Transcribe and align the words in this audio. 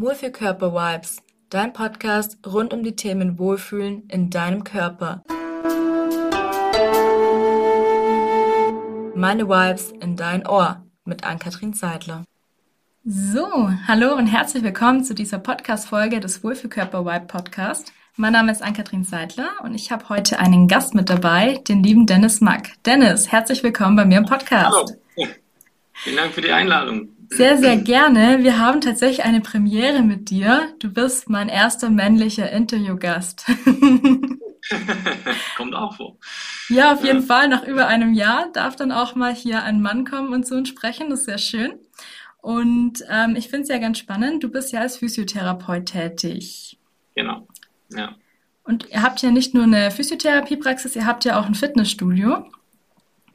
Wohlfühlkörper-Vibes, 0.00 1.18
dein 1.50 1.74
Podcast 1.74 2.38
rund 2.46 2.72
um 2.72 2.82
die 2.82 2.96
Themen 2.96 3.38
Wohlfühlen 3.38 4.08
in 4.08 4.30
deinem 4.30 4.64
Körper. 4.64 5.22
Meine 9.14 9.46
Vibes 9.46 9.92
in 10.00 10.16
dein 10.16 10.46
Ohr 10.46 10.82
mit 11.04 11.24
Ann-Kathrin 11.24 11.74
Seidler. 11.74 12.24
So, 13.04 13.70
hallo 13.86 14.14
und 14.14 14.26
herzlich 14.26 14.62
willkommen 14.62 15.04
zu 15.04 15.14
dieser 15.14 15.38
Podcast-Folge 15.38 16.20
des 16.20 16.42
Wohlfühlkörper-Vibe 16.42 17.26
Podcast. 17.26 17.92
Mein 18.16 18.32
Name 18.32 18.52
ist 18.52 18.62
Ann-Kathrin 18.62 19.04
Seidler 19.04 19.50
und 19.62 19.74
ich 19.74 19.92
habe 19.92 20.08
heute 20.08 20.38
einen 20.38 20.66
Gast 20.66 20.94
mit 20.94 21.10
dabei, 21.10 21.58
den 21.68 21.82
lieben 21.82 22.06
Dennis 22.06 22.40
Mack. 22.40 22.70
Dennis, 22.86 23.30
herzlich 23.30 23.62
willkommen 23.62 23.96
bei 23.96 24.06
mir 24.06 24.16
im 24.16 24.24
Podcast. 24.24 24.96
Hallo. 25.18 25.28
Vielen 25.92 26.16
Dank 26.16 26.32
für 26.32 26.40
die 26.40 26.52
Einladung. 26.52 27.10
Sehr, 27.32 27.58
sehr 27.58 27.76
gerne. 27.76 28.42
Wir 28.42 28.58
haben 28.58 28.80
tatsächlich 28.80 29.24
eine 29.24 29.40
Premiere 29.40 30.02
mit 30.02 30.30
dir. 30.30 30.74
Du 30.80 30.92
bist 30.92 31.30
mein 31.30 31.48
erster 31.48 31.88
männlicher 31.88 32.50
Interviewgast. 32.50 33.46
Kommt 35.56 35.74
auch 35.74 35.96
vor. 35.96 36.16
Ja, 36.68 36.92
auf 36.92 37.04
jeden 37.04 37.20
ja. 37.20 37.26
Fall. 37.26 37.48
Nach 37.48 37.64
über 37.64 37.86
einem 37.86 38.14
Jahr 38.14 38.50
darf 38.52 38.76
dann 38.76 38.92
auch 38.92 39.14
mal 39.14 39.34
hier 39.34 39.62
ein 39.62 39.80
Mann 39.80 40.04
kommen 40.04 40.32
und 40.32 40.46
zu 40.46 40.56
uns 40.56 40.68
sprechen. 40.68 41.10
Das 41.10 41.20
ist 41.20 41.26
sehr 41.26 41.38
schön. 41.38 41.72
Und 42.42 43.04
ähm, 43.08 43.36
ich 43.36 43.48
finde 43.48 43.62
es 43.62 43.68
ja 43.68 43.78
ganz 43.78 43.98
spannend. 43.98 44.42
Du 44.42 44.48
bist 44.48 44.72
ja 44.72 44.80
als 44.80 44.96
Physiotherapeut 44.96 45.86
tätig. 45.86 46.78
Genau. 47.14 47.46
Ja. 47.90 48.16
Und 48.64 48.88
ihr 48.90 49.02
habt 49.02 49.22
ja 49.22 49.30
nicht 49.30 49.54
nur 49.54 49.64
eine 49.64 49.90
Physiotherapiepraxis, 49.90 50.96
ihr 50.96 51.06
habt 51.06 51.24
ja 51.24 51.40
auch 51.40 51.46
ein 51.46 51.54
Fitnessstudio. 51.54 52.50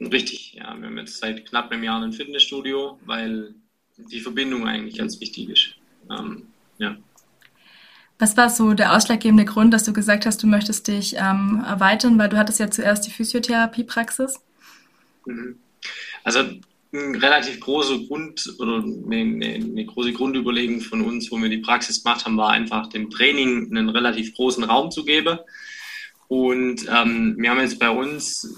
Richtig, 0.00 0.54
ja. 0.54 0.74
Wir 0.78 0.86
haben 0.86 0.98
jetzt 0.98 1.18
seit 1.18 1.46
knapp 1.46 1.70
einem 1.70 1.82
Jahr 1.82 2.02
ein 2.02 2.12
Fitnessstudio, 2.12 2.98
weil 3.04 3.54
die 3.96 4.20
Verbindung 4.20 4.66
eigentlich 4.66 4.98
ganz 4.98 5.20
wichtig 5.20 5.48
ist. 5.48 5.74
Ähm, 6.10 6.46
ja. 6.78 6.96
Was 8.18 8.36
war 8.36 8.48
so 8.48 8.72
der 8.72 8.94
ausschlaggebende 8.94 9.44
Grund, 9.44 9.74
dass 9.74 9.84
du 9.84 9.92
gesagt 9.92 10.24
hast, 10.24 10.42
du 10.42 10.46
möchtest 10.46 10.88
dich 10.88 11.16
ähm, 11.18 11.62
erweitern, 11.66 12.18
weil 12.18 12.28
du 12.28 12.38
hattest 12.38 12.60
ja 12.60 12.70
zuerst 12.70 13.06
die 13.06 13.10
Physiotherapiepraxis? 13.10 14.40
Mhm. 15.26 15.56
Also 16.24 16.40
ein 16.92 17.14
relativ 17.16 17.60
großer 17.60 17.98
Grund 18.06 18.54
oder 18.58 18.82
eine, 18.82 19.16
eine, 19.16 19.54
eine, 19.54 19.84
große 19.84 20.12
Grundüberlegung 20.12 20.80
von 20.80 21.02
uns, 21.02 21.30
wo 21.30 21.36
wir 21.36 21.48
die 21.48 21.58
Praxis 21.58 22.02
gemacht 22.02 22.24
haben, 22.24 22.36
war 22.36 22.50
einfach 22.50 22.86
dem 22.88 23.10
Training 23.10 23.68
einen 23.70 23.90
relativ 23.90 24.34
großen 24.34 24.64
Raum 24.64 24.90
zu 24.90 25.04
geben. 25.04 25.38
Und 26.28 26.86
ähm, 26.88 27.36
wir 27.38 27.50
haben 27.50 27.60
jetzt 27.60 27.78
bei 27.78 27.90
uns 27.90 28.48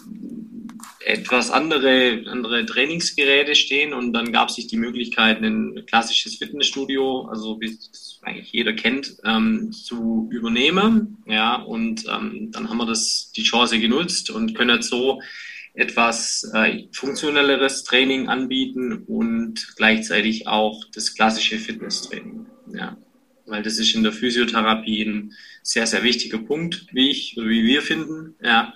etwas 1.08 1.50
andere, 1.50 2.22
andere 2.26 2.66
Trainingsgeräte 2.66 3.54
stehen 3.54 3.94
und 3.94 4.12
dann 4.12 4.30
gab 4.30 4.50
es 4.50 4.56
sich 4.56 4.66
die 4.66 4.76
Möglichkeit, 4.76 5.42
ein 5.42 5.86
klassisches 5.86 6.36
Fitnessstudio, 6.36 7.22
also 7.22 7.58
wie 7.62 7.66
es 7.66 8.20
eigentlich 8.22 8.52
jeder 8.52 8.74
kennt, 8.74 9.16
ähm, 9.24 9.72
zu 9.72 10.28
übernehmen. 10.30 11.16
Ja, 11.26 11.56
und 11.56 12.04
ähm, 12.06 12.50
dann 12.52 12.68
haben 12.68 12.76
wir 12.76 12.84
das, 12.84 13.32
die 13.34 13.42
Chance 13.42 13.78
genutzt 13.78 14.28
und 14.28 14.54
können 14.54 14.76
jetzt 14.76 14.90
so 14.90 15.22
etwas 15.72 16.50
äh, 16.52 16.84
funktionelleres 16.92 17.84
Training 17.84 18.28
anbieten 18.28 19.04
und 19.06 19.66
gleichzeitig 19.76 20.46
auch 20.46 20.84
das 20.92 21.14
klassische 21.14 21.58
Fitnesstraining. 21.58 22.44
Ja, 22.74 22.98
weil 23.46 23.62
das 23.62 23.78
ist 23.78 23.94
in 23.94 24.02
der 24.02 24.12
Physiotherapie 24.12 25.04
ein 25.04 25.32
sehr, 25.62 25.86
sehr 25.86 26.02
wichtiger 26.02 26.38
Punkt, 26.38 26.86
wie 26.92 27.10
ich 27.10 27.34
wie 27.38 27.64
wir 27.64 27.80
finden. 27.80 28.34
Ja. 28.42 28.74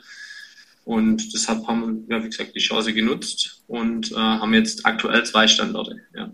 Und 0.85 1.33
deshalb 1.33 1.67
haben 1.67 2.09
wir, 2.09 2.23
wie 2.25 2.29
gesagt, 2.29 2.55
die 2.55 2.61
Chance 2.61 2.93
genutzt 2.93 3.63
und 3.69 4.11
äh, 4.13 4.17
haben 4.17 4.53
jetzt 4.55 4.85
aktuell 4.85 5.25
zwei 5.25 5.47
Standorte. 5.47 5.97
Ja. 6.15 6.33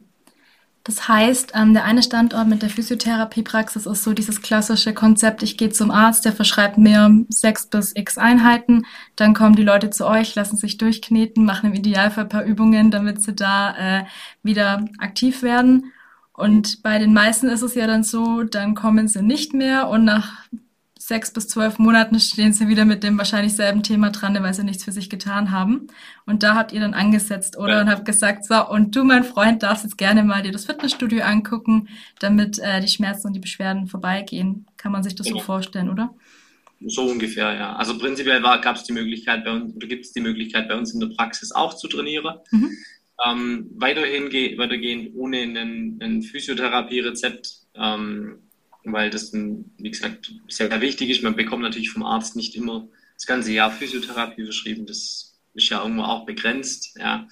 Das 0.89 1.07
heißt, 1.07 1.53
ähm, 1.55 1.75
der 1.75 1.85
eine 1.85 2.03
Standort 2.03 2.49
mit 2.49 2.63
der 2.63 2.71
Physiotherapiepraxis 2.71 3.85
ist 3.85 4.05
so 4.05 4.15
dieses 4.15 4.41
klassische 4.41 4.95
Konzept, 4.95 5.43
ich 5.43 5.59
gehe 5.59 5.69
zum 5.69 5.91
Arzt, 5.91 6.25
der 6.25 6.33
verschreibt 6.33 6.79
mir 6.79 7.27
sechs 7.29 7.67
bis 7.67 7.95
x 7.95 8.17
Einheiten, 8.17 8.87
dann 9.15 9.35
kommen 9.35 9.55
die 9.55 9.65
Leute 9.65 9.91
zu 9.91 10.07
euch, 10.07 10.35
lassen 10.35 10.57
sich 10.57 10.79
durchkneten, 10.79 11.45
machen 11.45 11.73
im 11.73 11.75
Idealfall 11.75 12.25
ein 12.25 12.31
paar 12.31 12.45
Übungen, 12.45 12.91
damit 12.91 13.21
sie 13.21 13.35
da 13.35 13.77
äh, 13.77 14.05
wieder 14.43 14.87
aktiv 14.97 15.43
werden. 15.43 15.93
Und 16.33 16.83
bei 16.83 16.99
den 16.99 17.13
meisten 17.13 17.49
ist 17.49 17.63
es 17.63 17.75
ja 17.75 17.87
dann 17.87 18.03
so, 18.03 18.45
dann 18.45 18.75
kommen 18.75 19.09
sie 19.09 19.21
nicht 19.21 19.53
mehr 19.53 19.89
und 19.89 20.05
nach 20.05 20.47
sechs 21.09 21.33
bis 21.33 21.49
zwölf 21.49 21.79
Monaten 21.79 22.21
stehen 22.21 22.53
sie 22.53 22.69
wieder 22.69 22.85
mit 22.85 23.03
dem 23.03 23.17
wahrscheinlich 23.17 23.55
selben 23.57 23.83
Thema 23.83 24.11
dran, 24.11 24.41
weil 24.43 24.53
sie 24.53 24.63
nichts 24.63 24.85
für 24.85 24.93
sich 24.93 25.09
getan 25.09 25.51
haben. 25.51 25.87
Und 26.27 26.43
da 26.43 26.55
habt 26.55 26.71
ihr 26.71 26.81
dann 26.81 26.93
angesetzt, 26.93 27.57
oder? 27.57 27.77
Ja. 27.77 27.81
Und 27.81 27.89
habt 27.89 28.05
gesagt, 28.05 28.45
so, 28.45 28.69
und 28.69 28.95
du, 28.95 29.05
mein 29.05 29.25
Freund, 29.25 29.63
darfst 29.63 29.85
jetzt 29.85 29.97
gerne 29.97 30.23
mal 30.23 30.43
dir 30.43 30.53
das 30.53 30.67
Fitnessstudio 30.67 31.23
angucken, 31.23 31.89
damit 32.21 32.59
äh, 32.59 32.83
die 32.83 32.89
Schmerzen 32.89 33.29
und 33.29 33.33
die 33.33 33.41
Beschwerden 33.41 33.87
vorbeigehen. 33.87 34.67
Kann 34.77 34.93
man 34.93 35.03
sich 35.03 35.15
das 35.15 35.27
genau. 35.27 35.39
so 35.39 35.45
vorstellen, 35.45 35.89
oder? 35.89 36.15
So 36.85 37.05
ungefähr, 37.05 37.55
ja. 37.55 37.75
Also 37.77 37.97
prinzipiell 37.97 38.43
gab 38.43 38.77
es 38.77 38.85
die 38.85 38.93
Möglichkeit 38.93 39.45
bei 39.47 39.53
uns, 39.53 39.75
oder 39.75 39.87
gibt 39.87 40.05
es 40.05 40.13
die 40.13 40.21
Möglichkeit 40.21 40.69
bei 40.69 40.77
uns 40.77 40.93
in 40.93 41.01
der 41.01 41.09
Praxis 41.09 41.53
auch 41.53 41.73
zu 41.73 41.89
trainieren. 41.89 42.37
Mhm. 42.51 42.71
Ähm, 43.27 43.71
weiterhin 43.77 44.27
weitergehend 44.59 45.13
ohne 45.17 45.39
ein, 45.39 45.99
ein 46.03 46.23
Physiotherapie-Rezept. 46.23 47.49
Ähm, 47.75 48.43
weil 48.93 49.11
das, 49.11 49.33
wie 49.33 49.91
gesagt, 49.91 50.33
sehr 50.49 50.81
wichtig 50.81 51.11
ist. 51.11 51.23
Man 51.23 51.37
bekommt 51.37 51.63
natürlich 51.63 51.91
vom 51.91 52.05
Arzt 52.05 52.37
nicht 52.37 52.55
immer 52.57 52.89
das 53.15 53.27
ganze 53.27 53.53
Jahr 53.53 53.71
Physiotherapie 53.71 54.45
verschrieben. 54.45 54.87
Das 54.87 55.37
ist 55.55 55.69
ja 55.69 55.83
irgendwo 55.83 56.03
auch 56.03 56.27
begrenzt. 56.27 56.97
Ja. 56.99 57.29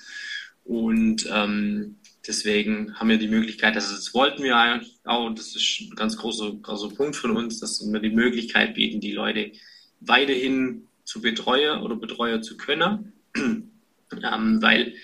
Und 0.65 1.29
ähm, 1.33 1.97
deswegen 2.27 2.95
haben 2.99 3.09
wir 3.09 3.19
die 3.19 3.29
Möglichkeit, 3.29 3.75
also 3.75 3.95
das 3.95 4.13
wollten 4.15 4.43
wir 4.43 4.57
eigentlich 4.57 4.99
auch, 5.05 5.31
das 5.31 5.55
ist 5.55 5.81
ein 5.81 5.95
ganz 5.95 6.17
großer, 6.17 6.53
großer 6.61 6.89
Punkt 6.91 7.17
von 7.17 7.37
uns, 7.37 7.61
dass 7.61 7.81
wir 7.81 8.01
die 8.01 8.11
Möglichkeit 8.11 8.75
bieten, 8.75 9.01
die 9.01 9.13
Leute 9.13 9.53
weiterhin 10.01 10.89
zu 11.05 11.21
betreuen 11.21 11.81
oder 11.83 11.97
betreuen 11.97 12.43
zu 12.43 12.57
können. 12.57 13.13
ähm, 13.37 14.63
weil 14.63 14.95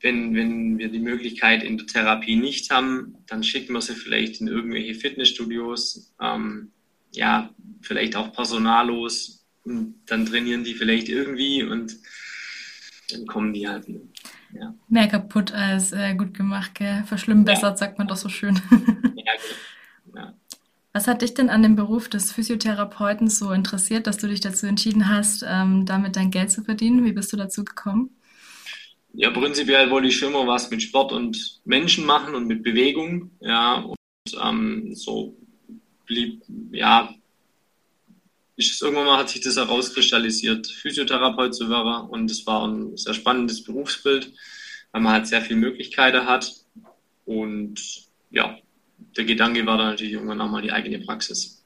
wenn, 0.00 0.34
wenn 0.34 0.78
wir 0.78 0.88
die 0.88 1.00
Möglichkeit 1.00 1.62
in 1.62 1.78
der 1.78 1.86
Therapie 1.86 2.36
nicht 2.36 2.70
haben, 2.70 3.16
dann 3.26 3.42
schicken 3.42 3.72
wir 3.72 3.80
sie 3.80 3.94
vielleicht 3.94 4.40
in 4.40 4.48
irgendwelche 4.48 4.94
Fitnessstudios, 4.94 6.14
ähm, 6.20 6.70
ja, 7.12 7.50
vielleicht 7.82 8.16
auch 8.16 8.32
personallos 8.32 9.46
und 9.64 9.94
dann 10.06 10.26
trainieren 10.26 10.64
die 10.64 10.74
vielleicht 10.74 11.08
irgendwie 11.08 11.62
und 11.62 11.96
dann 13.10 13.26
kommen 13.26 13.52
die 13.52 13.68
halt 13.68 13.88
wieder. 13.88 14.00
Ja. 14.52 14.74
Mehr 14.88 15.08
kaputt 15.08 15.52
als 15.52 15.92
äh, 15.92 16.14
gut 16.14 16.34
gemacht, 16.34 16.74
gell? 16.74 17.04
Verschlimmbessert, 17.06 17.72
ja. 17.72 17.76
sagt 17.76 17.98
man 17.98 18.08
doch 18.08 18.16
so 18.16 18.28
schön. 18.28 18.54
ja, 19.16 19.32
genau. 20.04 20.26
Ja. 20.26 20.34
Was 20.92 21.06
hat 21.06 21.22
dich 21.22 21.34
denn 21.34 21.50
an 21.50 21.62
dem 21.62 21.76
Beruf 21.76 22.08
des 22.08 22.32
Physiotherapeuten 22.32 23.28
so 23.28 23.52
interessiert, 23.52 24.06
dass 24.06 24.16
du 24.16 24.26
dich 24.26 24.40
dazu 24.40 24.66
entschieden 24.66 25.08
hast, 25.08 25.44
ähm, 25.46 25.84
damit 25.86 26.16
dein 26.16 26.30
Geld 26.30 26.50
zu 26.50 26.64
verdienen? 26.64 27.04
Wie 27.04 27.12
bist 27.12 27.32
du 27.32 27.36
dazu 27.36 27.64
gekommen? 27.64 28.17
Ja, 29.14 29.30
prinzipiell 29.30 29.90
wollte 29.90 30.08
ich 30.08 30.16
schon 30.16 30.30
immer 30.30 30.46
was 30.46 30.70
mit 30.70 30.82
Sport 30.82 31.12
und 31.12 31.60
Menschen 31.64 32.04
machen 32.04 32.34
und 32.34 32.46
mit 32.46 32.62
Bewegung. 32.62 33.30
Ja, 33.40 33.76
und 33.80 33.96
ähm, 34.42 34.94
so 34.94 35.36
blieb, 36.06 36.42
ja, 36.72 37.14
ist, 38.58 38.82
irgendwann 38.82 39.06
mal 39.06 39.18
hat 39.18 39.30
sich 39.30 39.40
das 39.40 39.56
herauskristallisiert, 39.56 40.66
Physiotherapeut 40.66 41.54
zu 41.54 41.70
werden. 41.70 42.10
Und 42.10 42.30
es 42.30 42.46
war 42.46 42.66
ein 42.66 42.96
sehr 42.96 43.14
spannendes 43.14 43.62
Berufsbild, 43.62 44.32
weil 44.92 45.00
man 45.00 45.12
halt 45.12 45.26
sehr 45.28 45.42
viele 45.42 45.60
Möglichkeiten 45.60 46.26
hat. 46.26 46.52
Und 47.24 47.80
ja, 48.30 48.58
der 49.16 49.24
Gedanke 49.24 49.64
war 49.64 49.78
dann 49.78 49.90
natürlich 49.90 50.14
irgendwann 50.14 50.40
auch 50.40 50.50
mal 50.50 50.62
die 50.62 50.72
eigene 50.72 50.98
Praxis. 50.98 51.57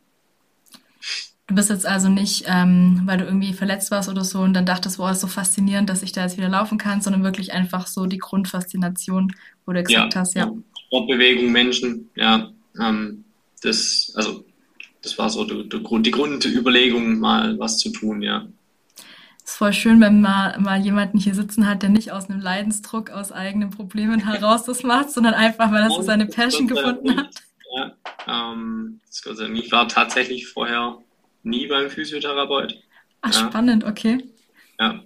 Du 1.48 1.56
bist 1.56 1.70
jetzt 1.70 1.86
also 1.86 2.08
nicht, 2.08 2.44
ähm, 2.46 3.02
weil 3.04 3.18
du 3.18 3.24
irgendwie 3.24 3.52
verletzt 3.52 3.90
warst 3.90 4.08
oder 4.08 4.24
so 4.24 4.40
und 4.40 4.54
dann 4.54 4.64
dachtest, 4.64 4.98
wow, 4.98 5.10
ist 5.10 5.20
so 5.20 5.26
faszinierend, 5.26 5.90
dass 5.90 6.02
ich 6.02 6.12
da 6.12 6.22
jetzt 6.22 6.36
wieder 6.36 6.48
laufen 6.48 6.78
kann, 6.78 7.00
sondern 7.00 7.24
wirklich 7.24 7.52
einfach 7.52 7.88
so 7.88 8.06
die 8.06 8.18
Grundfaszination, 8.18 9.34
wo 9.66 9.72
du 9.72 9.82
gesagt 9.82 10.14
ja, 10.14 10.20
hast, 10.20 10.34
ja. 10.34 10.52
Sportbewegung, 10.86 11.50
Menschen, 11.50 12.10
ja. 12.14 12.50
Ähm, 12.80 13.24
das, 13.62 14.12
also, 14.14 14.44
das 15.02 15.18
war 15.18 15.30
so 15.30 15.46
Grund, 15.46 16.06
die 16.06 16.10
Grundüberlegung, 16.12 17.18
mal 17.18 17.58
was 17.58 17.78
zu 17.78 17.90
tun, 17.90 18.22
ja. 18.22 18.46
Es 19.44 19.52
ist 19.52 19.56
voll 19.56 19.72
schön, 19.72 20.00
wenn 20.00 20.20
man 20.20 20.62
mal 20.62 20.80
jemanden 20.80 21.18
hier 21.18 21.34
sitzen 21.34 21.68
hat, 21.68 21.82
der 21.82 21.90
nicht 21.90 22.12
aus 22.12 22.30
einem 22.30 22.40
Leidensdruck, 22.40 23.10
aus 23.10 23.32
eigenen 23.32 23.70
Problemen 23.70 24.20
heraus 24.26 24.64
das 24.64 24.84
macht, 24.84 25.10
sondern 25.10 25.34
einfach, 25.34 25.72
weil 25.72 25.82
er 25.82 25.90
so 25.90 26.02
seine 26.02 26.26
Passion 26.26 26.68
gefunden 26.68 27.16
hat. 27.16 27.42
Ja, 27.74 28.52
ähm, 28.52 29.00
ich 29.54 29.72
war 29.72 29.88
tatsächlich 29.88 30.46
vorher 30.46 30.98
nie 31.42 31.66
beim 31.66 31.90
Physiotherapeut. 31.90 32.82
Ach, 33.20 33.32
ja. 33.32 33.48
spannend, 33.48 33.84
okay. 33.84 34.18
Ja. 34.78 35.02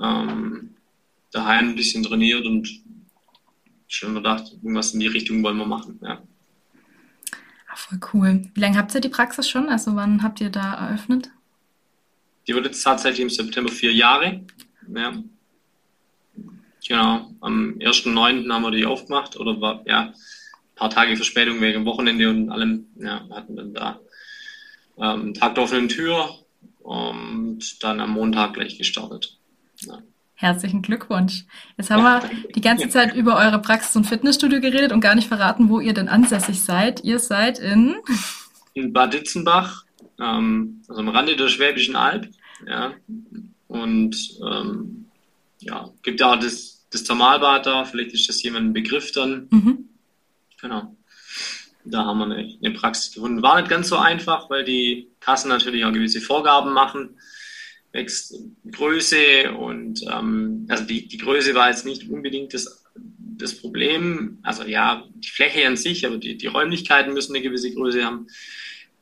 Ähm, 0.00 0.74
daheim 1.32 1.70
ein 1.70 1.76
bisschen 1.76 2.02
trainiert 2.02 2.44
und 2.46 2.68
schon 3.86 4.14
gedacht, 4.14 4.52
irgendwas 4.52 4.94
in 4.94 5.00
die 5.00 5.06
Richtung 5.06 5.42
wollen 5.42 5.56
wir 5.56 5.66
machen. 5.66 5.98
Ja. 6.02 6.22
Ach, 7.68 7.78
voll 7.78 8.00
cool. 8.12 8.42
Wie 8.54 8.60
lange 8.60 8.76
habt 8.76 8.94
ihr 8.94 9.00
die 9.00 9.08
Praxis 9.08 9.48
schon? 9.48 9.68
Also 9.68 9.94
wann 9.96 10.22
habt 10.22 10.40
ihr 10.40 10.50
da 10.50 10.74
eröffnet? 10.74 11.30
Die 12.46 12.54
wurde 12.54 12.66
jetzt 12.66 12.82
tatsächlich 12.82 13.20
im 13.20 13.30
September 13.30 13.70
vier 13.70 13.92
Jahre. 13.92 14.44
Ja. 14.94 15.22
Genau, 16.86 17.30
am 17.40 17.76
1.9. 17.78 18.50
haben 18.50 18.62
wir 18.62 18.70
die 18.70 18.86
aufgemacht 18.86 19.38
oder 19.38 19.60
war, 19.60 19.82
ja, 19.86 20.12
paar 20.74 20.90
Tage 20.90 21.14
Verspätung 21.14 21.60
wegen 21.60 21.84
Wochenende 21.84 22.28
und 22.30 22.50
allem. 22.50 22.86
Ja, 22.96 23.22
wir 23.28 23.36
hatten 23.36 23.54
dann 23.54 23.74
da 23.74 24.00
ähm, 25.00 25.34
Tag 25.34 25.54
der 25.54 25.64
offenen 25.64 25.88
Tür 25.88 26.30
und 26.80 27.82
dann 27.82 28.00
am 28.00 28.12
Montag 28.12 28.54
gleich 28.54 28.78
gestartet. 28.78 29.38
Ja. 29.80 29.98
Herzlichen 30.34 30.80
Glückwunsch. 30.80 31.44
Jetzt 31.76 31.90
haben 31.90 32.02
wir 32.02 32.22
die 32.54 32.62
ganze 32.62 32.88
Zeit 32.90 33.14
über 33.14 33.36
eure 33.36 33.60
Praxis 33.60 33.94
und 33.96 34.06
Fitnessstudio 34.06 34.60
geredet 34.60 34.92
und 34.92 35.00
gar 35.00 35.14
nicht 35.14 35.28
verraten, 35.28 35.68
wo 35.68 35.80
ihr 35.80 35.92
denn 35.92 36.08
ansässig 36.08 36.62
seid. 36.62 37.04
Ihr 37.04 37.18
seid 37.18 37.58
in? 37.58 37.96
In 38.74 38.92
Bad 38.92 39.12
Ditzenbach, 39.12 39.84
ähm, 40.20 40.82
also 40.88 41.00
am 41.00 41.08
Rande 41.08 41.34
der 41.34 41.48
Schwäbischen 41.48 41.96
Alb. 41.96 42.28
Ja. 42.66 42.92
Und 43.66 44.16
ähm, 44.48 45.06
ja, 45.58 45.90
gibt 46.02 46.20
ja 46.20 46.32
auch 46.32 46.38
das, 46.38 46.86
das 46.90 47.02
Thermalbad 47.02 47.66
da, 47.66 47.84
vielleicht 47.84 48.12
ist 48.12 48.28
das 48.28 48.42
jemand 48.42 48.66
ein 48.66 48.72
Begriff 48.72 49.12
dann. 49.12 49.48
Mhm. 49.50 49.88
Genau. 50.60 50.96
Da 51.84 52.04
haben 52.04 52.18
wir 52.18 52.24
eine, 52.24 52.58
eine 52.62 52.74
Praxis 52.74 53.12
gefunden. 53.12 53.42
War 53.42 53.60
nicht 53.60 53.70
ganz 53.70 53.88
so 53.88 53.96
einfach, 53.96 54.50
weil 54.50 54.64
die 54.64 55.08
Kassen 55.20 55.48
natürlich 55.48 55.84
auch 55.84 55.92
gewisse 55.92 56.20
Vorgaben 56.20 56.72
machen 56.72 57.16
wächst 57.92 58.34
Größe 58.70 59.52
und 59.52 60.02
ähm, 60.10 60.66
also 60.68 60.84
die, 60.84 61.08
die 61.08 61.18
Größe 61.18 61.54
war 61.54 61.70
jetzt 61.70 61.84
nicht 61.84 62.08
unbedingt 62.08 62.54
das, 62.54 62.84
das 62.94 63.56
Problem. 63.56 64.38
Also 64.42 64.64
ja, 64.64 65.04
die 65.14 65.28
Fläche 65.28 65.66
an 65.66 65.76
sich, 65.76 66.06
aber 66.06 66.18
die, 66.18 66.36
die 66.36 66.46
Räumlichkeiten 66.46 67.12
müssen 67.12 67.34
eine 67.34 67.42
gewisse 67.42 67.72
Größe 67.72 68.04
haben. 68.04 68.26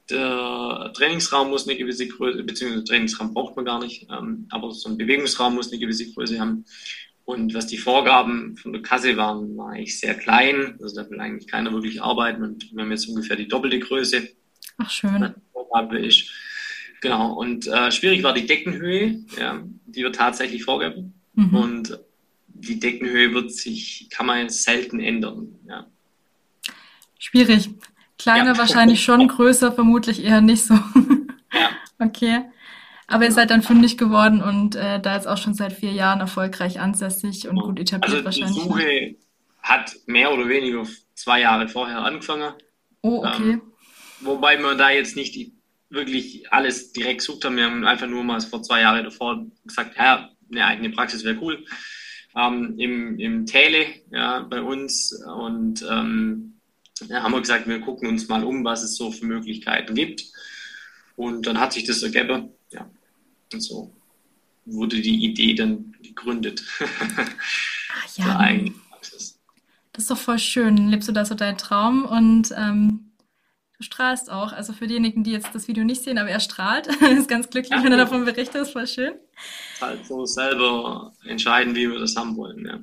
Der 0.09 0.91
Trainingsraum 0.95 1.51
muss 1.51 1.69
eine 1.69 1.77
gewisse 1.77 2.09
Größe, 2.09 2.43
beziehungsweise 2.43 2.85
Trainingsraum 2.85 3.35
braucht 3.35 3.57
man 3.57 3.67
gar 3.67 3.79
nicht, 3.79 4.07
ähm, 4.11 4.47
aber 4.49 4.71
so 4.71 4.89
ein 4.89 4.97
Bewegungsraum 4.97 5.55
muss 5.55 5.71
eine 5.71 5.81
gewisse 5.81 6.11
Größe 6.11 6.41
haben. 6.41 6.65
Und 7.29 7.53
was 7.53 7.67
die 7.67 7.77
Vorgaben 7.77 8.57
von 8.57 8.73
der 8.73 8.81
Kasse 8.81 9.19
waren, 9.19 9.55
war 9.59 9.73
eigentlich 9.73 10.01
sehr 10.01 10.15
klein. 10.15 10.79
Also 10.81 10.97
da 10.97 11.11
will 11.11 11.21
eigentlich 11.21 11.47
keiner 11.47 11.71
wirklich 11.75 12.03
arbeiten 12.03 12.43
und 12.43 12.75
wir 12.75 12.83
haben 12.83 12.91
jetzt 12.91 13.07
ungefähr 13.07 13.37
die 13.37 13.47
doppelte 13.47 13.79
Größe. 13.79 14.31
Ach 14.79 14.89
schön. 14.89 15.35
Vorgabe 15.53 15.99
ist. 15.99 16.31
Genau, 17.03 17.35
und 17.35 17.67
äh, 17.67 17.93
schwierig 17.93 18.23
war 18.23 18.33
die 18.33 18.47
Deckenhöhe, 18.47 19.27
ja, 19.39 19.63
die 19.85 20.05
wird 20.05 20.15
tatsächlich 20.15 20.65
vorgegeben. 20.65 21.13
Mhm. 21.35 21.55
Und 21.55 21.99
die 22.47 22.81
Deckenhöhe 22.81 23.35
wird 23.35 23.53
sich, 23.53 24.09
kann 24.09 24.25
man 24.25 24.49
selten 24.49 24.99
ändern. 24.99 25.55
Ja. 25.69 25.87
Schwierig. 27.19 27.69
Kleiner 28.17 28.53
ja. 28.53 28.59
wahrscheinlich 28.59 29.05
schon, 29.05 29.29
größer 29.29 29.73
vermutlich 29.73 30.25
eher 30.25 30.41
nicht 30.41 30.65
so. 30.65 30.73
ja. 31.53 31.71
Okay. 32.01 32.45
Aber 33.09 33.25
ihr 33.25 33.33
seid 33.33 33.51
dann 33.51 33.63
fündig 33.63 33.97
geworden 33.97 34.43
und 34.43 34.77
äh, 34.77 35.01
da 35.01 35.15
jetzt 35.15 35.27
auch 35.27 35.39
schon 35.39 35.55
seit 35.55 35.73
vier 35.73 35.93
Jahren 35.93 36.21
erfolgreich 36.21 36.79
ansässig 36.79 37.49
und 37.49 37.59
gut 37.59 37.81
etabliert 37.81 38.13
also 38.13 38.25
wahrscheinlich. 38.25 38.63
Die 38.63 38.69
Suche 38.69 39.17
hat 39.63 39.97
mehr 40.07 40.33
oder 40.33 40.47
weniger 40.49 40.87
zwei 41.15 41.41
Jahre 41.41 41.69
vorher 41.69 42.01
angefangen. 42.01 42.53
Oh, 43.01 43.25
okay. 43.25 43.53
Ähm, 43.53 43.63
wobei 44.21 44.59
man 44.59 44.77
da 44.77 44.91
jetzt 44.91 45.17
nicht 45.17 45.53
wirklich 45.89 46.53
alles 46.53 46.93
direkt 46.93 47.21
gesucht 47.21 47.45
haben. 47.47 47.57
Wir 47.57 47.65
haben 47.65 47.85
einfach 47.87 48.07
nur 48.07 48.25
mal 48.25 48.41
vor 48.43 48.63
zwei 48.63 48.83
Jahren 48.83 49.05
davor 49.05 49.47
gesagt, 49.65 49.97
ja, 49.97 50.29
eine 50.51 50.67
eigene 50.67 50.91
Praxis 50.91 51.25
wäre 51.25 51.39
cool. 51.41 51.65
Ähm, 52.37 52.75
im, 52.79 53.19
Im 53.19 53.47
Täle, 53.47 53.87
ja, 54.11 54.41
bei 54.41 54.61
uns. 54.61 55.13
Und 55.27 55.83
ähm, 55.91 56.59
ja, 57.09 57.23
haben 57.23 57.33
wir 57.33 57.41
gesagt, 57.41 57.67
wir 57.67 57.81
gucken 57.81 58.09
uns 58.09 58.29
mal 58.29 58.45
um, 58.45 58.65
was 58.65 58.83
es 58.83 58.97
so 58.97 59.11
für 59.11 59.25
Möglichkeiten 59.25 59.95
gibt. 59.95 60.25
Und 61.17 61.47
dann 61.47 61.59
hat 61.59 61.73
sich 61.73 61.85
das 61.85 62.03
ergeben. 62.03 62.51
Ja. 62.71 62.91
Und 63.53 63.61
so 63.61 63.93
wurde 64.65 65.01
die 65.01 65.25
Idee 65.25 65.55
dann 65.55 65.97
gegründet. 66.03 66.63
Ach, 67.93 68.17
ja. 68.17 68.59
Das 69.93 70.05
ist 70.05 70.11
doch 70.11 70.19
voll 70.19 70.39
schön. 70.39 70.89
Lebst 70.89 71.09
du 71.09 71.13
da 71.13 71.25
so 71.25 71.35
deinen 71.35 71.59
Traum 71.59 72.05
und 72.05 72.53
ähm, 72.57 73.09
Du 73.79 73.85
strahlst 73.85 74.29
auch. 74.29 74.53
Also 74.53 74.73
für 74.73 74.89
diejenigen, 74.89 75.23
die 75.23 75.31
jetzt 75.31 75.55
das 75.55 75.69
Video 75.69 75.85
nicht 75.85 76.03
sehen, 76.03 76.19
aber 76.19 76.29
er 76.29 76.41
strahlt. 76.41 76.89
ist 77.17 77.29
ganz 77.29 77.49
glücklich, 77.49 77.79
ja, 77.79 77.85
wenn 77.85 77.93
er 77.93 77.99
davon 77.99 78.25
berichtet. 78.25 78.63
Ist 78.63 78.73
voll 78.73 78.89
schön. 78.89 79.13
Halt 79.81 80.05
so 80.05 80.27
selber 80.27 81.13
entscheiden, 81.25 81.77
wie 81.77 81.89
wir 81.89 82.01
das 82.01 82.17
haben 82.17 82.37
wollen. 82.37 82.67
Ja. 82.67 82.81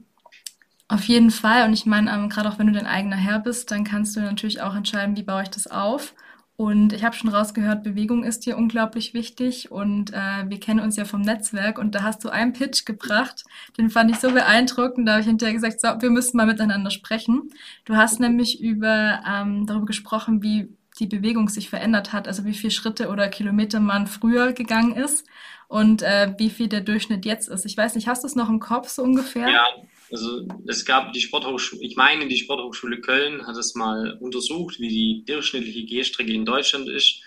Auf 0.88 1.04
jeden 1.04 1.32
Fall. 1.32 1.68
Und 1.68 1.74
ich 1.74 1.86
meine, 1.86 2.14
ähm, 2.14 2.30
gerade 2.30 2.48
auch 2.48 2.60
wenn 2.60 2.68
du 2.68 2.74
dein 2.74 2.88
eigener 2.88 3.18
Herr 3.18 3.40
bist, 3.40 3.72
dann 3.72 3.84
kannst 3.84 4.16
du 4.16 4.22
natürlich 4.22 4.62
auch 4.62 4.74
entscheiden, 4.74 5.18
wie 5.18 5.24
baue 5.24 5.44
ich 5.44 5.50
das 5.50 5.68
auf. 5.68 6.14
Und 6.58 6.94
ich 6.94 7.04
habe 7.04 7.16
schon 7.16 7.30
rausgehört, 7.30 7.84
Bewegung 7.84 8.24
ist 8.24 8.46
dir 8.46 8.58
unglaublich 8.58 9.14
wichtig. 9.14 9.72
Und 9.72 10.14
äh, 10.14 10.46
wir 10.48 10.60
kennen 10.60 10.80
uns 10.80 10.96
ja 10.96 11.04
vom 11.04 11.22
Netzwerk. 11.22 11.78
Und 11.78 11.96
da 11.96 12.04
hast 12.04 12.24
du 12.24 12.30
einen 12.30 12.54
Pitch 12.54 12.86
gebracht, 12.86 13.44
den 13.78 13.90
fand 13.90 14.12
ich 14.12 14.18
so 14.18 14.32
beeindruckend. 14.32 15.08
Da 15.08 15.14
habe 15.14 15.22
ich 15.22 15.28
hinterher 15.28 15.54
gesagt, 15.54 15.82
so, 15.82 15.90
wir 16.00 16.10
müssen 16.10 16.38
mal 16.38 16.46
miteinander 16.46 16.92
sprechen. 16.92 17.50
Du 17.84 17.98
hast 17.98 18.20
nämlich 18.20 18.62
über 18.62 19.22
ähm, 19.28 19.66
darüber 19.66 19.86
gesprochen, 19.86 20.42
wie 20.42 20.70
die 21.00 21.08
Bewegung 21.08 21.50
sich 21.50 21.70
verändert 21.70 22.14
hat, 22.14 22.28
also 22.28 22.46
wie 22.46 22.54
viele 22.54 22.72
Schritte 22.72 23.10
oder 23.10 23.28
Kilometer 23.28 23.82
man 23.82 24.08
früher 24.08 24.54
gegangen 24.54 24.96
ist 24.96 25.28
und 25.68 26.02
äh, 26.04 26.34
wie 26.38 26.50
viel 26.50 26.70
der 26.70 26.82
Durchschnitt 26.82 27.26
jetzt 27.26 27.50
ist. 27.50 27.66
Ich 27.66 27.76
weiß 27.76 27.96
nicht, 27.96 28.08
hast 28.08 28.24
du 28.24 28.28
es 28.28 28.36
noch 28.36 28.50
im 28.50 28.62
Kopf 28.62 28.88
so 28.88 29.04
ungefähr? 29.04 29.50
Ja, 29.50 29.66
also 30.12 30.48
es 30.68 30.86
gab 30.86 31.14
die 31.14 31.22
Sporthochschule, 31.22 31.82
ich 31.82 31.96
meine, 31.96 32.28
die 32.28 32.38
Sporthochschule 32.38 33.02
Köln 33.02 33.46
hat 33.46 33.58
es 33.58 33.76
mal 33.76 34.18
untersucht, 34.20 34.80
wie 34.80 34.90
die 34.90 35.24
durchschnittliche 35.26 35.86
Gehstrecke 35.86 36.34
in 36.34 36.46
Deutschland 36.46 36.90
ist. 36.90 37.22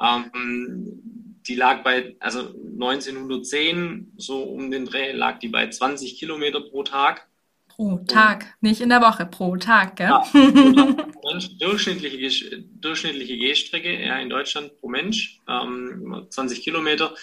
Ähm, 0.00 1.00
die 1.46 1.54
lag 1.54 1.82
bei, 1.82 2.16
also 2.20 2.54
1910, 2.74 4.12
so 4.16 4.42
um 4.42 4.70
den 4.70 4.86
Dreh, 4.86 5.12
lag 5.12 5.38
die 5.38 5.48
bei 5.48 5.68
20 5.68 6.18
Kilometer 6.18 6.60
pro 6.60 6.82
Tag. 6.82 7.26
Pro 7.68 7.98
Tag, 8.06 8.54
und, 8.60 8.68
nicht 8.68 8.80
in 8.80 8.88
der 8.88 9.00
Woche, 9.00 9.26
pro 9.26 9.56
Tag, 9.56 9.96
gell? 9.96 10.08
Ja, 10.08 10.24
durchschnittliche, 11.60 12.64
durchschnittliche 12.80 13.36
Gehstrecke 13.36 14.04
ja, 14.04 14.18
in 14.18 14.28
Deutschland 14.28 14.76
pro 14.80 14.88
Mensch, 14.88 15.40
ähm, 15.48 16.26
20 16.28 16.62
Kilometer. 16.62 17.14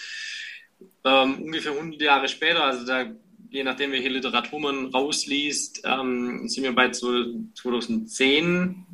Ähm, 1.04 1.42
ungefähr 1.42 1.72
100 1.72 2.00
Jahre 2.00 2.28
später, 2.28 2.64
also 2.64 2.84
da, 2.84 3.06
je 3.50 3.64
nachdem, 3.64 3.92
welche 3.92 4.08
Literatur 4.08 4.60
man 4.60 4.86
rausliest, 4.86 5.82
ähm, 5.84 6.48
sind 6.48 6.64
wir 6.64 6.74
bei 6.74 6.90
2010 6.90 8.84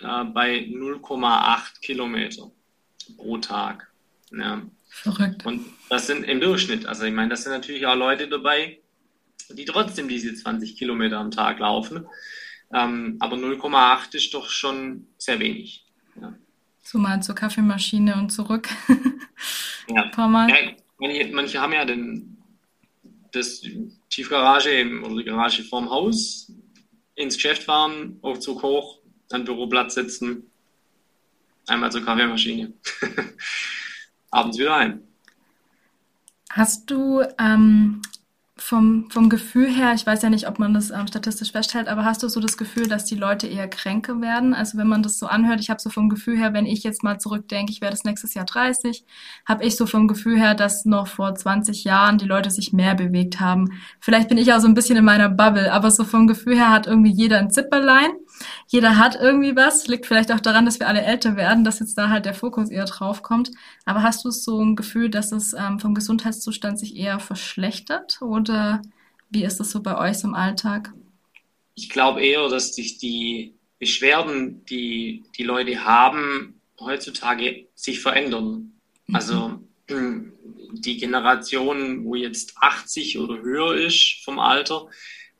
äh, 0.00 0.24
bei 0.24 0.58
0,8 0.58 1.80
Kilometer 1.80 2.50
pro 3.16 3.38
Tag. 3.38 3.90
Ja. 4.30 4.62
Verrückt. 4.88 5.44
Und 5.46 5.66
das 5.90 6.06
sind 6.06 6.24
im 6.24 6.40
Durchschnitt, 6.40 6.86
also 6.86 7.04
ich 7.04 7.12
meine, 7.12 7.28
das 7.30 7.42
sind 7.44 7.52
natürlich 7.52 7.86
auch 7.86 7.94
Leute 7.94 8.26
dabei, 8.28 8.80
die 9.50 9.64
trotzdem 9.64 10.08
diese 10.08 10.34
20 10.34 10.76
Kilometer 10.76 11.18
am 11.18 11.30
Tag 11.30 11.58
laufen. 11.58 12.06
Ähm, 12.72 13.16
aber 13.20 13.36
0,8 13.36 14.14
ist 14.14 14.34
doch 14.34 14.50
schon 14.50 15.06
sehr 15.16 15.38
wenig. 15.40 15.86
Ja. 16.20 16.34
So 16.82 16.98
mal 16.98 17.22
zur 17.22 17.34
Kaffeemaschine 17.34 18.14
und 18.16 18.30
zurück. 18.30 18.68
ja. 19.88 20.02
Ein 20.04 20.10
paar 20.10 20.28
Mal. 20.28 20.50
Ja, 20.50 20.56
manche, 20.98 21.28
manche, 21.32 21.60
haben 21.60 21.72
ja 21.72 21.84
den, 21.84 22.36
das 23.32 23.62
Tiefgarage 24.10 24.70
im, 24.70 25.04
oder 25.04 25.16
die 25.16 25.24
Garage 25.24 25.64
vorm 25.64 25.90
Haus, 25.90 26.52
ins 27.14 27.34
Geschäft 27.34 27.64
fahren, 27.64 28.18
Aufzug 28.22 28.62
hoch, 28.62 28.98
dann 29.28 29.44
Büroplatz 29.44 29.94
sitzen, 29.94 30.50
einmal 31.66 31.92
zur 31.92 32.04
Kaffeemaschine. 32.04 32.72
Abends 34.30 34.58
wieder 34.58 34.76
heim. 34.76 35.02
Hast 36.50 36.90
du 36.90 37.22
ähm, 37.38 38.00
vom, 38.68 39.10
vom 39.10 39.30
Gefühl 39.30 39.74
her, 39.74 39.94
ich 39.94 40.04
weiß 40.04 40.20
ja 40.20 40.28
nicht, 40.28 40.46
ob 40.46 40.58
man 40.58 40.74
das 40.74 40.90
ähm, 40.90 41.06
statistisch 41.06 41.52
feststellt, 41.52 41.88
aber 41.88 42.04
hast 42.04 42.22
du 42.22 42.28
so 42.28 42.38
das 42.38 42.58
Gefühl, 42.58 42.86
dass 42.86 43.06
die 43.06 43.14
Leute 43.14 43.46
eher 43.46 43.66
kränker 43.66 44.20
werden? 44.20 44.52
Also 44.52 44.76
wenn 44.76 44.88
man 44.88 45.02
das 45.02 45.18
so 45.18 45.26
anhört, 45.26 45.60
ich 45.60 45.70
habe 45.70 45.80
so 45.80 45.88
vom 45.88 46.10
Gefühl 46.10 46.36
her, 46.36 46.52
wenn 46.52 46.66
ich 46.66 46.82
jetzt 46.82 47.02
mal 47.02 47.18
zurückdenke, 47.18 47.72
ich 47.72 47.80
werde 47.80 47.94
das 47.94 48.04
nächstes 48.04 48.34
Jahr 48.34 48.44
30, 48.44 49.06
habe 49.46 49.64
ich 49.64 49.74
so 49.76 49.86
vom 49.86 50.06
Gefühl 50.06 50.38
her, 50.38 50.54
dass 50.54 50.84
noch 50.84 51.06
vor 51.06 51.34
20 51.34 51.84
Jahren 51.84 52.18
die 52.18 52.26
Leute 52.26 52.50
sich 52.50 52.74
mehr 52.74 52.94
bewegt 52.94 53.40
haben. 53.40 53.72
Vielleicht 54.00 54.28
bin 54.28 54.36
ich 54.36 54.52
auch 54.52 54.60
so 54.60 54.68
ein 54.68 54.74
bisschen 54.74 54.98
in 54.98 55.04
meiner 55.04 55.30
Bubble, 55.30 55.72
aber 55.72 55.90
so 55.90 56.04
vom 56.04 56.26
Gefühl 56.26 56.56
her 56.56 56.70
hat 56.70 56.86
irgendwie 56.86 57.12
jeder 57.12 57.38
ein 57.38 57.50
Zipperlein 57.50 58.10
jeder 58.66 58.96
hat 58.96 59.16
irgendwie 59.16 59.56
was. 59.56 59.86
Liegt 59.86 60.06
vielleicht 60.06 60.32
auch 60.32 60.40
daran, 60.40 60.64
dass 60.64 60.80
wir 60.80 60.88
alle 60.88 61.02
älter 61.02 61.36
werden, 61.36 61.64
dass 61.64 61.80
jetzt 61.80 61.96
da 61.96 62.08
halt 62.08 62.24
der 62.24 62.34
Fokus 62.34 62.70
eher 62.70 62.84
drauf 62.84 63.22
kommt. 63.22 63.50
Aber 63.84 64.02
hast 64.02 64.24
du 64.24 64.30
so 64.30 64.60
ein 64.60 64.76
Gefühl, 64.76 65.10
dass 65.10 65.32
es 65.32 65.52
ähm, 65.52 65.78
vom 65.80 65.94
Gesundheitszustand 65.94 66.78
sich 66.78 66.96
eher 66.96 67.20
verschlechtert? 67.20 68.20
Oder 68.22 68.82
wie 69.30 69.44
ist 69.44 69.58
das 69.60 69.70
so 69.70 69.82
bei 69.82 69.96
euch 69.98 70.22
im 70.24 70.34
Alltag? 70.34 70.92
Ich 71.74 71.88
glaube 71.88 72.22
eher, 72.22 72.48
dass 72.48 72.74
sich 72.74 72.98
die 72.98 73.54
Beschwerden, 73.78 74.64
die 74.66 75.24
die 75.36 75.44
Leute 75.44 75.84
haben, 75.84 76.60
heutzutage 76.80 77.66
sich 77.74 78.00
verändern. 78.00 78.72
Mhm. 79.06 79.14
Also 79.14 79.60
die 79.90 80.98
Generation, 80.98 82.04
wo 82.04 82.14
jetzt 82.14 82.54
80 82.58 83.18
oder 83.18 83.40
höher 83.40 83.74
ist 83.74 84.22
vom 84.24 84.38
Alter, 84.38 84.88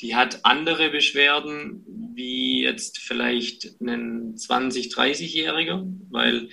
die 0.01 0.15
hat 0.15 0.45
andere 0.45 0.91
Beschwerden 0.91 1.85
wie 2.15 2.63
jetzt 2.63 2.99
vielleicht 2.99 3.81
ein 3.81 4.35
20-, 4.35 4.95
30-Jähriger, 4.95 5.85
weil 6.11 6.49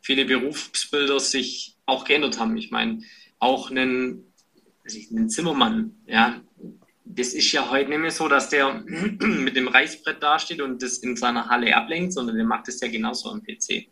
viele 0.00 0.24
Berufsbilder 0.24 1.20
sich 1.20 1.76
auch 1.86 2.04
geändert 2.04 2.38
haben. 2.38 2.56
Ich 2.56 2.70
meine, 2.70 3.02
auch 3.38 3.70
einen, 3.70 4.32
also 4.84 4.98
einen 5.10 5.28
Zimmermann, 5.28 5.94
ja, 6.06 6.40
das 7.04 7.34
ist 7.34 7.52
ja 7.52 7.70
heute 7.70 7.90
nicht 7.90 8.00
mehr 8.00 8.10
so, 8.10 8.28
dass 8.28 8.48
der 8.48 8.74
mit 8.86 9.56
dem 9.56 9.68
Reißbrett 9.68 10.22
dasteht 10.22 10.60
und 10.60 10.82
das 10.82 10.98
in 10.98 11.16
seiner 11.16 11.48
Halle 11.48 11.76
ablenkt, 11.76 12.12
sondern 12.12 12.36
der 12.36 12.46
macht 12.46 12.68
das 12.68 12.80
ja 12.80 12.88
genauso 12.88 13.30
am 13.30 13.42
PC. 13.42 13.88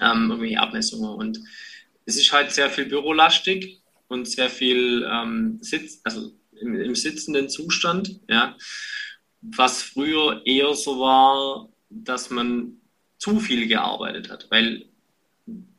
Ähm, 0.00 0.30
irgendwelche 0.30 0.58
Abmessungen. 0.58 1.10
Und 1.10 1.40
es 2.06 2.16
ist 2.16 2.32
halt 2.32 2.50
sehr 2.50 2.70
viel 2.70 2.86
bürolastig 2.86 3.82
und 4.08 4.26
sehr 4.26 4.48
viel 4.48 5.06
ähm, 5.10 5.58
Sitz, 5.60 6.00
also 6.04 6.32
im, 6.62 6.80
im, 6.80 6.94
sitzenden 6.94 7.48
Zustand, 7.48 8.20
ja. 8.28 8.56
Was 9.40 9.82
früher 9.82 10.42
eher 10.46 10.74
so 10.74 11.00
war, 11.00 11.68
dass 11.90 12.30
man 12.30 12.80
zu 13.18 13.40
viel 13.40 13.66
gearbeitet 13.66 14.30
hat, 14.30 14.46
weil 14.50 14.86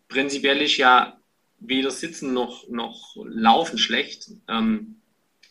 prinzipiell 0.07 0.61
ist 0.61 0.77
ja 0.77 1.17
weder 1.59 1.91
Sitzen 1.91 2.33
noch, 2.33 2.67
noch 2.69 3.15
Laufen 3.25 3.77
schlecht. 3.77 4.31
Ähm, 4.47 4.95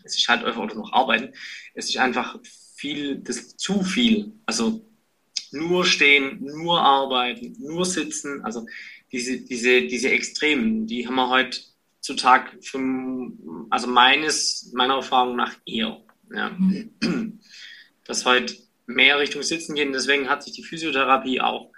es 0.04 0.18
ist 0.18 0.28
halt 0.28 0.44
einfach 0.44 0.74
noch 0.74 0.92
Arbeiten. 0.92 1.32
Es 1.74 1.88
ist 1.88 1.96
einfach 1.96 2.38
viel, 2.74 3.16
das 3.16 3.56
zu 3.56 3.82
viel. 3.82 4.32
Also 4.46 4.84
nur 5.52 5.84
stehen, 5.84 6.42
nur 6.42 6.80
arbeiten, 6.80 7.56
nur 7.58 7.84
sitzen. 7.84 8.44
Also 8.44 8.66
diese, 9.10 9.40
diese, 9.40 9.82
diese 9.82 10.10
Extremen, 10.10 10.86
die 10.86 11.06
haben 11.06 11.16
wir 11.16 11.28
heutzutage, 12.02 12.60
vom, 12.62 13.66
also 13.70 13.86
meines, 13.86 14.72
meiner 14.74 14.96
Erfahrung 14.96 15.36
nach 15.36 15.54
eher. 15.64 16.02
Ja. 16.34 16.50
Mhm. 16.50 17.40
Dass 18.04 18.24
heute 18.24 18.56
mehr 18.86 19.18
Richtung 19.18 19.42
Sitzen 19.42 19.74
gehen. 19.74 19.92
Deswegen 19.92 20.28
hat 20.28 20.42
sich 20.42 20.52
die 20.54 20.64
Physiotherapie 20.64 21.40
auch 21.40 21.70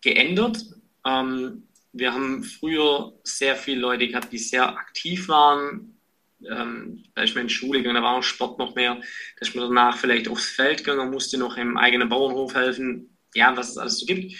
geändert. 0.00 0.64
Ähm, 1.06 1.68
wir 1.92 2.12
haben 2.12 2.42
früher 2.42 3.12
sehr 3.22 3.54
viele 3.54 3.80
Leute 3.80 4.08
gehabt, 4.08 4.32
die 4.32 4.38
sehr 4.38 4.76
aktiv 4.76 5.28
waren. 5.28 6.00
Ähm, 6.44 7.04
da 7.14 7.22
ist 7.22 7.34
man 7.34 7.42
in 7.42 7.48
die 7.48 7.54
Schule 7.54 7.78
gegangen, 7.78 7.94
da 7.94 8.02
war 8.02 8.16
auch 8.16 8.22
Sport 8.22 8.58
noch 8.58 8.74
mehr. 8.74 8.96
Da 8.96 9.40
ist 9.40 9.54
man 9.54 9.68
danach 9.68 9.96
vielleicht 9.96 10.28
aufs 10.28 10.50
Feld 10.50 10.78
gegangen, 10.78 11.12
musste 11.12 11.38
noch 11.38 11.56
im 11.56 11.76
eigenen 11.76 12.08
Bauernhof 12.08 12.54
helfen. 12.54 13.16
Ja, 13.34 13.56
was 13.56 13.70
es 13.70 13.78
alles 13.78 14.00
so 14.00 14.06
gibt. 14.06 14.34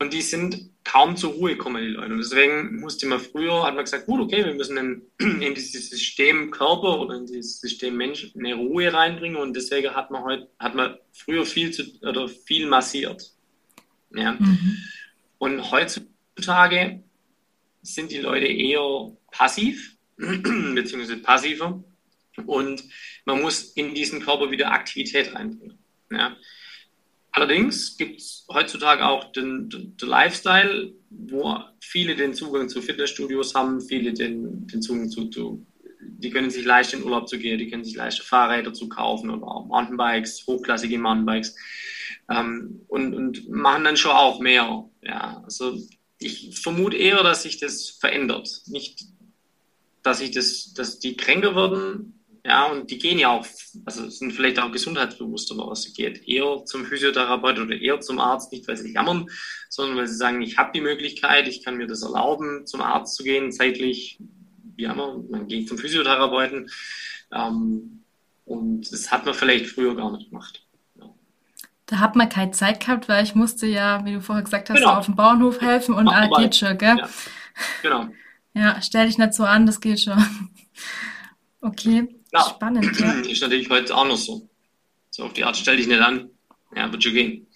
Und 0.00 0.12
die 0.12 0.22
sind 0.22 0.70
kaum 0.84 1.16
zur 1.16 1.32
Ruhe 1.32 1.56
gekommen, 1.56 1.82
die 1.82 1.90
Leute. 1.90 2.12
Und 2.12 2.18
deswegen 2.18 2.80
musste 2.80 3.06
man 3.06 3.18
früher, 3.18 3.64
hat 3.64 3.74
man 3.74 3.84
gesagt, 3.84 4.06
gut, 4.06 4.20
okay, 4.20 4.44
wir 4.44 4.54
müssen 4.54 4.76
in, 4.76 5.02
in 5.42 5.54
dieses 5.54 5.90
System 5.90 6.50
Körper 6.50 7.00
oder 7.00 7.16
in 7.16 7.26
dieses 7.26 7.60
System 7.60 7.96
Mensch 7.96 8.30
eine 8.36 8.54
Ruhe 8.54 8.92
reinbringen. 8.92 9.36
Und 9.36 9.54
deswegen 9.54 9.94
hat 9.94 10.10
man 10.10 10.22
heute, 10.22 10.48
hat 10.58 10.74
man 10.74 10.96
früher 11.12 11.44
viel 11.44 11.72
zu, 11.72 11.82
oder 12.02 12.28
viel 12.28 12.68
massiert. 12.68 13.32
Ja. 14.14 14.32
Mhm. 14.32 14.78
Und 15.38 15.70
heutzutage 15.70 17.02
sind 17.82 18.12
die 18.12 18.18
Leute 18.18 18.46
eher 18.46 19.12
passiv, 19.32 19.96
beziehungsweise 20.16 21.18
passiver. 21.18 21.82
Und 22.46 22.84
man 23.24 23.42
muss 23.42 23.72
in 23.72 23.94
diesen 23.94 24.20
Körper 24.20 24.50
wieder 24.52 24.70
Aktivität 24.70 25.34
reinbringen. 25.34 25.78
Ja. 26.10 26.36
Allerdings 27.32 27.96
gibt 27.96 28.20
es 28.20 28.46
heutzutage 28.52 29.06
auch 29.06 29.32
den, 29.32 29.68
den, 29.68 29.96
den, 29.96 30.08
Lifestyle, 30.08 30.92
wo 31.10 31.58
viele 31.80 32.16
den 32.16 32.34
Zugang 32.34 32.68
zu 32.68 32.82
Fitnessstudios 32.82 33.54
haben, 33.54 33.80
viele 33.80 34.12
den, 34.12 34.66
den 34.66 34.82
Zugang 34.82 35.08
zu, 35.10 35.26
zu, 35.26 35.66
die 36.00 36.30
können 36.30 36.50
sich 36.50 36.64
leicht 36.64 36.94
in 36.94 37.04
Urlaub 37.04 37.28
zu 37.28 37.38
gehen, 37.38 37.58
die 37.58 37.68
können 37.68 37.84
sich 37.84 37.94
leicht 37.94 38.22
Fahrräder 38.22 38.72
zu 38.72 38.88
kaufen 38.88 39.30
oder 39.30 39.46
auch 39.46 39.66
Mountainbikes, 39.66 40.46
hochklassige 40.46 40.98
Mountainbikes 40.98 41.54
ähm, 42.30 42.80
und, 42.88 43.14
und 43.14 43.48
machen 43.48 43.84
dann 43.84 43.96
schon 43.96 44.12
auch 44.12 44.40
mehr. 44.40 44.88
Ja, 45.02 45.42
also 45.44 45.78
ich 46.18 46.58
vermute 46.60 46.96
eher, 46.96 47.22
dass 47.22 47.42
sich 47.42 47.58
das 47.60 47.90
verändert. 47.90 48.62
Nicht, 48.66 49.04
dass 50.02 50.18
sich 50.18 50.30
das, 50.30 50.72
dass 50.74 50.98
die 50.98 51.16
kränker 51.16 51.54
werden, 51.54 52.17
ja, 52.44 52.66
und 52.66 52.90
die 52.90 52.98
gehen 52.98 53.18
ja 53.18 53.30
auch, 53.30 53.46
also 53.84 54.08
sind 54.08 54.32
vielleicht 54.32 54.58
auch 54.58 54.72
gesundheitsbewusster, 54.72 55.56
was 55.58 55.82
sie 55.82 55.92
geht. 55.92 56.26
Eher 56.26 56.64
zum 56.64 56.84
Physiotherapeut 56.84 57.58
oder 57.58 57.76
eher 57.76 58.00
zum 58.00 58.18
Arzt, 58.18 58.52
nicht 58.52 58.66
weil 58.68 58.76
sie 58.76 58.92
jammern, 58.92 59.26
sondern 59.68 59.96
weil 59.96 60.06
sie 60.06 60.16
sagen, 60.16 60.40
ich 60.42 60.56
habe 60.56 60.72
die 60.74 60.80
Möglichkeit, 60.80 61.48
ich 61.48 61.64
kann 61.64 61.76
mir 61.76 61.86
das 61.86 62.02
erlauben, 62.02 62.66
zum 62.66 62.80
Arzt 62.80 63.16
zu 63.16 63.24
gehen, 63.24 63.52
zeitlich, 63.52 64.18
wie 64.76 64.84
immer, 64.84 65.22
man 65.30 65.48
geht 65.48 65.68
zum 65.68 65.78
Physiotherapeuten. 65.78 66.70
Ähm, 67.32 68.04
und 68.44 68.92
das 68.92 69.10
hat 69.10 69.26
man 69.26 69.34
vielleicht 69.34 69.66
früher 69.66 69.94
gar 69.94 70.10
nicht 70.12 70.30
gemacht. 70.30 70.64
Da 71.88 72.00
hat 72.00 72.16
man 72.16 72.28
keine 72.28 72.50
Zeit 72.50 72.80
gehabt, 72.80 73.08
weil 73.08 73.24
ich 73.24 73.34
musste 73.34 73.66
ja, 73.66 74.04
wie 74.04 74.12
du 74.12 74.20
vorher 74.20 74.44
gesagt 74.44 74.68
hast, 74.68 74.76
genau. 74.76 74.96
auf 74.96 75.06
dem 75.06 75.16
Bauernhof 75.16 75.62
helfen 75.62 75.94
und 75.94 76.06
ah, 76.08 76.28
geht 76.36 76.54
schon, 76.54 76.76
gell? 76.76 76.98
Ja. 76.98 77.08
Genau. 77.82 78.08
Ja, 78.54 78.82
stell 78.82 79.06
dich 79.06 79.18
nicht 79.18 79.34
so 79.34 79.44
an, 79.44 79.66
das 79.66 79.80
geht 79.80 80.00
schon. 80.00 80.18
Okay, 81.60 82.08
ja. 82.32 82.40
spannend. 82.40 82.98
Ja. 83.00 83.12
Ist 83.28 83.42
natürlich 83.42 83.70
heute 83.70 83.94
auch 83.94 84.06
noch 84.06 84.16
so. 84.16 84.48
So 85.10 85.24
auf 85.24 85.32
die 85.32 85.44
Art, 85.44 85.56
stell 85.56 85.76
dich 85.76 85.88
nicht 85.88 86.00
an. 86.00 86.30
Ja, 86.76 86.90
wird 86.92 87.02
schon 87.02 87.14
gehen. 87.14 87.46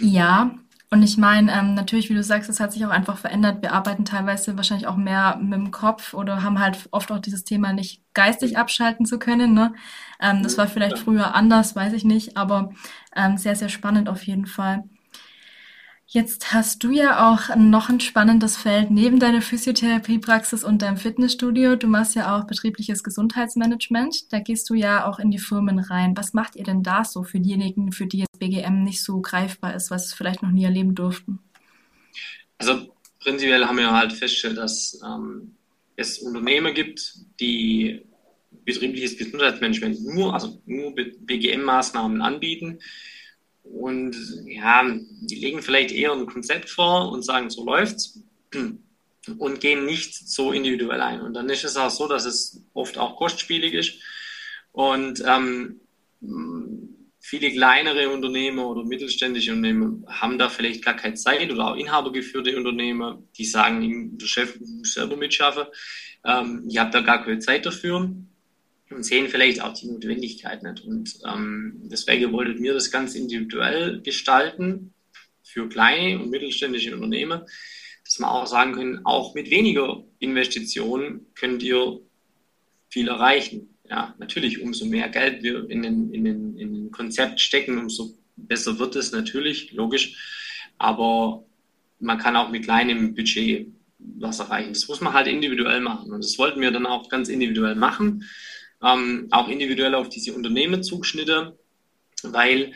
Ja, 0.00 0.54
und 0.90 1.02
ich 1.02 1.16
meine, 1.16 1.52
ähm, 1.52 1.74
natürlich, 1.74 2.10
wie 2.10 2.14
du 2.14 2.22
sagst, 2.22 2.48
es 2.48 2.60
hat 2.60 2.72
sich 2.72 2.86
auch 2.86 2.90
einfach 2.90 3.18
verändert. 3.18 3.60
Wir 3.62 3.72
arbeiten 3.72 4.04
teilweise 4.04 4.56
wahrscheinlich 4.56 4.86
auch 4.86 4.96
mehr 4.96 5.36
mit 5.36 5.54
dem 5.54 5.70
Kopf 5.72 6.14
oder 6.14 6.42
haben 6.42 6.60
halt 6.60 6.88
oft 6.92 7.10
auch 7.10 7.18
dieses 7.18 7.44
Thema 7.44 7.72
nicht 7.72 8.02
geistig 8.14 8.56
abschalten 8.56 9.04
zu 9.04 9.18
können. 9.18 9.52
Ne? 9.52 9.74
Ähm, 10.20 10.42
das 10.42 10.56
war 10.56 10.68
vielleicht 10.68 10.98
früher 10.98 11.34
anders, 11.34 11.74
weiß 11.74 11.92
ich 11.92 12.04
nicht, 12.04 12.36
aber 12.36 12.70
ähm, 13.14 13.36
sehr, 13.36 13.56
sehr 13.56 13.68
spannend 13.68 14.08
auf 14.08 14.22
jeden 14.26 14.46
Fall. 14.46 14.84
Jetzt 16.08 16.52
hast 16.52 16.84
du 16.84 16.92
ja 16.92 17.32
auch 17.32 17.56
noch 17.56 17.88
ein 17.88 17.98
spannendes 17.98 18.56
Feld 18.56 18.92
neben 18.92 19.18
deiner 19.18 19.42
Physiotherapiepraxis 19.42 20.62
und 20.62 20.80
deinem 20.80 20.98
Fitnessstudio. 20.98 21.74
Du 21.74 21.88
machst 21.88 22.14
ja 22.14 22.36
auch 22.36 22.46
betriebliches 22.46 23.02
Gesundheitsmanagement. 23.02 24.32
Da 24.32 24.38
gehst 24.38 24.70
du 24.70 24.74
ja 24.74 25.04
auch 25.08 25.18
in 25.18 25.32
die 25.32 25.40
Firmen 25.40 25.80
rein. 25.80 26.16
Was 26.16 26.32
macht 26.32 26.54
ihr 26.54 26.62
denn 26.62 26.84
da 26.84 27.04
so 27.04 27.24
für 27.24 27.40
diejenigen, 27.40 27.90
für 27.90 28.06
die 28.06 28.18
jetzt 28.18 28.38
BGM 28.38 28.84
nicht 28.84 29.02
so 29.02 29.20
greifbar 29.20 29.74
ist, 29.74 29.90
was 29.90 30.14
vielleicht 30.14 30.44
noch 30.44 30.52
nie 30.52 30.64
erleben 30.64 30.94
durften? 30.94 31.40
Also 32.58 32.94
prinzipiell 33.18 33.66
haben 33.66 33.78
wir 33.78 33.90
halt 33.90 34.12
festgestellt, 34.12 34.58
dass 34.58 35.00
ähm, 35.04 35.56
es 35.96 36.20
Unternehmen 36.20 36.72
gibt, 36.72 37.14
die 37.40 38.02
betriebliches 38.64 39.18
Gesundheitsmanagement 39.18 40.04
nur, 40.04 40.34
also 40.34 40.62
nur 40.66 40.94
BGM-Maßnahmen 40.94 42.22
anbieten 42.22 42.78
und 43.72 44.16
ja, 44.46 44.84
die 45.20 45.34
legen 45.36 45.62
vielleicht 45.62 45.92
eher 45.92 46.12
ein 46.12 46.26
Konzept 46.26 46.70
vor 46.70 47.10
und 47.12 47.22
sagen, 47.22 47.50
so 47.50 47.64
läuft's 47.64 48.20
und 49.38 49.60
gehen 49.60 49.84
nicht 49.84 50.14
so 50.14 50.52
individuell 50.52 51.00
ein. 51.00 51.20
Und 51.20 51.34
dann 51.34 51.48
ist 51.48 51.64
es 51.64 51.76
auch 51.76 51.90
so, 51.90 52.08
dass 52.08 52.24
es 52.24 52.62
oft 52.74 52.98
auch 52.98 53.16
kostspielig 53.16 53.74
ist. 53.74 53.94
Und 54.72 55.22
ähm, 55.26 55.80
viele 57.20 57.50
kleinere 57.50 58.08
Unternehmen 58.08 58.60
oder 58.60 58.84
mittelständische 58.84 59.52
Unternehmen 59.52 60.04
haben 60.08 60.38
da 60.38 60.48
vielleicht 60.48 60.84
gar 60.84 60.94
keine 60.94 61.14
Zeit 61.14 61.50
oder 61.50 61.68
auch 61.68 61.76
inhabergeführte 61.76 62.56
Unternehmen, 62.56 63.28
die 63.36 63.44
sagen, 63.44 64.16
der 64.16 64.26
Chef 64.26 64.58
muss 64.60 64.94
selber 64.94 65.16
mitschaffen. 65.16 65.64
Ähm, 66.24 66.64
ich 66.68 66.78
habe 66.78 66.90
da 66.90 67.00
gar 67.00 67.24
keine 67.24 67.40
Zeit 67.40 67.66
dafür 67.66 68.10
und 68.90 69.04
sehen 69.04 69.28
vielleicht 69.28 69.62
auch 69.62 69.74
die 69.74 69.86
Notwendigkeit 69.86 70.62
nicht. 70.62 70.84
Und 70.84 71.18
ähm, 71.26 71.80
deswegen 71.84 72.32
wollten 72.32 72.62
wir 72.62 72.74
das 72.74 72.90
ganz 72.90 73.14
individuell 73.14 74.00
gestalten 74.02 74.92
für 75.42 75.68
kleine 75.68 76.20
und 76.20 76.30
mittelständische 76.30 76.94
Unternehmen, 76.94 77.42
dass 78.04 78.18
wir 78.20 78.30
auch 78.30 78.46
sagen 78.46 78.74
können, 78.74 79.04
auch 79.04 79.34
mit 79.34 79.50
weniger 79.50 80.04
Investitionen 80.18 81.26
könnt 81.34 81.62
ihr 81.62 82.00
viel 82.88 83.08
erreichen. 83.08 83.70
Ja, 83.88 84.14
natürlich, 84.18 84.62
umso 84.62 84.84
mehr 84.86 85.08
Geld 85.08 85.42
wir 85.42 85.68
in 85.68 85.82
den, 85.82 86.12
in 86.12 86.24
den, 86.24 86.56
in 86.56 86.74
den 86.74 86.90
Konzept 86.90 87.40
stecken, 87.40 87.78
umso 87.78 88.14
besser 88.36 88.78
wird 88.78 88.96
es 88.96 89.12
natürlich, 89.12 89.72
logisch. 89.72 90.16
Aber 90.78 91.44
man 91.98 92.18
kann 92.18 92.36
auch 92.36 92.50
mit 92.50 92.64
kleinem 92.64 93.14
Budget 93.14 93.68
was 93.98 94.40
erreichen. 94.40 94.72
Das 94.72 94.86
muss 94.88 95.00
man 95.00 95.12
halt 95.12 95.26
individuell 95.26 95.80
machen. 95.80 96.12
Und 96.12 96.22
das 96.22 96.38
wollten 96.38 96.60
wir 96.60 96.70
dann 96.70 96.86
auch 96.86 97.08
ganz 97.08 97.28
individuell 97.28 97.74
machen 97.74 98.24
ähm, 98.86 99.28
auch 99.30 99.48
individuell 99.48 99.94
auf 99.94 100.08
diese 100.08 100.34
Unternehmen 100.34 100.82
zugeschnitten, 100.82 101.52
weil 102.22 102.72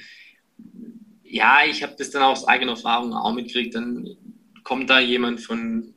ja, 1.22 1.60
ich 1.64 1.82
habe 1.82 1.94
das 1.96 2.10
dann 2.10 2.22
aus 2.22 2.46
eigener 2.46 2.72
Erfahrung 2.72 3.14
auch 3.14 3.32
mitgekriegt, 3.32 3.74
dann 3.74 4.16
kommt 4.64 4.90
da 4.90 4.98
jemand 4.98 5.40
von 5.40 5.94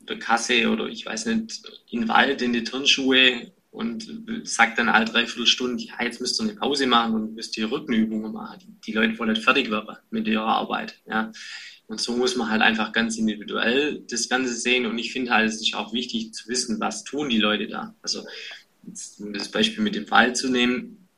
der 0.00 0.18
Kasse 0.18 0.70
oder 0.70 0.86
ich 0.86 1.06
weiß 1.06 1.26
nicht, 1.26 1.62
in 1.90 2.00
den 2.00 2.08
Wald 2.08 2.42
in 2.42 2.52
die 2.52 2.64
Turnschuhe 2.64 3.52
und 3.70 4.06
sagt 4.44 4.78
dann 4.78 4.88
alle 4.88 5.06
dreiviertel 5.06 5.46
Stunden, 5.46 5.78
ja, 5.78 5.94
jetzt 6.02 6.20
müsst 6.20 6.40
ihr 6.40 6.44
eine 6.44 6.54
Pause 6.54 6.86
machen 6.86 7.14
und 7.14 7.34
müsst 7.34 7.56
ihr 7.56 7.70
Rückenübungen 7.70 8.32
machen. 8.32 8.60
Die, 8.60 8.80
die 8.86 8.92
Leute 8.92 9.18
wollen 9.18 9.30
nicht 9.30 9.42
fertig 9.42 9.70
werden 9.70 9.96
mit 10.10 10.28
ihrer 10.28 10.44
Arbeit. 10.44 11.00
Ja. 11.08 11.32
Und 11.86 12.00
so 12.00 12.16
muss 12.16 12.36
man 12.36 12.50
halt 12.50 12.62
einfach 12.62 12.92
ganz 12.92 13.18
individuell 13.18 14.02
das 14.08 14.28
Ganze 14.28 14.54
sehen. 14.54 14.86
Und 14.86 14.96
ich 14.98 15.12
finde 15.12 15.32
halt, 15.32 15.48
es 15.48 15.60
ist 15.60 15.74
auch 15.74 15.92
wichtig 15.92 16.32
zu 16.32 16.48
wissen, 16.48 16.78
was 16.78 17.04
tun 17.04 17.28
die 17.28 17.38
Leute 17.38 17.66
da. 17.66 17.94
Also 18.00 18.24
um 19.18 19.32
das 19.32 19.50
Beispiel 19.50 19.82
mit 19.82 19.94
dem 19.94 20.06
Fall 20.06 20.34
zu 20.34 20.48
nehmen, 20.48 21.08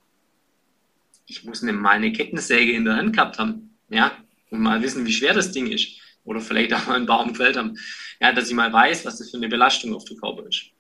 ich 1.27 1.45
muss 1.45 1.63
mal 1.63 1.91
eine 1.91 2.13
Kettensäge 2.13 2.73
in 2.73 2.85
der 2.85 2.97
Hand 2.97 3.15
gehabt 3.15 3.39
haben, 3.39 3.77
ja, 3.89 4.13
und 4.51 4.61
mal 4.61 4.83
wissen, 4.83 5.07
wie 5.07 5.13
schwer 5.13 5.35
das 5.35 5.53
Ding 5.53 5.67
ist. 5.67 5.89
Oder 6.25 6.41
vielleicht 6.41 6.73
auch 6.75 6.87
mal 6.87 6.97
einen 6.97 7.07
Baum 7.07 7.29
gefällt 7.29 7.57
haben. 7.57 7.79
Ja, 8.21 8.33
dass 8.33 8.49
ich 8.49 8.55
mal 8.55 8.73
weiß, 8.73 9.05
was 9.05 9.19
das 9.19 9.31
für 9.31 9.37
eine 9.37 9.49
Belastung 9.49 9.95
auf 9.95 10.05
den 10.05 10.17
Körper 10.17 10.47
ist. 10.47 10.71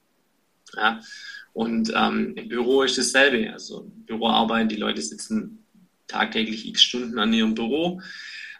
Ja. 0.75 1.00
Und 1.52 1.93
ähm, 1.95 2.35
im 2.35 2.49
Büro 2.49 2.83
ist 2.83 2.99
dasselbe. 2.99 3.52
Also 3.52 3.90
Büroarbeit, 4.07 4.71
die 4.71 4.76
Leute 4.76 5.02
sitzen 5.02 5.64
tagtäglich 6.07 6.66
x 6.69 6.83
Stunden 6.83 7.19
an 7.19 7.33
ihrem 7.33 7.55
Büro 7.55 8.00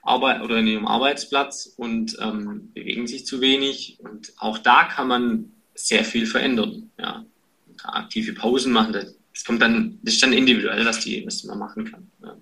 Arbeit 0.03 0.41
oder 0.43 0.59
in 0.59 0.69
ihrem 0.69 0.87
Arbeitsplatz 0.87 1.75
und 1.77 2.17
ähm, 2.21 2.71
bewegen 2.73 3.09
sich 3.09 3.27
zu 3.27 3.41
wenig. 3.41 3.99
Und 3.99 4.33
auch 4.39 4.59
da 4.59 4.85
kann 4.85 5.09
man 5.09 5.53
sehr 5.75 6.05
viel 6.05 6.27
verändern. 6.27 6.91
Ja. 6.99 7.25
Aktive 7.85 8.33
Pausen 8.33 8.73
machen, 8.73 8.93
das, 8.93 9.45
kommt 9.45 9.63
dann, 9.63 9.99
das 10.03 10.15
ist 10.15 10.23
dann 10.23 10.33
individuell, 10.33 10.85
was, 10.85 11.01
die, 11.01 11.25
was 11.27 11.45
man 11.45 11.59
machen 11.59 11.91
kann. 11.91 12.11
Ja. 12.23 12.37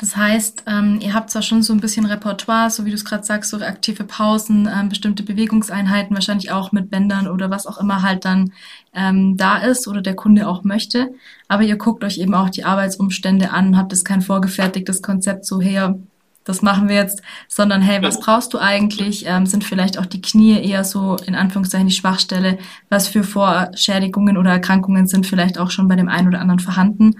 Das 0.00 0.16
heißt, 0.16 0.62
ähm, 0.68 1.00
ihr 1.02 1.12
habt 1.12 1.28
zwar 1.28 1.42
schon 1.42 1.64
so 1.64 1.72
ein 1.72 1.80
bisschen 1.80 2.06
Repertoire, 2.06 2.70
so 2.70 2.84
wie 2.84 2.90
du 2.90 2.94
es 2.94 3.04
gerade 3.04 3.24
sagst, 3.24 3.50
so 3.50 3.56
aktive 3.58 4.04
Pausen, 4.04 4.70
ähm, 4.72 4.88
bestimmte 4.88 5.24
Bewegungseinheiten, 5.24 6.14
wahrscheinlich 6.14 6.52
auch 6.52 6.70
mit 6.70 6.88
Bändern 6.88 7.26
oder 7.26 7.50
was 7.50 7.66
auch 7.66 7.78
immer 7.78 8.02
halt 8.02 8.24
dann 8.24 8.52
ähm, 8.94 9.36
da 9.36 9.58
ist 9.58 9.88
oder 9.88 10.00
der 10.00 10.14
Kunde 10.14 10.46
auch 10.46 10.62
möchte. 10.62 11.12
Aber 11.48 11.64
ihr 11.64 11.76
guckt 11.76 12.04
euch 12.04 12.18
eben 12.18 12.34
auch 12.34 12.48
die 12.48 12.62
Arbeitsumstände 12.62 13.50
an, 13.50 13.76
habt 13.76 13.92
es 13.92 14.04
kein 14.04 14.22
vorgefertigtes 14.22 15.02
Konzept 15.02 15.44
so 15.44 15.60
her, 15.60 15.98
das 16.48 16.62
machen 16.62 16.88
wir 16.88 16.96
jetzt, 16.96 17.22
sondern 17.46 17.82
hey, 17.82 18.02
was 18.02 18.20
brauchst 18.20 18.54
du 18.54 18.58
eigentlich? 18.58 19.24
Ähm, 19.26 19.44
sind 19.44 19.64
vielleicht 19.64 19.98
auch 19.98 20.06
die 20.06 20.22
Knie 20.22 20.58
eher 20.58 20.82
so 20.82 21.16
in 21.26 21.34
Anführungszeichen 21.34 21.88
die 21.88 21.94
Schwachstelle? 21.94 22.58
Was 22.88 23.06
für 23.06 23.22
Vorschädigungen 23.22 24.38
oder 24.38 24.52
Erkrankungen 24.52 25.06
sind 25.06 25.26
vielleicht 25.26 25.58
auch 25.58 25.70
schon 25.70 25.88
bei 25.88 25.96
dem 25.96 26.08
einen 26.08 26.28
oder 26.28 26.40
anderen 26.40 26.60
vorhanden? 26.60 27.16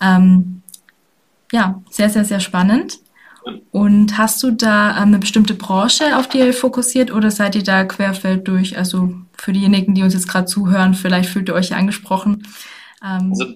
Ähm, 0.00 0.62
ja, 1.52 1.82
sehr, 1.90 2.08
sehr, 2.08 2.24
sehr 2.24 2.40
spannend. 2.40 2.98
Und 3.70 4.16
hast 4.16 4.42
du 4.42 4.50
da 4.50 4.96
ähm, 4.96 5.08
eine 5.08 5.18
bestimmte 5.18 5.54
Branche, 5.54 6.16
auf 6.16 6.26
die 6.26 6.38
ihr 6.38 6.54
fokussiert 6.54 7.12
oder 7.12 7.30
seid 7.30 7.54
ihr 7.54 7.62
da 7.62 7.84
querfeld 7.84 8.48
durch? 8.48 8.78
Also 8.78 9.12
für 9.36 9.52
diejenigen, 9.52 9.94
die 9.94 10.02
uns 10.02 10.14
jetzt 10.14 10.28
gerade 10.28 10.46
zuhören, 10.46 10.94
vielleicht 10.94 11.28
fühlt 11.28 11.48
ihr 11.48 11.54
euch 11.54 11.68
ja 11.68 11.76
angesprochen. 11.76 12.46
Ähm, 13.04 13.30
also 13.30 13.54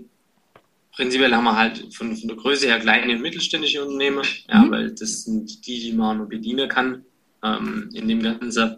prinzipiell 1.01 1.35
haben 1.35 1.45
wir 1.45 1.57
halt 1.57 1.95
von, 1.95 2.15
von 2.15 2.29
der 2.29 2.37
Größe 2.37 2.67
her 2.67 2.79
kleine 2.79 3.15
und 3.15 3.23
mittelständische 3.23 3.83
Unternehmen, 3.83 4.23
ja, 4.51 4.59
mhm. 4.59 4.71
weil 4.71 4.91
das 4.91 5.23
sind 5.23 5.67
die, 5.67 5.81
die 5.81 5.93
man 5.95 6.19
nur 6.19 6.29
bedienen 6.29 6.69
kann 6.69 7.07
ähm, 7.43 7.89
in 7.95 8.07
dem 8.07 8.23
Ganzen. 8.23 8.77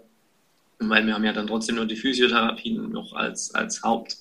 Weil 0.79 1.05
wir 1.05 1.15
haben 1.15 1.25
ja 1.25 1.33
dann 1.33 1.49
trotzdem 1.49 1.75
nur 1.75 1.87
die 1.87 1.97
Physiotherapie 1.97 2.79
noch 2.79 3.13
als, 3.13 3.53
als 3.57 3.83
Haupt, 3.83 4.19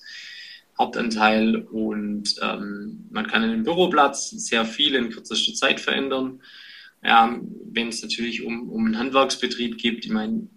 Hauptanteil 0.76 1.58
und 1.58 2.34
ähm, 2.42 3.06
man 3.10 3.28
kann 3.28 3.44
einen 3.44 3.62
Büroplatz 3.62 4.30
sehr 4.30 4.64
viel 4.64 4.96
in 4.96 5.10
kürzester 5.10 5.54
Zeit 5.54 5.78
verändern. 5.78 6.40
Ja, 7.04 7.38
wenn 7.70 7.88
es 7.88 8.02
natürlich 8.02 8.42
um, 8.44 8.68
um 8.68 8.84
einen 8.84 8.98
Handwerksbetrieb 8.98 9.78
geht, 9.78 10.04
ich 10.04 10.10
meine, 10.10 10.48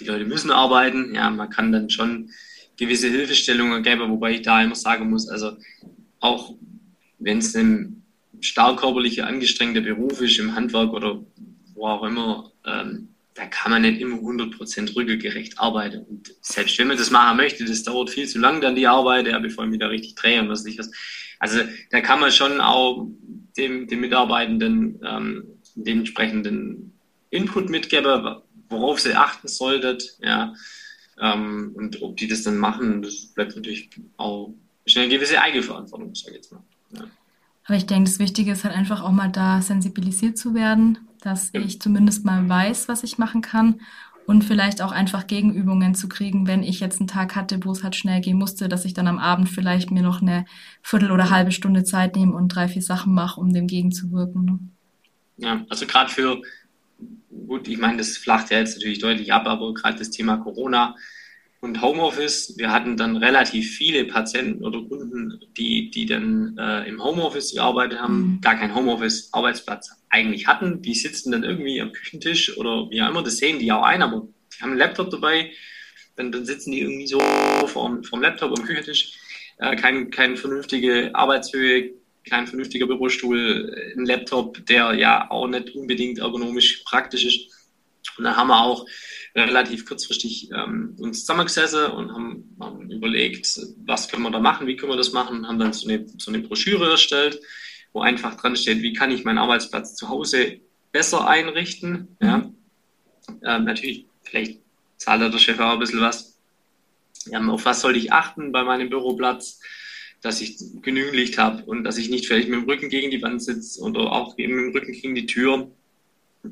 die 0.00 0.04
Leute 0.04 0.24
müssen 0.24 0.50
arbeiten, 0.50 1.14
ja, 1.14 1.30
man 1.30 1.48
kann 1.48 1.70
dann 1.70 1.90
schon 1.90 2.30
gewisse 2.76 3.08
Hilfestellungen 3.08 3.84
geben, 3.84 4.10
wobei 4.10 4.32
ich 4.32 4.42
da 4.42 4.60
immer 4.60 4.74
sagen 4.74 5.08
muss, 5.10 5.28
also 5.28 5.56
auch 6.18 6.54
wenn 7.18 7.38
es 7.38 7.54
ein 7.54 8.02
stark 8.40 8.80
körperlicher, 8.80 9.26
angestrengter 9.26 9.80
Beruf 9.80 10.20
ist, 10.20 10.38
im 10.38 10.54
Handwerk 10.54 10.92
oder 10.92 11.20
wo 11.74 11.86
auch 11.86 12.02
immer, 12.04 12.52
ähm, 12.64 13.08
da 13.34 13.46
kann 13.46 13.70
man 13.70 13.82
nicht 13.82 14.00
immer 14.00 14.16
100% 14.16 14.96
rückgerecht 14.96 15.60
arbeiten. 15.60 16.04
Und 16.04 16.34
selbst 16.40 16.76
wenn 16.78 16.88
man 16.88 16.98
das 16.98 17.10
machen 17.10 17.36
möchte, 17.36 17.64
das 17.64 17.84
dauert 17.84 18.10
viel 18.10 18.26
zu 18.26 18.38
lang 18.38 18.60
dann 18.60 18.74
die 18.74 18.88
Arbeit, 18.88 19.28
ja, 19.28 19.38
bevor 19.38 19.64
ich 19.64 19.70
mich 19.70 19.78
da 19.78 19.86
richtig 19.86 20.16
drehe 20.16 20.40
und 20.40 20.48
was 20.48 20.64
nicht 20.64 20.78
was. 20.78 20.90
Also 21.38 21.60
da 21.90 22.00
kann 22.00 22.18
man 22.18 22.32
schon 22.32 22.60
auch 22.60 23.06
dem, 23.56 23.86
dem 23.86 24.00
Mitarbeitenden 24.00 25.00
ähm, 25.04 25.44
den 25.76 25.98
entsprechenden 26.00 26.98
Input 27.30 27.70
mitgeben, 27.70 28.36
worauf 28.68 29.00
sie 29.00 29.14
achten 29.14 29.48
sollten, 29.48 29.98
ja. 30.20 30.54
Ähm, 31.20 31.72
und 31.74 32.02
ob 32.02 32.16
die 32.16 32.28
das 32.28 32.42
dann 32.42 32.58
machen, 32.58 33.02
das 33.02 33.26
bleibt 33.34 33.54
natürlich 33.54 33.90
auch 34.16 34.54
eine 34.96 35.08
gewisse 35.08 35.40
Eigenverantwortung, 35.40 36.14
sage 36.14 36.30
ich 36.30 36.36
jetzt 36.36 36.52
mal. 36.52 36.62
Aber 37.64 37.76
ich 37.76 37.86
denke, 37.86 38.08
das 38.08 38.18
Wichtige 38.18 38.52
ist 38.52 38.64
halt 38.64 38.74
einfach 38.74 39.02
auch 39.02 39.12
mal 39.12 39.28
da 39.28 39.60
sensibilisiert 39.60 40.38
zu 40.38 40.54
werden, 40.54 40.98
dass 41.20 41.50
ich 41.52 41.80
zumindest 41.80 42.24
mal 42.24 42.48
weiß, 42.48 42.88
was 42.88 43.02
ich 43.02 43.18
machen 43.18 43.42
kann 43.42 43.80
und 44.28 44.44
vielleicht 44.44 44.82
auch 44.82 44.92
einfach 44.92 45.26
Gegenübungen 45.26 45.94
zu 45.94 46.06
kriegen, 46.06 46.46
wenn 46.46 46.62
ich 46.62 46.80
jetzt 46.80 47.00
einen 47.00 47.08
Tag 47.08 47.34
hatte, 47.34 47.64
wo 47.64 47.72
es 47.72 47.82
halt 47.82 47.96
schnell 47.96 48.20
gehen 48.20 48.36
musste, 48.36 48.68
dass 48.68 48.84
ich 48.84 48.92
dann 48.92 49.06
am 49.06 49.18
Abend 49.18 49.48
vielleicht 49.48 49.90
mir 49.90 50.02
noch 50.02 50.20
eine 50.20 50.44
Viertel 50.82 51.10
oder 51.10 51.30
halbe 51.30 51.50
Stunde 51.50 51.82
Zeit 51.82 52.14
nehme 52.14 52.34
und 52.34 52.48
drei, 52.48 52.68
vier 52.68 52.82
Sachen 52.82 53.14
mache, 53.14 53.40
um 53.40 53.54
dem 53.54 53.66
gegenzuwirken. 53.66 54.44
Ne? 54.44 54.58
Ja, 55.38 55.64
also 55.70 55.86
gerade 55.86 56.10
für, 56.10 56.42
gut, 57.46 57.68
ich 57.68 57.78
meine, 57.78 57.96
das 57.96 58.18
flacht 58.18 58.50
ja 58.50 58.58
jetzt 58.58 58.76
natürlich 58.76 58.98
deutlich 58.98 59.32
ab, 59.32 59.46
aber 59.46 59.72
gerade 59.72 59.98
das 59.98 60.10
Thema 60.10 60.36
Corona 60.36 60.94
und 61.60 61.82
Homeoffice. 61.82 62.54
Wir 62.56 62.70
hatten 62.70 62.96
dann 62.96 63.16
relativ 63.16 63.76
viele 63.76 64.04
Patienten 64.04 64.64
oder 64.64 64.80
Kunden, 64.82 65.40
die, 65.56 65.90
die 65.90 66.06
dann 66.06 66.56
äh, 66.58 66.88
im 66.88 67.02
Homeoffice 67.02 67.54
gearbeitet 67.54 68.00
haben, 68.00 68.20
mhm. 68.20 68.40
gar 68.40 68.56
keinen 68.56 68.74
Homeoffice-Arbeitsplatz 68.74 69.90
eigentlich 70.08 70.46
hatten. 70.46 70.82
Die 70.82 70.94
sitzen 70.94 71.32
dann 71.32 71.42
irgendwie 71.42 71.80
am 71.80 71.92
Küchentisch 71.92 72.56
oder 72.56 72.88
wie 72.90 73.02
auch 73.02 73.10
immer, 73.10 73.22
das 73.22 73.38
sehen 73.38 73.58
die 73.58 73.72
auch 73.72 73.82
ein, 73.82 74.02
aber 74.02 74.28
die 74.56 74.62
haben 74.62 74.70
einen 74.70 74.78
Laptop 74.78 75.10
dabei, 75.10 75.50
dann, 76.16 76.32
dann 76.32 76.44
sitzen 76.44 76.72
die 76.72 76.80
irgendwie 76.80 77.06
so 77.06 77.20
vorm, 77.66 78.04
vorm 78.04 78.22
Laptop 78.22 78.56
am 78.56 78.64
Küchentisch. 78.64 79.18
Äh, 79.58 79.74
kein, 79.76 80.10
keine 80.10 80.36
vernünftige 80.36 81.10
Arbeitshöhe, 81.14 81.92
kein 82.28 82.46
vernünftiger 82.46 82.86
Bürostuhl, 82.86 83.94
ein 83.96 84.04
Laptop, 84.04 84.64
der 84.66 84.94
ja 84.94 85.30
auch 85.30 85.48
nicht 85.48 85.74
unbedingt 85.74 86.18
ergonomisch 86.18 86.82
praktisch 86.84 87.24
ist. 87.24 87.52
Und 88.16 88.24
dann 88.24 88.36
haben 88.36 88.48
wir 88.48 88.62
auch 88.62 88.86
relativ 89.34 89.86
kurzfristig 89.86 90.50
ähm, 90.52 90.96
uns 90.98 91.20
zusammengesessen 91.20 91.86
und 91.86 92.12
haben, 92.12 92.56
haben, 92.60 92.90
überlegt, 92.90 93.60
was 93.84 94.08
können 94.08 94.22
wir 94.22 94.30
da 94.30 94.40
machen, 94.40 94.66
wie 94.66 94.76
können 94.76 94.92
wir 94.92 94.96
das 94.96 95.12
machen, 95.12 95.46
haben 95.46 95.58
dann 95.58 95.72
so 95.72 95.88
eine, 95.88 96.06
so 96.18 96.30
eine 96.30 96.40
Broschüre 96.40 96.90
erstellt, 96.90 97.40
wo 97.92 98.00
einfach 98.00 98.36
dran 98.36 98.56
steht, 98.56 98.82
wie 98.82 98.92
kann 98.92 99.10
ich 99.10 99.24
meinen 99.24 99.38
Arbeitsplatz 99.38 99.94
zu 99.94 100.08
Hause 100.08 100.60
besser 100.92 101.28
einrichten. 101.28 102.16
Ja? 102.20 102.50
Ähm, 103.44 103.64
natürlich, 103.64 104.06
vielleicht 104.22 104.60
zahlt 104.96 105.32
der 105.32 105.38
Chef 105.38 105.60
auch 105.60 105.72
ein 105.72 105.78
bisschen 105.78 106.00
was. 106.00 106.38
Ähm, 107.30 107.50
auf 107.50 107.64
was 107.64 107.82
sollte 107.82 107.98
ich 107.98 108.12
achten 108.12 108.52
bei 108.52 108.64
meinem 108.64 108.88
Büroplatz? 108.88 109.60
dass 110.20 110.40
ich 110.40 110.58
genügend 110.82 111.14
Licht 111.14 111.38
habe 111.38 111.64
und 111.64 111.84
dass 111.84 111.98
ich 111.98 112.10
nicht 112.10 112.26
vielleicht 112.26 112.48
mit 112.48 112.60
dem 112.60 112.68
Rücken 112.68 112.88
gegen 112.88 113.10
die 113.10 113.22
Wand 113.22 113.42
sitze 113.42 113.80
oder 113.80 114.12
auch 114.12 114.36
eben 114.38 114.54
mit 114.54 114.64
dem 114.64 114.72
Rücken 114.72 114.92
gegen 114.92 115.14
die 115.14 115.26
Tür. 115.26 115.70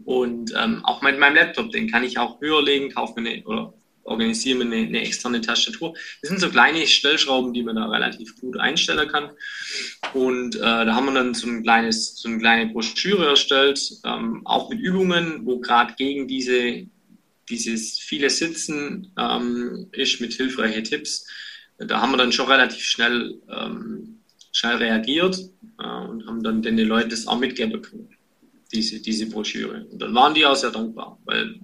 Und 0.05 0.53
ähm, 0.57 0.85
auch 0.85 1.03
mit 1.03 1.19
meinem 1.19 1.37
Laptop, 1.37 1.71
den 1.71 1.91
kann 1.91 2.05
ich 2.05 2.19
auch 2.19 2.41
höher 2.41 2.63
legen, 2.63 2.93
kaufe 2.93 3.21
mir 3.21 3.31
eine, 3.31 3.45
oder 3.45 3.75
organisiere 4.07 4.59
mir 4.59 4.65
eine, 4.65 4.87
eine 4.87 5.03
externe 5.03 5.41
Tastatur. 5.41 5.95
Das 6.23 6.31
sind 6.31 6.41
so 6.41 6.49
kleine 6.49 6.87
Stellschrauben, 6.87 7.53
die 7.53 7.63
man 7.63 7.77
da 7.77 7.87
relativ 7.89 8.39
gut 8.41 8.59
einstellen 8.59 9.09
kann. 9.09 9.31
Und 10.15 10.57
äh, 10.57 10.61
da 10.61 10.95
haben 10.95 11.07
wir 11.07 11.15
dann 11.15 11.35
so, 11.35 11.47
ein 11.47 11.63
kleines, 11.63 12.17
so 12.17 12.29
eine 12.29 12.39
kleine 12.39 12.73
Broschüre 12.73 13.27
erstellt, 13.27 13.81
ähm, 14.05 14.43
auch 14.45 14.71
mit 14.71 14.81
Übungen, 14.81 15.45
wo 15.45 15.59
gerade 15.59 15.95
gegen 15.95 16.29
diese, 16.29 16.87
dieses 17.49 17.99
viele 17.99 18.31
Sitzen 18.31 19.13
ähm, 19.19 19.89
ist 19.93 20.21
mit 20.21 20.35
hilfreichen 20.35 20.85
Tipps. 20.85 21.27
Da 21.79 22.01
haben 22.01 22.13
wir 22.13 22.19
dann 22.19 22.33
schon 22.33 22.51
relativ 22.51 22.85
schnell, 22.85 23.35
ähm, 23.51 24.21
schnell 24.53 24.77
reagiert 24.77 25.39
äh, 25.79 25.87
und 25.87 26.27
haben 26.27 26.43
dann 26.43 26.63
den 26.63 26.79
Leuten 26.79 27.11
das 27.11 27.27
auch 27.27 27.39
mitgeben 27.39 27.83
können 27.83 28.16
diese, 28.77 29.01
diese 29.01 29.27
Broschüre. 29.27 29.87
Und 29.91 30.01
dann 30.01 30.15
waren 30.15 30.35
die 30.35 30.45
auch 30.45 30.55
sehr 30.55 30.71
dankbar, 30.71 31.19
weil 31.25 31.59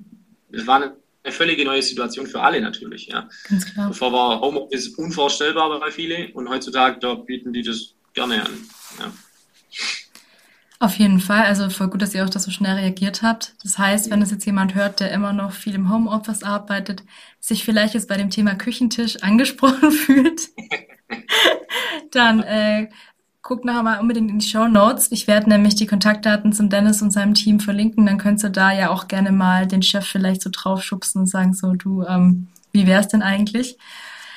es 0.51 0.67
war 0.67 0.77
eine, 0.77 0.97
eine 1.23 1.33
völlige 1.33 1.65
neue 1.65 1.83
Situation 1.83 2.27
für 2.27 2.41
alle 2.41 2.61
natürlich. 2.61 3.07
Ja. 3.07 3.29
Ganz 3.49 3.73
klar. 3.73 3.89
Bevor 3.89 4.13
war 4.13 4.41
Homeoffice 4.41 4.89
unvorstellbar 4.89 5.79
bei 5.79 5.91
vielen 5.91 6.33
und 6.33 6.49
heutzutage 6.49 6.99
da 6.99 7.15
bieten 7.15 7.53
die 7.53 7.63
das 7.63 7.95
gerne 8.15 8.45
an. 8.45 8.53
Ja. 8.99 9.13
Auf 10.81 10.97
jeden 10.97 11.21
Fall. 11.21 11.45
Also 11.45 11.71
voll 11.71 11.89
gut, 11.89 12.03
dass 12.03 12.13
ihr 12.13 12.25
auch 12.25 12.31
das 12.31 12.43
so 12.43 12.51
schnell 12.51 12.75
reagiert 12.75 13.23
habt. 13.23 13.55
Das 13.63 13.79
heißt, 13.79 14.11
wenn 14.11 14.21
es 14.21 14.33
jetzt 14.33 14.47
jemand 14.47 14.75
hört, 14.75 14.99
der 14.99 15.13
immer 15.13 15.33
noch 15.33 15.53
viel 15.53 15.77
im 15.77 15.93
Homeoffice 15.93 16.43
arbeitet, 16.43 17.05
sich 17.39 17.65
vielleicht 17.65 17.95
jetzt 17.95 18.09
bei 18.09 18.17
dem 18.17 18.31
Thema 18.31 18.57
Küchentisch 18.57 19.17
angesprochen 19.23 19.93
fühlt, 19.93 20.49
dann 22.11 22.43
äh, 22.43 22.89
guck 23.43 23.65
nachher 23.65 23.83
mal 23.83 24.01
unbedingt 24.01 24.31
in 24.31 24.39
die 24.39 24.47
Show 24.47 24.69
Notes. 24.69 25.11
Ich 25.11 25.27
werde 25.27 25.49
nämlich 25.49 25.75
die 25.75 25.87
Kontaktdaten 25.87 26.53
zum 26.53 26.71
Dennis 26.71 27.03
und 27.03 27.11
seinem 27.11 27.35
Team 27.35 27.59
verlinken. 27.61 28.07
Dann 28.07 28.19
könntest 28.19 28.45
du 28.45 28.51
da 28.51 28.73
ja 28.73 28.91
auch 28.91 29.09
gerne 29.09 29.33
mal 29.33 29.67
den 29.67 29.83
Chef 29.83 30.07
vielleicht 30.07 30.43
so 30.43 30.51
draufschubsen 30.51 31.23
und 31.23 31.27
sagen 31.27 31.53
so, 31.53 31.73
du, 31.73 32.05
ähm, 32.05 32.49
wie 32.73 32.87
wär's 32.87 33.09
denn 33.09 33.23
eigentlich? 33.23 33.77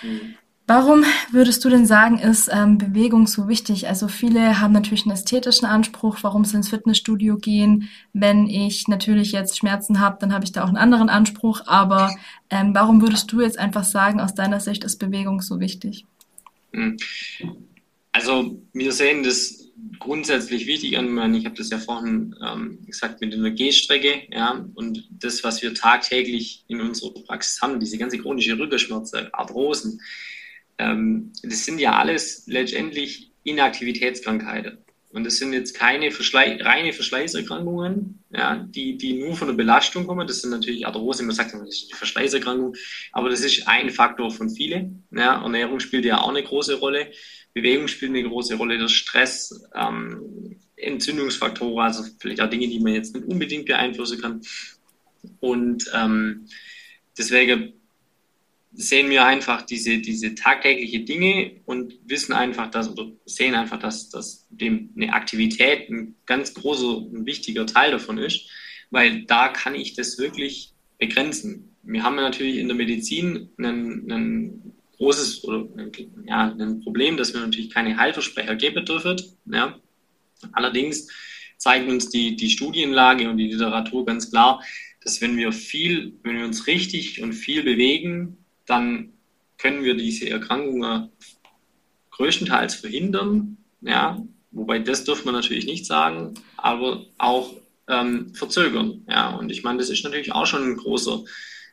Mhm. 0.01 0.35
Warum 0.67 1.03
würdest 1.31 1.63
du 1.63 1.69
denn 1.69 1.85
sagen, 1.85 2.17
ist 2.17 2.49
ähm, 2.51 2.79
Bewegung 2.79 3.27
so 3.27 3.47
wichtig? 3.47 3.87
Also 3.87 4.07
viele 4.07 4.59
haben 4.59 4.73
natürlich 4.73 5.05
einen 5.05 5.13
ästhetischen 5.13 5.67
Anspruch, 5.67 6.17
warum 6.23 6.43
sie 6.43 6.57
ins 6.57 6.69
Fitnessstudio 6.69 7.37
gehen. 7.37 7.89
Wenn 8.13 8.47
ich 8.47 8.87
natürlich 8.87 9.31
jetzt 9.31 9.59
Schmerzen 9.59 9.99
habe, 9.99 10.17
dann 10.19 10.33
habe 10.33 10.43
ich 10.43 10.53
da 10.53 10.63
auch 10.63 10.67
einen 10.67 10.77
anderen 10.77 11.09
Anspruch. 11.09 11.61
Aber 11.67 12.15
ähm, 12.49 12.73
warum 12.73 13.03
würdest 13.03 13.31
du 13.31 13.41
jetzt 13.41 13.59
einfach 13.59 13.83
sagen, 13.83 14.19
aus 14.19 14.33
deiner 14.33 14.59
Sicht 14.59 14.83
ist 14.83 14.97
Bewegung 14.97 15.39
so 15.41 15.59
wichtig? 15.59 16.07
Mhm. 16.71 16.97
Also 18.15 18.57
wir 18.71 18.93
sehen 18.93 19.23
das 19.23 19.73
grundsätzlich 19.99 20.67
wichtig 20.67 20.97
an. 20.97 21.33
Ich 21.33 21.43
habe 21.43 21.57
das 21.57 21.69
ja 21.69 21.79
vorhin 21.79 22.33
ähm, 22.41 22.79
gesagt 22.85 23.19
mit 23.19 23.33
einer 23.33 23.51
Gehstrecke, 23.51 24.21
ja, 24.31 24.65
und 24.73 25.05
das, 25.09 25.43
was 25.43 25.61
wir 25.61 25.73
tagtäglich 25.73 26.63
in 26.69 26.79
unserer 26.79 27.13
Praxis 27.25 27.61
haben, 27.61 27.77
diese 27.77 27.97
ganze 27.97 28.17
chronische 28.17 28.57
Rückenschmerzen, 28.57 29.27
Arthrosen, 29.33 29.99
ähm, 30.77 31.33
das 31.43 31.65
sind 31.65 31.77
ja 31.79 31.97
alles 31.97 32.43
letztendlich 32.47 33.31
Inaktivitätskrankheiten. 33.43 34.77
Und 35.11 35.25
das 35.25 35.35
sind 35.35 35.51
jetzt 35.51 35.73
keine 35.73 36.09
Verschlei 36.11 36.57
reine 36.61 36.93
Verschleißerkrankungen, 36.93 38.23
ja, 38.31 38.65
die, 38.69 38.97
die 38.97 39.13
nur 39.13 39.35
von 39.35 39.49
der 39.49 39.55
Belastung 39.55 40.07
kommen. 40.07 40.25
Das 40.25 40.39
sind 40.41 40.51
natürlich 40.51 40.87
Arthrose, 40.87 41.23
man 41.23 41.35
sagt, 41.35 41.53
das 41.53 41.67
ist 41.67 41.89
eine 41.89 41.97
Verschleißerkrankung, 41.97 42.75
aber 43.11 43.29
das 43.29 43.41
ist 43.41 43.67
ein 43.67 43.89
Faktor 43.89 44.31
von 44.31 44.49
vielen. 44.49 45.03
Ja. 45.11 45.41
Ernährung 45.41 45.81
spielt 45.81 46.05
ja 46.05 46.19
auch 46.19 46.29
eine 46.29 46.43
große 46.43 46.75
Rolle, 46.75 47.11
Bewegung 47.55 47.87
spielt 47.87 48.11
eine 48.11 48.23
große 48.23 48.55
Rolle, 48.55 48.77
der 48.77 48.89
Stress, 48.89 49.63
ähm, 49.73 50.57
Entzündungsfaktoren, 50.75 51.85
also 51.85 52.03
vielleicht 52.19 52.41
auch 52.41 52.49
Dinge, 52.49 52.67
die 52.67 52.81
man 52.81 52.93
jetzt 52.93 53.15
nicht 53.15 53.25
unbedingt 53.25 53.65
beeinflussen 53.65 54.21
kann. 54.21 54.41
Und 55.39 55.89
ähm, 55.93 56.47
deswegen 57.17 57.73
sehen 58.73 59.09
wir 59.09 59.25
einfach 59.25 59.61
diese, 59.61 59.99
diese 59.99 60.35
tagtägliche 60.35 60.99
Dinge 61.05 61.61
und 61.65 61.93
wissen 62.05 62.33
einfach, 62.33 62.69
dass 62.69 62.91
oder 62.91 63.09
sehen 63.25 63.55
einfach, 63.55 63.79
dass, 63.79 64.09
dass 64.09 64.45
dem 64.49 64.89
eine 64.97 65.13
Aktivität 65.13 65.89
ein 65.89 66.15
ganz 66.25 66.53
großer, 66.53 66.97
ein 66.97 67.25
wichtiger 67.25 67.65
Teil 67.65 67.91
davon 67.91 68.17
ist, 68.17 68.49
weil 68.91 69.23
da 69.23 69.47
kann 69.47 69.75
ich 69.75 69.93
das 69.93 70.19
wirklich 70.19 70.73
begrenzen. 70.99 71.73
Wir 71.83 72.03
haben 72.03 72.17
natürlich 72.17 72.57
in 72.57 72.67
der 72.67 72.75
Medizin 72.75 73.49
ein, 73.57 74.11
ein 74.11 74.74
großes 74.97 75.43
oder 75.43 75.67
ja, 76.25 76.55
ein 76.57 76.81
Problem, 76.81 77.17
dass 77.17 77.33
wir 77.33 77.41
natürlich 77.41 77.69
keine 77.69 77.97
Heilversprecher 77.97 78.55
geben 78.55 78.85
dürfen. 78.85 79.21
Ja. 79.45 79.79
Allerdings 80.51 81.07
zeigen 81.57 81.89
uns 81.89 82.09
die, 82.09 82.35
die 82.35 82.49
Studienlage 82.49 83.29
und 83.29 83.37
die 83.37 83.51
Literatur 83.51 84.05
ganz 84.05 84.29
klar, 84.29 84.63
dass 85.03 85.21
wenn 85.21 85.37
wir 85.37 85.51
viel, 85.51 86.13
wenn 86.23 86.37
wir 86.37 86.45
uns 86.45 86.67
richtig 86.67 87.21
und 87.21 87.33
viel 87.33 87.63
bewegen, 87.63 88.37
dann 88.65 89.13
können 89.57 89.83
wir 89.83 89.95
diese 89.95 90.29
Erkrankungen 90.29 91.09
größtenteils 92.11 92.75
verhindern. 92.75 93.57
Ja, 93.81 94.21
wobei 94.51 94.79
das 94.79 95.03
dürfen 95.03 95.25
wir 95.25 95.31
natürlich 95.31 95.65
nicht 95.65 95.85
sagen, 95.85 96.33
aber 96.57 97.05
auch 97.17 97.53
ähm, 97.87 98.33
verzögern. 98.33 99.05
Ja, 99.07 99.35
und 99.35 99.51
ich 99.51 99.63
meine, 99.63 99.79
das 99.79 99.89
ist 99.89 100.03
natürlich 100.03 100.33
auch 100.33 100.47
schon 100.47 100.63
ein 100.63 100.77
großer, 100.77 101.23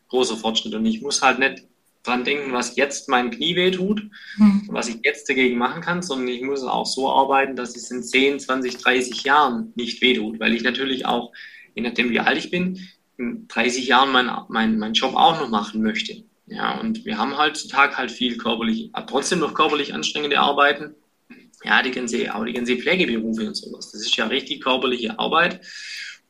großer 0.09 0.37
Fortschritt. 0.37 0.75
Und 0.75 0.85
ich 0.85 1.01
muss 1.01 1.23
halt 1.23 1.39
nicht 1.39 1.65
dran 2.03 2.25
denken, 2.25 2.53
was 2.53 2.77
jetzt 2.77 3.09
mein 3.09 3.31
Knie 3.31 3.55
weh 3.55 3.71
tut, 3.71 4.03
hm. 4.37 4.69
was 4.69 4.89
ich 4.89 4.99
jetzt 5.05 5.29
dagegen 5.29 5.59
machen 5.59 5.83
kann, 5.83 6.03
sondern 6.03 6.29
ich 6.29 6.43
muss 6.43 6.63
auch 6.63 6.87
so 6.87 7.11
arbeiten, 7.11 7.57
dass 7.57 7.77
es 7.77 7.91
in 7.91 8.03
10, 8.03 8.41
20, 8.41 8.79
30 8.79 9.23
Jahren 9.25 9.73
nicht 9.77 10.03
weh 10.03 10.15
tut, 10.15 10.41
weil 10.41 10.55
ich 10.55 10.63
natürlich 10.63 11.07
auch, 11.07 11.33
je 11.75 11.83
nachdem 11.83 12.11
wie 12.11 12.21
alt 12.21 12.39
ich 12.39 12.51
bin, 12.51 12.81
in 13.19 13.47
30 13.49 13.87
Jahren 13.87 14.11
meinen 14.11 14.31
mein, 14.49 14.79
mein 14.79 14.95
Job 14.95 15.15
auch 15.15 15.39
noch 15.41 15.49
machen 15.49 15.83
möchte. 15.83 16.25
Ja, 16.47 16.79
und 16.79 17.05
wir 17.05 17.19
haben 17.19 17.39
heutzutage 17.39 17.97
halt 17.97 18.11
viel 18.11 18.37
körperlich, 18.37 18.91
trotzdem 19.07 19.39
noch 19.39 19.55
körperlich 19.55 19.95
anstrengende 19.95 20.41
Arbeiten. 20.41 20.95
Ja, 21.65 21.83
die 21.83 21.93
ganze, 21.93 22.35
auch 22.35 22.45
die 22.45 22.53
ganze 22.53 22.77
Pflegeberufe 22.77 23.47
und 23.47 23.55
sowas. 23.55 23.93
Das 23.93 24.01
ist 24.01 24.17
ja 24.17 24.27
richtig 24.27 24.63
körperliche 24.63 25.19
Arbeit. 25.19 25.61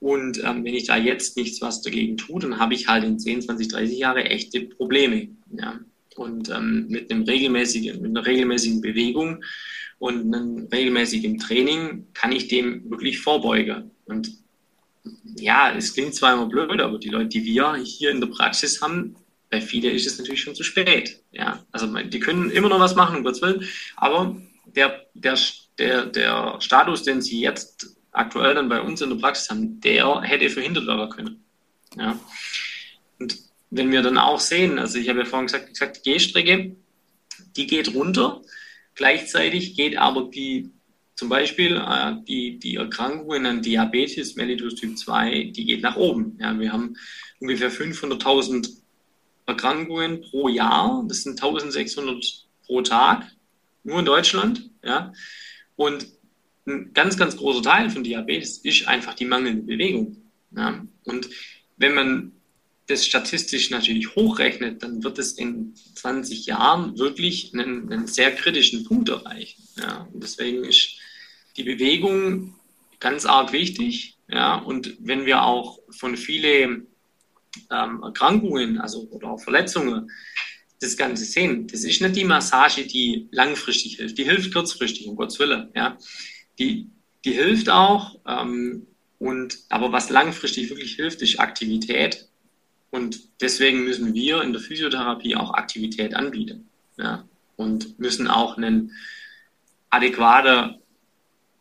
Und 0.02 0.42
ähm, 0.42 0.64
wenn 0.64 0.74
ich 0.74 0.88
da 0.88 0.96
jetzt 0.96 1.36
nichts 1.36 1.62
was 1.62 1.80
dagegen 1.80 2.16
tue, 2.16 2.40
dann 2.40 2.58
habe 2.58 2.74
ich 2.74 2.88
halt 2.88 3.04
in 3.04 3.20
10, 3.20 3.42
20, 3.42 3.68
30 3.68 3.96
Jahre 3.96 4.24
echte 4.24 4.62
Probleme. 4.62 5.28
Ja. 5.56 5.78
Und 6.16 6.50
ähm, 6.50 6.88
mit, 6.88 7.08
einem 7.08 7.22
regelmäßigen, 7.22 8.02
mit 8.02 8.10
einer 8.10 8.26
regelmäßigen 8.26 8.80
Bewegung 8.80 9.44
und 10.00 10.34
einem 10.34 10.66
regelmäßigen 10.72 11.38
Training 11.38 12.04
kann 12.14 12.32
ich 12.32 12.48
dem 12.48 12.90
wirklich 12.90 13.20
vorbeugen. 13.20 13.92
Und 14.06 14.32
ja, 15.36 15.72
es 15.72 15.94
klingt 15.94 16.16
zwar 16.16 16.34
immer 16.34 16.46
blöd, 16.46 16.80
aber 16.80 16.98
die 16.98 17.08
Leute, 17.08 17.28
die 17.28 17.44
wir 17.44 17.76
hier 17.76 18.10
in 18.10 18.20
der 18.20 18.26
Praxis 18.26 18.82
haben, 18.82 19.14
bei 19.50 19.60
vielen 19.60 19.94
ist 19.94 20.08
es 20.08 20.18
natürlich 20.18 20.42
schon 20.42 20.56
zu 20.56 20.64
spät. 20.64 21.20
Ja, 21.30 21.64
also 21.70 21.86
die 21.86 22.18
können 22.18 22.50
immer 22.50 22.68
noch 22.68 22.80
was 22.80 22.96
machen, 22.96 23.18
um 23.18 23.22
Gottes 23.22 23.40
Willen, 23.40 23.68
aber 23.94 24.36
der, 24.66 25.06
der, 25.14 25.38
der, 25.78 26.06
der 26.06 26.56
Status, 26.60 27.04
den 27.04 27.22
sie 27.22 27.40
jetzt 27.40 28.01
aktuell 28.12 28.54
dann 28.54 28.68
bei 28.68 28.80
uns 28.80 29.00
in 29.00 29.10
der 29.10 29.16
Praxis 29.16 29.50
haben, 29.50 29.80
der 29.80 30.20
hätte 30.22 30.50
verhindert 30.50 30.86
werden 30.86 31.10
können. 31.10 31.44
Ja. 31.96 32.18
Und 33.18 33.38
wenn 33.70 33.90
wir 33.90 34.02
dann 34.02 34.18
auch 34.18 34.40
sehen, 34.40 34.78
also 34.78 34.98
ich 34.98 35.08
habe 35.08 35.20
ja 35.20 35.24
vorhin 35.24 35.46
gesagt, 35.46 35.68
gesagt 35.68 35.98
die 35.98 36.12
Gehstrecke, 36.12 36.76
die 37.56 37.66
geht 37.66 37.94
runter, 37.94 38.42
gleichzeitig 38.94 39.74
geht 39.74 39.96
aber 39.96 40.30
die 40.30 40.70
zum 41.14 41.28
Beispiel 41.28 41.76
äh, 41.76 42.14
die, 42.26 42.58
die 42.58 42.76
Erkrankungen 42.76 43.46
an 43.46 43.62
Diabetes 43.62 44.34
mellitus 44.34 44.74
Typ 44.74 44.98
2, 44.98 45.52
die 45.54 45.64
geht 45.64 45.82
nach 45.82 45.96
oben. 45.96 46.36
Ja, 46.40 46.58
wir 46.58 46.72
haben 46.72 46.96
ungefähr 47.38 47.70
500.000 47.70 48.70
Erkrankungen 49.46 50.22
pro 50.22 50.48
Jahr. 50.48 51.04
Das 51.06 51.22
sind 51.22 51.42
1600 51.42 52.46
pro 52.66 52.82
Tag, 52.82 53.30
nur 53.84 54.00
in 54.00 54.04
Deutschland. 54.04 54.70
Ja. 54.82 55.12
Und 55.76 56.06
ein 56.66 56.92
ganz, 56.94 57.16
ganz 57.16 57.36
großer 57.36 57.62
Teil 57.62 57.90
von 57.90 58.04
Diabetes 58.04 58.58
ist 58.58 58.86
einfach 58.86 59.14
die 59.14 59.24
mangelnde 59.24 59.62
Bewegung. 59.62 60.16
Ja. 60.56 60.84
Und 61.04 61.28
wenn 61.76 61.94
man 61.94 62.32
das 62.86 63.06
statistisch 63.06 63.70
natürlich 63.70 64.14
hochrechnet, 64.14 64.82
dann 64.82 65.02
wird 65.02 65.18
es 65.18 65.32
in 65.32 65.74
20 65.94 66.46
Jahren 66.46 66.98
wirklich 66.98 67.52
einen, 67.54 67.92
einen 67.92 68.06
sehr 68.06 68.34
kritischen 68.34 68.84
Punkt 68.84 69.08
erreichen. 69.08 69.62
Ja. 69.78 70.08
Und 70.12 70.22
deswegen 70.22 70.64
ist 70.64 70.98
die 71.56 71.64
Bewegung 71.64 72.54
ganz 73.00 73.24
arg 73.24 73.52
wichtig. 73.52 74.18
Ja. 74.28 74.56
Und 74.56 74.96
wenn 75.00 75.26
wir 75.26 75.42
auch 75.42 75.78
von 75.90 76.16
vielen 76.16 76.86
ähm, 77.70 78.02
Erkrankungen 78.02 78.78
also, 78.78 79.08
oder 79.10 79.32
auch 79.32 79.40
Verletzungen 79.40 80.10
das 80.80 80.96
Ganze 80.96 81.24
sehen. 81.24 81.66
Das 81.68 81.84
ist 81.84 82.00
nicht 82.02 82.16
die 82.16 82.24
Massage, 82.24 82.84
die 82.86 83.28
langfristig 83.30 83.96
hilft. 83.96 84.18
Die 84.18 84.24
hilft 84.24 84.52
kurzfristig, 84.52 85.06
um 85.06 85.16
Gottes 85.16 85.38
Willen. 85.38 85.68
Ja. 85.74 85.96
Die, 86.62 86.90
die 87.24 87.32
hilft 87.32 87.68
auch. 87.68 88.18
Ähm, 88.26 88.86
und, 89.18 89.58
aber 89.68 89.92
was 89.92 90.10
langfristig 90.10 90.70
wirklich 90.70 90.94
hilft, 90.94 91.22
ist 91.22 91.38
Aktivität. 91.38 92.28
Und 92.90 93.20
deswegen 93.40 93.84
müssen 93.84 94.14
wir 94.14 94.42
in 94.42 94.52
der 94.52 94.62
Physiotherapie 94.62 95.36
auch 95.36 95.54
Aktivität 95.54 96.14
anbieten. 96.14 96.68
Ja. 96.96 97.24
Und 97.56 97.98
müssen 97.98 98.28
auch 98.28 98.56
einen 98.56 98.92
adäquaten 99.90 100.76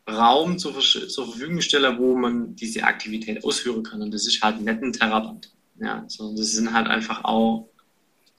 Raum 0.09 0.57
zur, 0.57 0.79
zur 0.79 1.25
Verfügung 1.25 1.61
stellen, 1.61 1.97
wo 1.97 2.15
man 2.15 2.55
diese 2.55 2.83
Aktivität 2.83 3.43
ausführen 3.43 3.83
kann. 3.83 4.01
Und 4.01 4.13
das 4.13 4.27
ist 4.27 4.41
halt 4.41 4.61
nicht 4.61 4.81
ein 4.81 4.93
Therapeut. 4.93 5.49
Ja, 5.79 6.03
so, 6.07 6.35
das 6.35 6.51
sind 6.51 6.73
halt 6.73 6.87
einfach 6.87 7.23
auch 7.23 7.69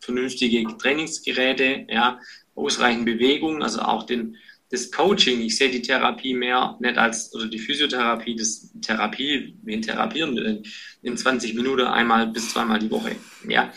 vernünftige 0.01 0.65
Trainingsgeräte, 0.77 1.87
ja, 1.89 2.21
ausreichend 2.55 3.05
Bewegung, 3.05 3.63
also 3.63 3.81
auch 3.81 4.03
den, 4.05 4.37
das 4.73 4.91
Coaching. 4.91 5.43
Ich 5.43 5.57
sehe 5.57 5.71
die 5.71 5.83
Therapie 5.83 6.35
mehr 6.35 6.77
nicht 6.81 6.97
als, 6.97 7.33
oder 7.35 7.47
die 7.47 7.59
Physiotherapie, 7.59 8.35
das 8.35 8.73
Therapie, 8.81 9.55
wen 9.63 9.83
therapieren 9.83 10.35
wir 10.35 10.45
denn? 10.45 10.63
In 11.03 11.17
20 11.17 11.55
Minuten 11.55 11.83
einmal 11.83 12.27
bis 12.29 12.51
zweimal 12.51 12.79
die 12.79 12.91
Woche. 12.91 13.15
Ja, 13.47 13.71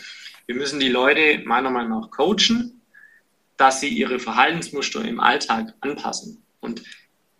wir 0.46 0.54
müssen 0.54 0.80
die 0.80 0.88
Leute 0.88 1.42
meiner 1.44 1.70
Meinung 1.70 2.00
nach 2.00 2.10
coachen, 2.10 2.80
dass 3.58 3.80
sie 3.80 3.88
ihre 3.88 4.18
Verhaltensmuster 4.18 5.04
im 5.04 5.20
Alltag 5.20 5.74
anpassen. 5.80 6.42
Und 6.60 6.82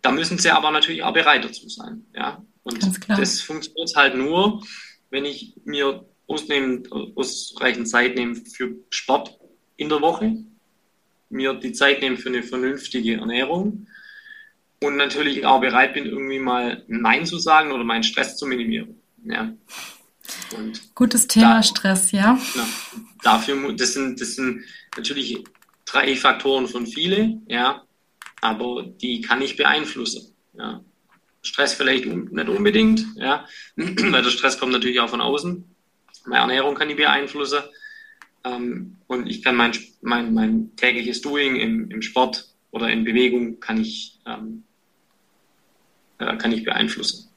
da 0.03 0.11
müssen 0.11 0.37
sie 0.37 0.51
aber 0.51 0.69
natürlich 0.69 1.01
auch 1.01 1.13
bereit 1.13 1.43
dazu 1.43 1.67
sein. 1.67 2.05
Ja, 2.13 2.45
und 2.61 2.79
das 3.07 3.41
funktioniert 3.41 3.95
halt 3.95 4.15
nur, 4.15 4.63
wenn 5.09 5.25
ich 5.25 5.55
mir 5.65 6.05
ausreichend 6.27 7.89
Zeit 7.89 8.15
nehmen 8.15 8.35
für 8.35 8.75
Sport 8.91 9.39
in 9.77 9.89
der 9.89 10.01
Woche, 10.01 10.43
mir 11.29 11.53
die 11.53 11.73
Zeit 11.73 12.01
nehmen 12.01 12.17
für 12.17 12.29
eine 12.29 12.43
vernünftige 12.43 13.15
Ernährung 13.15 13.87
und 14.81 14.95
natürlich 14.95 15.45
auch 15.45 15.59
bereit 15.59 15.93
bin, 15.93 16.05
irgendwie 16.05 16.39
mal 16.39 16.83
Nein 16.87 17.25
zu 17.25 17.37
sagen 17.37 17.71
oder 17.71 17.83
meinen 17.83 18.03
Stress 18.03 18.37
zu 18.37 18.45
minimieren. 18.45 19.01
Ja. 19.23 19.53
Und 20.57 20.95
Gutes 20.95 21.27
Thema 21.27 21.55
da, 21.55 21.63
Stress, 21.63 22.11
ja. 22.11 22.39
Na, 22.55 22.67
dafür, 23.23 23.73
das 23.73 23.93
sind, 23.93 24.21
das 24.21 24.35
sind 24.35 24.63
natürlich 24.95 25.43
drei 25.85 26.15
Faktoren 26.15 26.67
von 26.67 26.85
viele, 26.85 27.39
ja, 27.47 27.83
aber 28.41 28.83
die 28.83 29.21
kann 29.21 29.41
ich 29.41 29.57
beeinflussen. 29.57 30.33
Ja. 30.57 30.81
Stress 31.41 31.73
vielleicht 31.73 32.05
nicht 32.05 32.49
unbedingt, 32.49 33.05
ja, 33.15 33.45
weil 33.75 34.23
der 34.23 34.29
Stress 34.29 34.59
kommt 34.59 34.73
natürlich 34.73 34.99
auch 34.99 35.09
von 35.09 35.21
außen. 35.21 35.63
Meine 36.25 36.41
Ernährung 36.41 36.75
kann 36.75 36.89
ich 36.89 36.97
beeinflussen. 36.97 37.63
Ähm, 38.47 38.95
und 39.07 39.27
ich 39.27 39.43
kann 39.43 39.55
mein, 39.55 39.71
mein, 40.01 40.33
mein 40.33 40.75
tägliches 40.75 41.21
Doing 41.21 41.55
im, 41.55 41.91
im 41.91 42.01
Sport 42.01 42.47
oder 42.71 42.89
in 42.89 43.03
Bewegung 43.03 43.59
kann 43.59 43.79
ich, 43.79 44.19
ähm, 44.25 44.63
äh, 46.19 46.35
kann 46.37 46.51
ich 46.51 46.63
beeinflussen. 46.63 47.27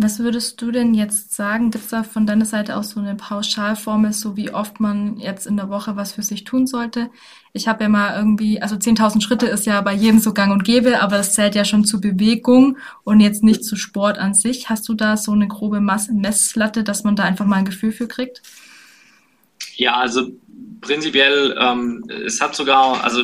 Was 0.00 0.20
würdest 0.20 0.62
du 0.62 0.70
denn 0.70 0.94
jetzt 0.94 1.34
sagen? 1.34 1.72
Gibt 1.72 1.82
es 1.82 1.90
da 1.90 2.04
von 2.04 2.24
deiner 2.24 2.44
Seite 2.44 2.76
auch 2.76 2.84
so 2.84 3.00
eine 3.00 3.16
Pauschalformel, 3.16 4.12
so 4.12 4.36
wie 4.36 4.52
oft 4.52 4.78
man 4.78 5.16
jetzt 5.16 5.44
in 5.44 5.56
der 5.56 5.70
Woche 5.70 5.96
was 5.96 6.12
für 6.12 6.22
sich 6.22 6.44
tun 6.44 6.68
sollte? 6.68 7.10
Ich 7.52 7.66
habe 7.66 7.82
ja 7.82 7.88
mal 7.88 8.14
irgendwie, 8.16 8.62
also 8.62 8.76
10.000 8.76 9.20
Schritte 9.22 9.46
ist 9.46 9.66
ja 9.66 9.80
bei 9.80 9.92
jedem 9.92 10.20
so 10.20 10.32
gang 10.32 10.52
und 10.52 10.62
gäbe, 10.62 11.02
aber 11.02 11.16
das 11.16 11.34
zählt 11.34 11.56
ja 11.56 11.64
schon 11.64 11.84
zu 11.84 12.00
Bewegung 12.00 12.78
und 13.02 13.18
jetzt 13.18 13.42
nicht 13.42 13.64
zu 13.64 13.74
Sport 13.74 14.18
an 14.18 14.34
sich. 14.34 14.70
Hast 14.70 14.88
du 14.88 14.94
da 14.94 15.16
so 15.16 15.32
eine 15.32 15.48
grobe 15.48 15.80
Mass 15.80 16.08
Messlatte, 16.08 16.84
dass 16.84 17.02
man 17.02 17.16
da 17.16 17.24
einfach 17.24 17.46
mal 17.46 17.56
ein 17.56 17.64
Gefühl 17.64 17.90
für 17.90 18.06
kriegt? 18.06 18.40
Ja, 19.78 19.96
also 19.96 20.32
prinzipiell, 20.80 21.56
ähm, 21.58 22.04
es 22.26 22.40
hat 22.40 22.54
sogar, 22.54 23.02
also 23.04 23.22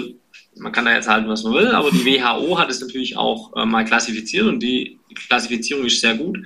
man 0.56 0.70
kann 0.70 0.84
da 0.84 0.94
jetzt 0.94 1.08
halten, 1.08 1.28
was 1.28 1.42
man 1.42 1.52
will, 1.52 1.68
aber 1.68 1.90
die 1.90 2.04
WHO 2.06 2.58
hat 2.58 2.70
es 2.70 2.80
natürlich 2.80 3.16
auch 3.16 3.54
äh, 3.56 3.66
mal 3.66 3.84
klassifiziert 3.84 4.46
und 4.46 4.60
die 4.60 4.98
Klassifizierung 5.14 5.84
ist 5.84 6.00
sehr 6.00 6.14
gut. 6.14 6.38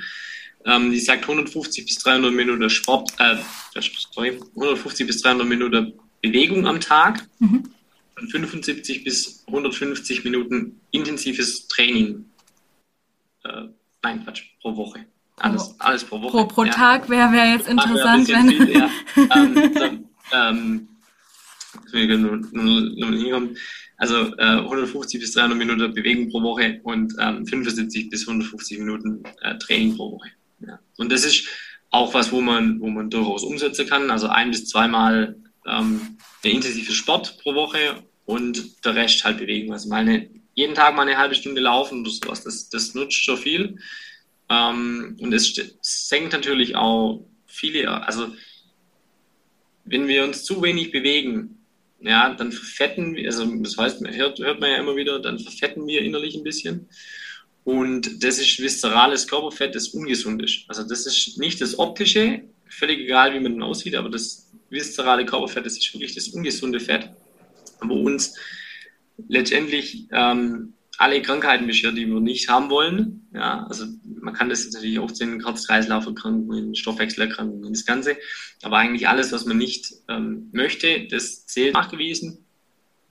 Ähm, 0.65 0.91
die 0.91 0.99
sagt 0.99 1.23
150 1.23 1.85
bis 1.85 1.99
300 1.99 2.33
Minuten 2.33 2.71
Sport, 2.71 3.13
äh, 3.19 3.37
sorry, 4.13 4.41
150 4.57 5.07
bis 5.07 5.21
300 5.21 5.47
Minuten 5.47 5.93
Bewegung 6.23 6.67
am 6.67 6.81
Tag 6.81 7.29
mhm. 7.39 7.65
und 8.19 8.31
75 8.31 9.05
bis 9.05 9.45
150 9.47 10.25
Minuten 10.25 10.81
intensives 10.91 11.69
Training. 11.69 12.25
Äh, 13.45 13.65
nein, 14.03 14.25
Quatsch, 14.25 14.45
pro 14.63 14.75
Woche. 14.75 15.05
Alles, 15.41 15.75
alles 15.79 16.05
pro 16.05 16.21
Woche. 16.21 16.31
Pro, 16.31 16.45
pro 16.47 16.65
ja. 16.65 16.73
Tag 16.73 17.09
wäre 17.09 17.33
wär 17.33 17.53
jetzt 17.53 17.69
interessant, 17.69 18.29
wenn. 18.29 18.49
Viel, 18.49 18.71
ja. 18.71 18.91
ähm, 20.33 20.89
ähm, 23.13 23.57
also 23.97 24.37
äh, 24.37 24.59
150 24.59 25.21
bis 25.21 25.33
300 25.33 25.59
Minuten 25.59 25.93
Bewegung 25.93 26.31
pro 26.31 26.43
Woche 26.43 26.81
und 26.85 27.15
ähm, 27.19 27.47
75 27.47 28.11
bis 28.11 28.29
150 28.29 28.79
Minuten 28.79 29.23
äh, 29.43 29.57
Training 29.59 29.97
pro 29.97 30.13
Woche. 30.13 30.31
Ja. 30.61 30.79
Und 30.97 31.11
das 31.11 31.25
ist 31.25 31.49
auch 31.91 32.15
was, 32.15 32.31
wo 32.33 32.41
man, 32.41 32.81
wo 32.81 32.89
man 32.89 33.11
durchaus 33.11 33.43
umsetzen 33.43 33.89
kann. 33.89 34.11
Also 34.11 34.29
ein 34.29 34.51
bis 34.51 34.67
zweimal 34.67 35.37
ähm, 35.67 36.19
der 36.45 36.53
intensive 36.53 36.93
Sport 36.93 37.39
pro 37.43 37.55
Woche 37.55 38.03
und 38.25 38.85
der 38.85 38.95
Rest 38.95 39.25
halt 39.25 39.39
Bewegung. 39.39 39.73
Also 39.73 39.89
meine, 39.89 40.29
jeden 40.55 40.75
Tag 40.75 40.95
mal 40.95 41.03
eine 41.03 41.19
halbe 41.19 41.35
Stunde 41.35 41.61
laufen 41.61 42.03
oder 42.03 42.11
sowas, 42.11 42.45
das, 42.45 42.69
das 42.69 42.95
nutzt 42.95 43.25
schon 43.25 43.37
viel. 43.37 43.79
Ähm, 44.51 45.17
und 45.21 45.33
es 45.33 45.55
senkt 45.83 46.33
natürlich 46.33 46.77
auch 46.77 47.25
viele, 47.47 47.91
also 48.07 48.29
wenn 49.85 50.07
wir 50.07 50.25
uns 50.25 50.45
zu 50.45 50.63
wenig 50.63 50.91
bewegen, 50.91 51.59
ja, 52.01 52.33
dann 52.35 52.53
verfetten 52.53 53.17
wir, 53.17 53.27
also 53.27 53.45
das 53.57 53.77
heißt, 53.77 54.07
hört, 54.07 54.39
hört 54.39 54.61
man 54.61 54.71
ja 54.71 54.79
immer 54.79 54.97
wieder, 54.97 55.19
dann 55.19 55.39
verfetten 55.39 55.87
wir 55.87 56.03
innerlich 56.03 56.37
ein 56.37 56.45
bisschen. 56.45 56.89
Und 57.65 58.23
das 58.23 58.39
ist 58.39 58.61
viszerales 58.61 59.27
Körperfett, 59.27 59.75
das 59.75 59.89
ungesund 59.89 60.43
ist. 60.43 60.65
Also 60.69 60.85
das 60.85 61.07
ist 61.07 61.39
nicht 61.39 61.61
das 61.61 61.79
optische, 61.79 62.43
völlig 62.69 63.01
egal, 63.01 63.35
wie 63.35 63.41
man 63.41 63.53
dann 63.53 63.63
aussieht, 63.63 63.95
aber 63.97 64.09
das 64.09 64.49
viszerale 64.71 65.27
Körperfett, 65.27 65.67
das 65.67 65.77
ist 65.77 65.93
wirklich 65.93 66.15
das 66.15 66.29
ungesunde 66.29 66.81
Fett, 66.81 67.11
wo 67.81 67.95
uns 67.95 68.35
letztendlich 69.29 70.07
ähm, 70.13 70.75
alle 70.99 71.23
Krankheiten 71.23 71.67
beschert, 71.67 71.97
die 71.97 72.07
wir 72.07 72.21
nicht 72.21 72.49
haben 72.49 72.71
wollen. 72.71 73.29
Ja, 73.33 73.65
also 73.69 73.87
man 74.21 74.35
kann 74.35 74.49
das 74.49 74.69
natürlich 74.71 74.99
auch 74.99 75.09
sehen, 75.09 75.45
Herz-Kreislauf-Erkrankungen, 75.45 76.75
Stoffwechselerkrankungen, 76.75 77.73
das 77.73 77.87
Ganze. 77.87 78.17
Aber 78.63 78.79
eigentlich 78.79 79.09
alles, 79.09 79.31
was 79.31 79.47
man 79.47 79.59
nicht 79.59 79.95
ähm, 80.09 80.49
möchte, 80.53 81.07
das 81.07 81.47
zählt 81.47 81.75
nachgewiesen. 81.75 82.45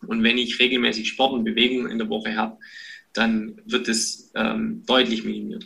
Und 0.06 0.22
wenn 0.22 0.38
ich 0.38 0.60
regelmäßig 0.60 1.08
Sport 1.08 1.34
und 1.34 1.46
Bewegung 1.46 1.88
in 1.88 1.98
der 1.98 2.10
Woche 2.10 2.36
habe, 2.36 2.58
dann 3.14 3.62
wird 3.66 3.88
es 3.88 4.32
ähm, 4.36 4.84
deutlich 4.86 5.24
minimiert. 5.24 5.66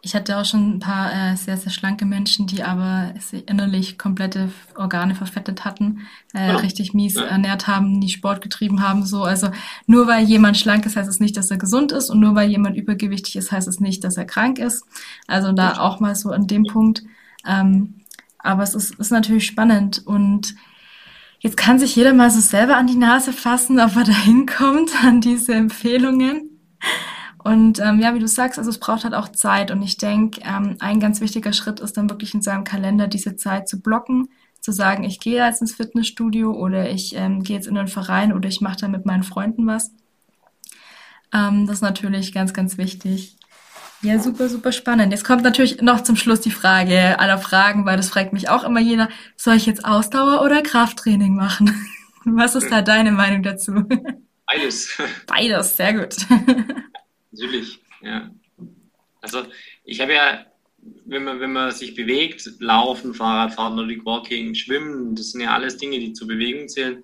Ich 0.00 0.14
hatte 0.14 0.38
auch 0.38 0.44
schon 0.44 0.76
ein 0.76 0.78
paar 0.78 1.12
äh, 1.12 1.36
sehr, 1.36 1.56
sehr 1.56 1.72
schlanke 1.72 2.06
Menschen, 2.06 2.46
die 2.46 2.62
aber 2.62 3.14
innerlich 3.46 3.98
komplette 3.98 4.52
Organe 4.76 5.16
verfettet 5.16 5.64
hatten, 5.64 6.06
äh, 6.34 6.48
ja. 6.48 6.56
richtig 6.56 6.94
mies 6.94 7.14
ja. 7.14 7.24
ernährt 7.24 7.66
haben, 7.66 7.98
nie 7.98 8.08
Sport 8.08 8.40
getrieben 8.40 8.80
haben. 8.80 9.04
So, 9.04 9.24
also 9.24 9.50
nur 9.86 10.06
weil 10.06 10.24
jemand 10.24 10.56
schlank 10.56 10.86
ist, 10.86 10.96
heißt 10.96 11.08
es 11.08 11.18
nicht, 11.18 11.36
dass 11.36 11.50
er 11.50 11.58
gesund 11.58 11.90
ist 11.90 12.10
und 12.10 12.20
nur 12.20 12.36
weil 12.36 12.48
jemand 12.48 12.76
übergewichtig 12.76 13.34
ist, 13.34 13.50
heißt 13.50 13.66
es 13.66 13.80
nicht, 13.80 14.04
dass 14.04 14.16
er 14.16 14.24
krank 14.24 14.60
ist. 14.60 14.84
Also 15.26 15.52
da 15.52 15.78
auch 15.78 15.98
mal 15.98 16.14
so 16.14 16.30
an 16.30 16.46
dem 16.46 16.62
Punkt. 16.62 17.02
Ähm, 17.44 17.94
aber 18.38 18.62
es 18.62 18.74
ist, 18.74 18.94
ist 18.94 19.10
natürlich 19.10 19.46
spannend 19.46 20.06
und 20.06 20.54
jetzt 21.40 21.56
kann 21.56 21.78
sich 21.78 21.96
jeder 21.96 22.14
mal 22.14 22.30
so 22.30 22.40
selber 22.40 22.76
an 22.76 22.86
die 22.86 22.96
Nase 22.96 23.32
fassen, 23.32 23.80
ob 23.80 23.96
er 23.96 24.04
da 24.04 24.12
hinkommt 24.12 24.90
an 25.02 25.20
diese 25.20 25.54
Empfehlungen. 25.54 26.50
Und 27.48 27.78
ähm, 27.78 27.98
ja, 27.98 28.14
wie 28.14 28.18
du 28.18 28.28
sagst, 28.28 28.58
also 28.58 28.68
es 28.68 28.78
braucht 28.78 29.04
halt 29.04 29.14
auch 29.14 29.30
Zeit. 29.30 29.70
Und 29.70 29.80
ich 29.80 29.96
denke, 29.96 30.42
ähm, 30.44 30.76
ein 30.80 31.00
ganz 31.00 31.22
wichtiger 31.22 31.54
Schritt 31.54 31.80
ist 31.80 31.96
dann 31.96 32.10
wirklich 32.10 32.34
in 32.34 32.42
seinem 32.42 32.62
Kalender 32.62 33.08
diese 33.08 33.36
Zeit 33.36 33.70
zu 33.70 33.80
blocken, 33.80 34.28
zu 34.60 34.70
sagen, 34.70 35.02
ich 35.02 35.18
gehe 35.18 35.42
jetzt 35.42 35.62
ins 35.62 35.74
Fitnessstudio 35.74 36.52
oder 36.52 36.90
ich 36.90 37.16
ähm, 37.16 37.42
gehe 37.42 37.56
jetzt 37.56 37.66
in 37.66 37.78
einen 37.78 37.88
Verein 37.88 38.34
oder 38.34 38.50
ich 38.50 38.60
mache 38.60 38.76
da 38.76 38.88
mit 38.88 39.06
meinen 39.06 39.22
Freunden 39.22 39.66
was. 39.66 39.92
Ähm, 41.32 41.66
das 41.66 41.76
ist 41.76 41.82
natürlich 41.82 42.34
ganz, 42.34 42.52
ganz 42.52 42.76
wichtig. 42.76 43.38
Ja, 44.02 44.18
super, 44.18 44.50
super 44.50 44.70
spannend. 44.70 45.10
Jetzt 45.10 45.24
kommt 45.24 45.42
natürlich 45.42 45.80
noch 45.80 46.02
zum 46.02 46.16
Schluss 46.16 46.42
die 46.42 46.50
Frage 46.50 47.18
aller 47.18 47.38
Fragen, 47.38 47.86
weil 47.86 47.96
das 47.96 48.10
fragt 48.10 48.34
mich 48.34 48.50
auch 48.50 48.62
immer 48.62 48.80
jeder, 48.80 49.08
soll 49.36 49.54
ich 49.54 49.64
jetzt 49.64 49.86
Ausdauer 49.86 50.42
oder 50.42 50.60
Krafttraining 50.60 51.34
machen? 51.34 51.74
Was 52.26 52.56
ist 52.56 52.70
da 52.70 52.82
deine 52.82 53.10
Meinung 53.10 53.42
dazu? 53.42 53.72
Beides. 54.46 54.98
Beides, 55.26 55.78
sehr 55.78 55.94
gut. 55.94 56.14
Natürlich, 57.38 57.78
ja. 58.02 58.30
Also 59.20 59.46
ich 59.84 60.00
habe 60.00 60.14
ja, 60.14 60.46
wenn 61.06 61.24
man, 61.24 61.40
wenn 61.40 61.52
man 61.52 61.70
sich 61.72 61.94
bewegt, 61.94 62.50
Laufen, 62.58 63.14
Fahrradfahren, 63.14 63.76
Nordic 63.76 64.04
Walking, 64.04 64.54
Schwimmen, 64.54 65.14
das 65.14 65.32
sind 65.32 65.40
ja 65.40 65.54
alles 65.54 65.76
Dinge, 65.76 65.98
die 65.98 66.12
zur 66.12 66.28
Bewegung 66.28 66.68
zählen. 66.68 67.02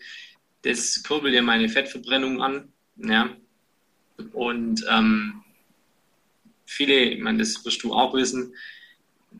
Das 0.63 1.03
kurbelt 1.03 1.35
ja 1.35 1.43
meine 1.43 1.69
Fettverbrennung 1.69 2.43
an. 2.43 2.73
Ja. 2.97 3.31
Und 4.33 4.85
ähm, 4.91 5.43
viele, 6.67 6.95
ich 6.95 7.21
meine, 7.21 7.39
das 7.39 7.65
wirst 7.65 7.83
du 7.83 7.93
auch 7.93 8.15
wissen, 8.15 8.55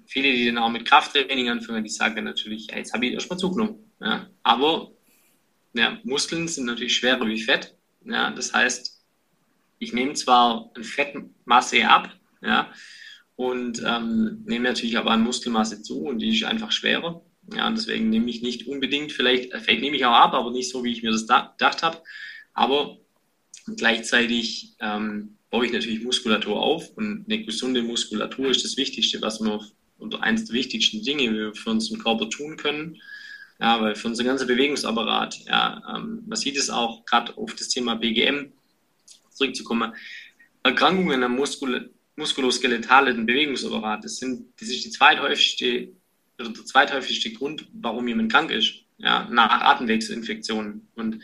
viele, 0.07 0.33
die 0.33 0.47
dann 0.47 0.59
auch 0.59 0.71
mit 0.71 0.85
Krafttraining 0.85 1.49
anfangen, 1.49 1.85
die 1.85 1.91
sagen 1.91 2.17
dann 2.17 2.25
natürlich, 2.25 2.67
ja, 2.69 2.77
jetzt 2.77 2.93
habe 2.93 3.07
ich 3.07 3.13
erstmal 3.15 3.39
zugenommen. 3.39 3.91
Ja. 4.01 4.29
Aber 4.43 4.91
ja, 5.73 5.99
Muskeln 6.05 6.49
sind 6.49 6.67
natürlich 6.67 6.97
schwerer 6.97 7.27
wie 7.27 7.41
Fett. 7.41 7.75
Ja. 8.05 8.31
Das 8.31 8.53
heißt, 8.53 8.94
ich 9.79 9.93
nehme 9.93 10.15
zwar 10.15 10.71
eine 10.75 10.85
Fettmasse 10.85 11.89
ab, 11.89 12.11
ja, 12.43 12.73
und 13.37 13.83
ähm, 13.85 14.43
nehme 14.47 14.69
natürlich 14.69 14.97
aber 14.97 15.11
an 15.11 15.23
Muskelmasse 15.23 15.83
zu 15.83 16.03
und 16.03 16.21
die 16.21 16.37
ist 16.37 16.45
einfach 16.45 16.73
schwerer. 16.73 17.25
Ja, 17.53 17.67
und 17.67 17.77
deswegen 17.77 18.09
nehme 18.09 18.31
ich 18.31 18.43
nicht 18.43 18.67
unbedingt, 18.67 19.13
vielleicht, 19.13 19.53
vielleicht 19.53 19.83
nehme 19.83 19.97
ich 19.97 20.05
auch 20.07 20.15
ab, 20.15 20.35
aber 20.35 20.51
nicht 20.51 20.71
so, 20.71 20.85
wie 20.85 20.93
ich 20.93 21.03
mir 21.03 21.11
das 21.11 21.27
gedacht 21.27 21.83
habe. 21.83 22.03
Aber 22.55 22.99
gleichzeitig 23.77 24.77
ähm, 24.81 25.37
baue 25.51 25.67
ich 25.67 25.73
natürlich 25.73 26.03
Muskulatur 26.03 26.61
auf 26.61 26.89
und 26.97 27.25
eine 27.27 27.45
gesunde 27.45 27.83
Muskulatur 27.83 28.51
ist 28.51 28.65
das 28.65 28.77
Wichtigste, 28.77 29.21
was 29.21 29.41
wir 29.41 29.61
oder 29.99 30.23
eines 30.23 30.47
der 30.47 30.55
wichtigsten 30.55 31.03
Dinge, 31.03 31.55
für 31.55 31.71
unseren 31.71 31.99
Körper 31.99 32.29
tun 32.29 32.57
können. 32.57 33.01
Ja, 33.61 33.81
weil 33.81 33.95
für 33.95 34.09
unseren 34.09 34.27
ganzen 34.27 34.49
Bewegungsapparat, 34.49 35.45
ja, 35.47 35.81
ähm, 35.95 36.25
man 36.27 36.37
sieht 36.37 36.57
es 36.57 36.71
auch 36.71 37.05
gerade 37.05 37.37
auf 37.37 37.55
das 37.55 37.69
Thema 37.69 37.95
BGM, 37.95 38.53
zurückzukommen. 39.35 39.95
Erkrankungen 40.63 41.23
am 41.23 41.37
Muskul 41.37 41.91
muskuloskeletalen 42.17 43.27
Bewegungsapparat, 43.27 44.05
das, 44.05 44.17
sind, 44.17 44.47
das 44.61 44.69
ist 44.69 44.85
die 44.85 44.91
zweithäufigste, 44.91 45.89
oder 46.39 46.51
der 46.51 46.65
zweithäufigste 46.65 47.33
Grund, 47.33 47.67
warum 47.73 48.07
jemand 48.09 48.33
krank 48.33 48.51
ist, 48.51 48.85
ja, 48.99 49.29
nach 49.31 49.63
Atemwegsinfektionen. 49.63 50.89
Und 50.95 51.21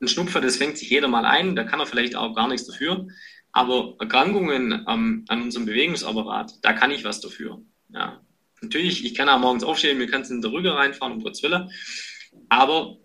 ein 0.00 0.08
Schnupfer, 0.08 0.40
das 0.40 0.56
fängt 0.56 0.78
sich 0.78 0.90
jeder 0.90 1.08
mal 1.08 1.24
ein, 1.24 1.56
da 1.56 1.64
kann 1.64 1.80
er 1.80 1.86
vielleicht 1.86 2.16
auch 2.16 2.34
gar 2.34 2.48
nichts 2.48 2.66
dafür. 2.66 3.06
Aber 3.52 3.94
Erkrankungen 4.00 4.84
ähm, 4.88 5.24
an 5.28 5.42
unserem 5.42 5.66
Bewegungsapparat, 5.66 6.58
da 6.62 6.72
kann 6.72 6.90
ich 6.90 7.04
was 7.04 7.20
dafür. 7.20 7.62
Ja. 7.88 8.20
Natürlich, 8.60 9.04
ich 9.04 9.14
kann 9.14 9.28
auch 9.28 9.38
morgens 9.38 9.62
aufstehen, 9.62 9.98
mir 9.98 10.10
kann 10.10 10.22
es 10.22 10.30
in 10.30 10.42
der 10.42 10.52
Rüge 10.52 10.74
reinfahren, 10.74 11.14
um 11.14 11.22
Gottes 11.22 11.42
Willen. 11.42 11.70
Aber 12.48 12.96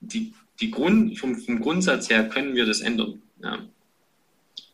die, 0.00 0.34
die 0.60 0.70
Grund, 0.70 1.18
vom, 1.18 1.36
vom 1.36 1.60
Grundsatz 1.60 2.10
her 2.10 2.28
können 2.28 2.54
wir 2.54 2.66
das 2.66 2.80
ändern. 2.80 3.22
Ja. 3.44 3.68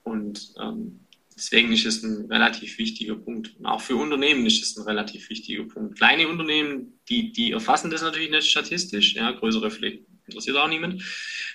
Und 0.04 0.54
ähm, 0.61 1.00
deswegen 1.37 1.72
ist 1.72 1.85
es 1.85 2.02
ein 2.02 2.26
relativ 2.26 2.78
wichtiger 2.78 3.16
Punkt. 3.16 3.56
Und 3.59 3.66
auch 3.66 3.80
für 3.80 3.96
Unternehmen 3.96 4.46
ist 4.46 4.62
es 4.62 4.76
ein 4.76 4.85
relativ 4.85 5.28
wichtiger 5.28 5.64
Punkt. 5.64 5.96
Kleine 5.96 6.28
Unternehmen, 6.28 7.00
die, 7.09 7.33
die 7.33 7.52
erfassen 7.52 7.90
das 7.90 8.02
natürlich 8.02 8.30
nicht 8.30 8.48
statistisch, 8.48 9.14
ja, 9.14 9.30
größere 9.33 9.70
vielleicht 9.70 10.04
interessiert 10.26 10.56
auch 10.56 10.68
niemand. 10.68 11.02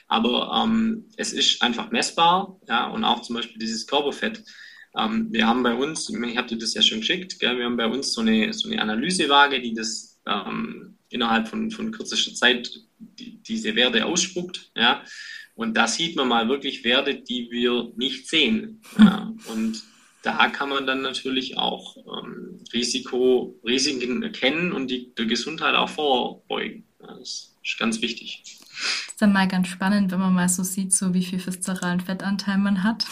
Aber 0.08 0.63
ähm, 0.63 1.06
es 1.17 1.34
ist 1.34 1.62
einfach 1.62 1.91
messbar, 1.91 2.60
ja, 2.67 2.88
und 2.88 3.04
auch 3.04 3.21
zum 3.21 3.36
Beispiel 3.36 3.58
dieses 3.58 3.88
Körperfett. 3.88 4.43
Ähm, 4.97 5.32
wir 5.32 5.47
haben 5.47 5.63
bei 5.63 5.73
uns, 5.73 6.10
ich 6.10 6.38
habe 6.38 6.47
dir 6.47 6.58
das 6.58 6.73
ja 6.73 6.82
schon 6.82 6.99
geschickt, 6.99 7.39
gell, 7.39 7.58
wir 7.58 7.65
haben 7.65 7.78
bei 7.78 7.88
uns 7.88 8.13
so 8.13 8.21
eine, 8.21 8.54
so 8.54 8.69
eine 8.69 8.82
Analysewaage, 8.82 9.62
die 9.62 9.73
das 9.73 10.21
ähm, 10.28 10.97
innerhalb 11.10 11.47
von, 11.47 11.71
von 11.71 11.91
kürzester 11.91 12.34
Zeit 12.34 12.71
die, 12.97 13.41
diese 13.41 13.75
Werte 13.75 14.06
ausspuckt, 14.06 14.71
ja. 14.75 15.04
Und 15.56 15.76
da 15.76 15.88
sieht 15.88 16.15
man 16.15 16.28
mal 16.28 16.50
wirklich 16.50 16.84
Werte, 16.84 17.15
die 17.15 17.50
wir 17.50 17.91
nicht 17.96 18.28
sehen. 18.28 18.82
Ja. 19.00 19.34
Und 19.48 19.84
da 20.22 20.50
kann 20.50 20.70
man 20.70 20.86
dann 20.86 21.02
natürlich 21.02 21.58
auch 21.58 21.96
ähm, 21.98 22.60
Risiko, 22.74 23.60
Risiken 23.63 24.24
erkennen 24.24 24.74
und 24.74 24.89
die 24.89 25.13
der 25.15 25.26
Gesundheit 25.26 25.76
auch 25.76 25.89
vorbeugen. 25.89 26.84
Ja, 27.00 27.15
das 27.18 27.56
ist 27.63 27.78
ganz 27.80 28.02
wichtig. 28.02 28.41
Das 28.44 29.13
ist 29.13 29.22
dann 29.22 29.34
mal 29.34 29.48
ganz 29.48 29.68
spannend, 29.68 30.12
wenn 30.12 30.20
man 30.20 30.34
mal 30.34 30.50
so 30.50 30.63
sieht, 30.63 30.94
so 30.94 31.13
wie 31.13 31.24
viel 31.24 31.46
viszeralen 31.46 32.02
Fettanteil 32.02 32.58
man 32.58 32.84
hat. 32.84 33.06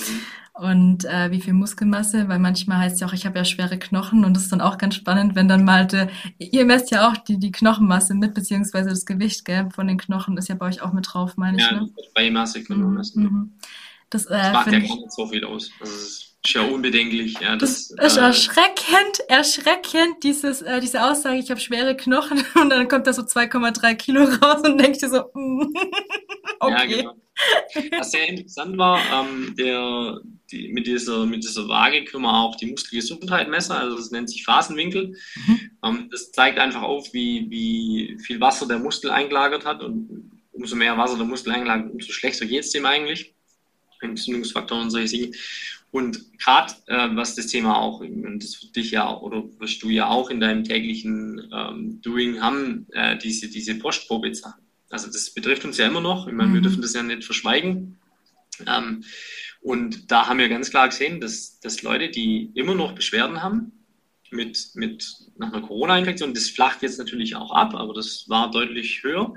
Mhm. 0.00 0.20
Und 0.54 1.04
äh, 1.04 1.30
wie 1.30 1.40
viel 1.40 1.52
Muskelmasse, 1.52 2.28
weil 2.28 2.38
manchmal 2.38 2.78
heißt 2.78 2.94
es 2.94 3.00
ja 3.00 3.08
auch, 3.08 3.12
ich 3.12 3.26
habe 3.26 3.38
ja 3.38 3.44
schwere 3.44 3.78
Knochen 3.78 4.24
und 4.24 4.34
das 4.34 4.44
ist 4.44 4.52
dann 4.52 4.60
auch 4.60 4.78
ganz 4.78 4.94
spannend, 4.94 5.34
wenn 5.34 5.48
dann 5.48 5.64
mal, 5.64 5.86
de, 5.86 6.08
ihr 6.38 6.64
messt 6.64 6.90
ja 6.90 7.08
auch 7.08 7.16
die, 7.16 7.38
die 7.38 7.52
Knochenmasse 7.52 8.14
mit, 8.14 8.34
beziehungsweise 8.34 8.90
das 8.90 9.04
Gewicht 9.04 9.44
gell, 9.44 9.68
von 9.74 9.88
den 9.88 9.98
Knochen 9.98 10.36
ist 10.36 10.48
ja 10.48 10.54
bei 10.54 10.66
euch 10.66 10.80
auch 10.80 10.92
mit 10.92 11.12
drauf, 11.12 11.36
meine 11.36 11.58
ja, 11.58 11.66
ich. 11.66 11.72
Ne? 11.72 11.90
bei 12.14 12.30
Masse 12.30 12.62
können 12.62 12.82
wir 12.82 12.88
messen. 12.88 13.22
Mhm. 13.22 13.52
Das, 14.10 14.26
äh, 14.26 14.30
das 14.30 14.52
macht 14.52 14.66
ja 14.66 14.78
gar 14.78 14.80
nicht 14.80 15.12
so 15.12 15.26
viel 15.26 15.44
aus. 15.44 15.70
Das 15.80 15.90
ist 15.90 16.34
ist 16.44 16.54
ja 16.54 16.62
unbedenklich. 16.62 17.40
Ja, 17.40 17.56
das, 17.56 17.88
das 17.96 18.12
ist 18.12 18.18
äh, 18.18 18.20
erschreckend, 18.20 19.20
erschreckend, 19.28 20.22
dieses, 20.22 20.60
äh, 20.62 20.80
diese 20.80 21.02
Aussage, 21.04 21.38
ich 21.38 21.50
habe 21.50 21.60
schwere 21.60 21.96
Knochen 21.96 22.44
und 22.54 22.70
dann 22.70 22.88
kommt 22.88 23.06
da 23.06 23.12
so 23.12 23.22
2,3 23.22 23.94
Kilo 23.94 24.24
raus 24.24 24.62
und 24.64 24.78
denkst 24.78 25.00
dir 25.00 25.08
so, 25.08 25.30
mm, 25.34 25.72
okay. 26.60 26.72
Ja, 26.72 26.84
genau. 26.84 27.16
Was 27.98 28.10
sehr 28.10 28.28
interessant 28.28 28.76
war, 28.76 29.00
ähm, 29.12 29.54
der, 29.58 30.20
die, 30.54 30.68
mit, 30.68 30.86
dieser, 30.86 31.26
mit 31.26 31.42
dieser 31.42 31.68
Waage 31.68 32.04
können 32.04 32.22
wir 32.22 32.32
auch 32.32 32.56
die 32.56 32.66
Muskelgesundheit 32.66 33.48
messen, 33.48 33.72
also 33.72 33.96
das 33.96 34.10
nennt 34.10 34.30
sich 34.30 34.44
Phasenwinkel. 34.44 35.16
Mhm. 35.46 35.70
Ähm, 35.84 36.08
das 36.10 36.32
zeigt 36.32 36.58
einfach 36.58 36.82
auf, 36.82 37.12
wie, 37.12 37.46
wie 37.50 38.18
viel 38.24 38.40
Wasser 38.40 38.66
der 38.66 38.78
Muskel 38.78 39.10
eingelagert 39.10 39.64
hat 39.66 39.82
und 39.82 40.30
umso 40.52 40.76
mehr 40.76 40.96
Wasser 40.96 41.16
der 41.16 41.26
Muskel 41.26 41.52
eingelagert, 41.52 41.92
umso 41.92 42.12
schlechter 42.12 42.46
geht 42.46 42.60
es 42.60 42.70
dem 42.70 42.86
eigentlich. 42.86 43.34
Entzündungsfaktoren 44.00 44.84
und 44.84 44.90
solche 44.90 45.16
Dinge. 45.16 45.32
Und 45.90 46.38
gerade 46.38 46.72
äh, 46.86 47.08
was 47.14 47.36
das 47.36 47.46
Thema 47.46 47.78
auch, 47.78 48.00
und 48.00 48.42
das 48.42 48.62
wird 48.62 48.76
dich 48.76 48.90
ja 48.90 49.16
oder 49.16 49.44
wirst 49.58 49.82
du 49.82 49.88
ja 49.90 50.08
auch 50.08 50.28
in 50.28 50.40
deinem 50.40 50.64
täglichen 50.64 51.50
ähm, 51.52 52.00
Doing 52.02 52.40
haben, 52.40 52.86
äh, 52.92 53.16
diese, 53.16 53.48
diese 53.48 53.76
Postprobe-Sachen. 53.76 54.62
Also 54.90 55.06
das 55.06 55.30
betrifft 55.30 55.64
uns 55.64 55.78
ja 55.78 55.86
immer 55.86 56.00
noch. 56.00 56.26
Ich 56.26 56.34
meine, 56.34 56.50
mhm. 56.50 56.54
wir 56.54 56.60
dürfen 56.62 56.82
das 56.82 56.94
ja 56.94 57.02
nicht 57.02 57.24
verschweigen. 57.24 57.98
Ähm, 58.66 59.04
und 59.64 60.10
da 60.10 60.26
haben 60.26 60.38
wir 60.38 60.50
ganz 60.50 60.68
klar 60.68 60.90
gesehen, 60.90 61.22
dass, 61.22 61.58
dass 61.58 61.80
Leute, 61.80 62.10
die 62.10 62.50
immer 62.54 62.74
noch 62.74 62.94
Beschwerden 62.94 63.42
haben, 63.42 63.72
mit, 64.30 64.72
mit 64.74 65.16
nach 65.38 65.54
einer 65.54 65.66
Corona-Infektion, 65.66 66.34
das 66.34 66.50
flacht 66.50 66.82
jetzt 66.82 66.98
natürlich 66.98 67.34
auch 67.34 67.50
ab, 67.50 67.74
aber 67.74 67.94
das 67.94 68.28
war 68.28 68.50
deutlich 68.50 69.02
höher, 69.02 69.32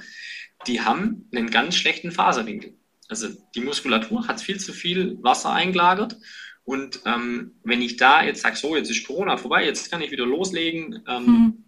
die 0.67 0.81
haben 0.81 1.29
einen 1.33 1.49
ganz 1.49 1.75
schlechten 1.75 2.11
Faserwinkel. 2.11 2.73
Also 3.07 3.29
die 3.55 3.61
Muskulatur 3.61 4.27
hat 4.27 4.41
viel 4.41 4.59
zu 4.59 4.73
viel 4.73 5.17
Wasser 5.21 5.53
eingelagert 5.53 6.17
und 6.65 6.99
ähm, 7.05 7.53
wenn 7.63 7.81
ich 7.81 7.95
da 7.95 8.21
jetzt 8.21 8.41
sage, 8.41 8.57
so, 8.57 8.75
jetzt 8.75 8.91
ist 8.91 9.07
Corona 9.07 9.37
vorbei, 9.37 9.63
jetzt 9.63 9.89
kann 9.89 10.01
ich 10.01 10.11
wieder 10.11 10.25
loslegen 10.25 11.03
ähm, 11.07 11.25
mhm. 11.25 11.63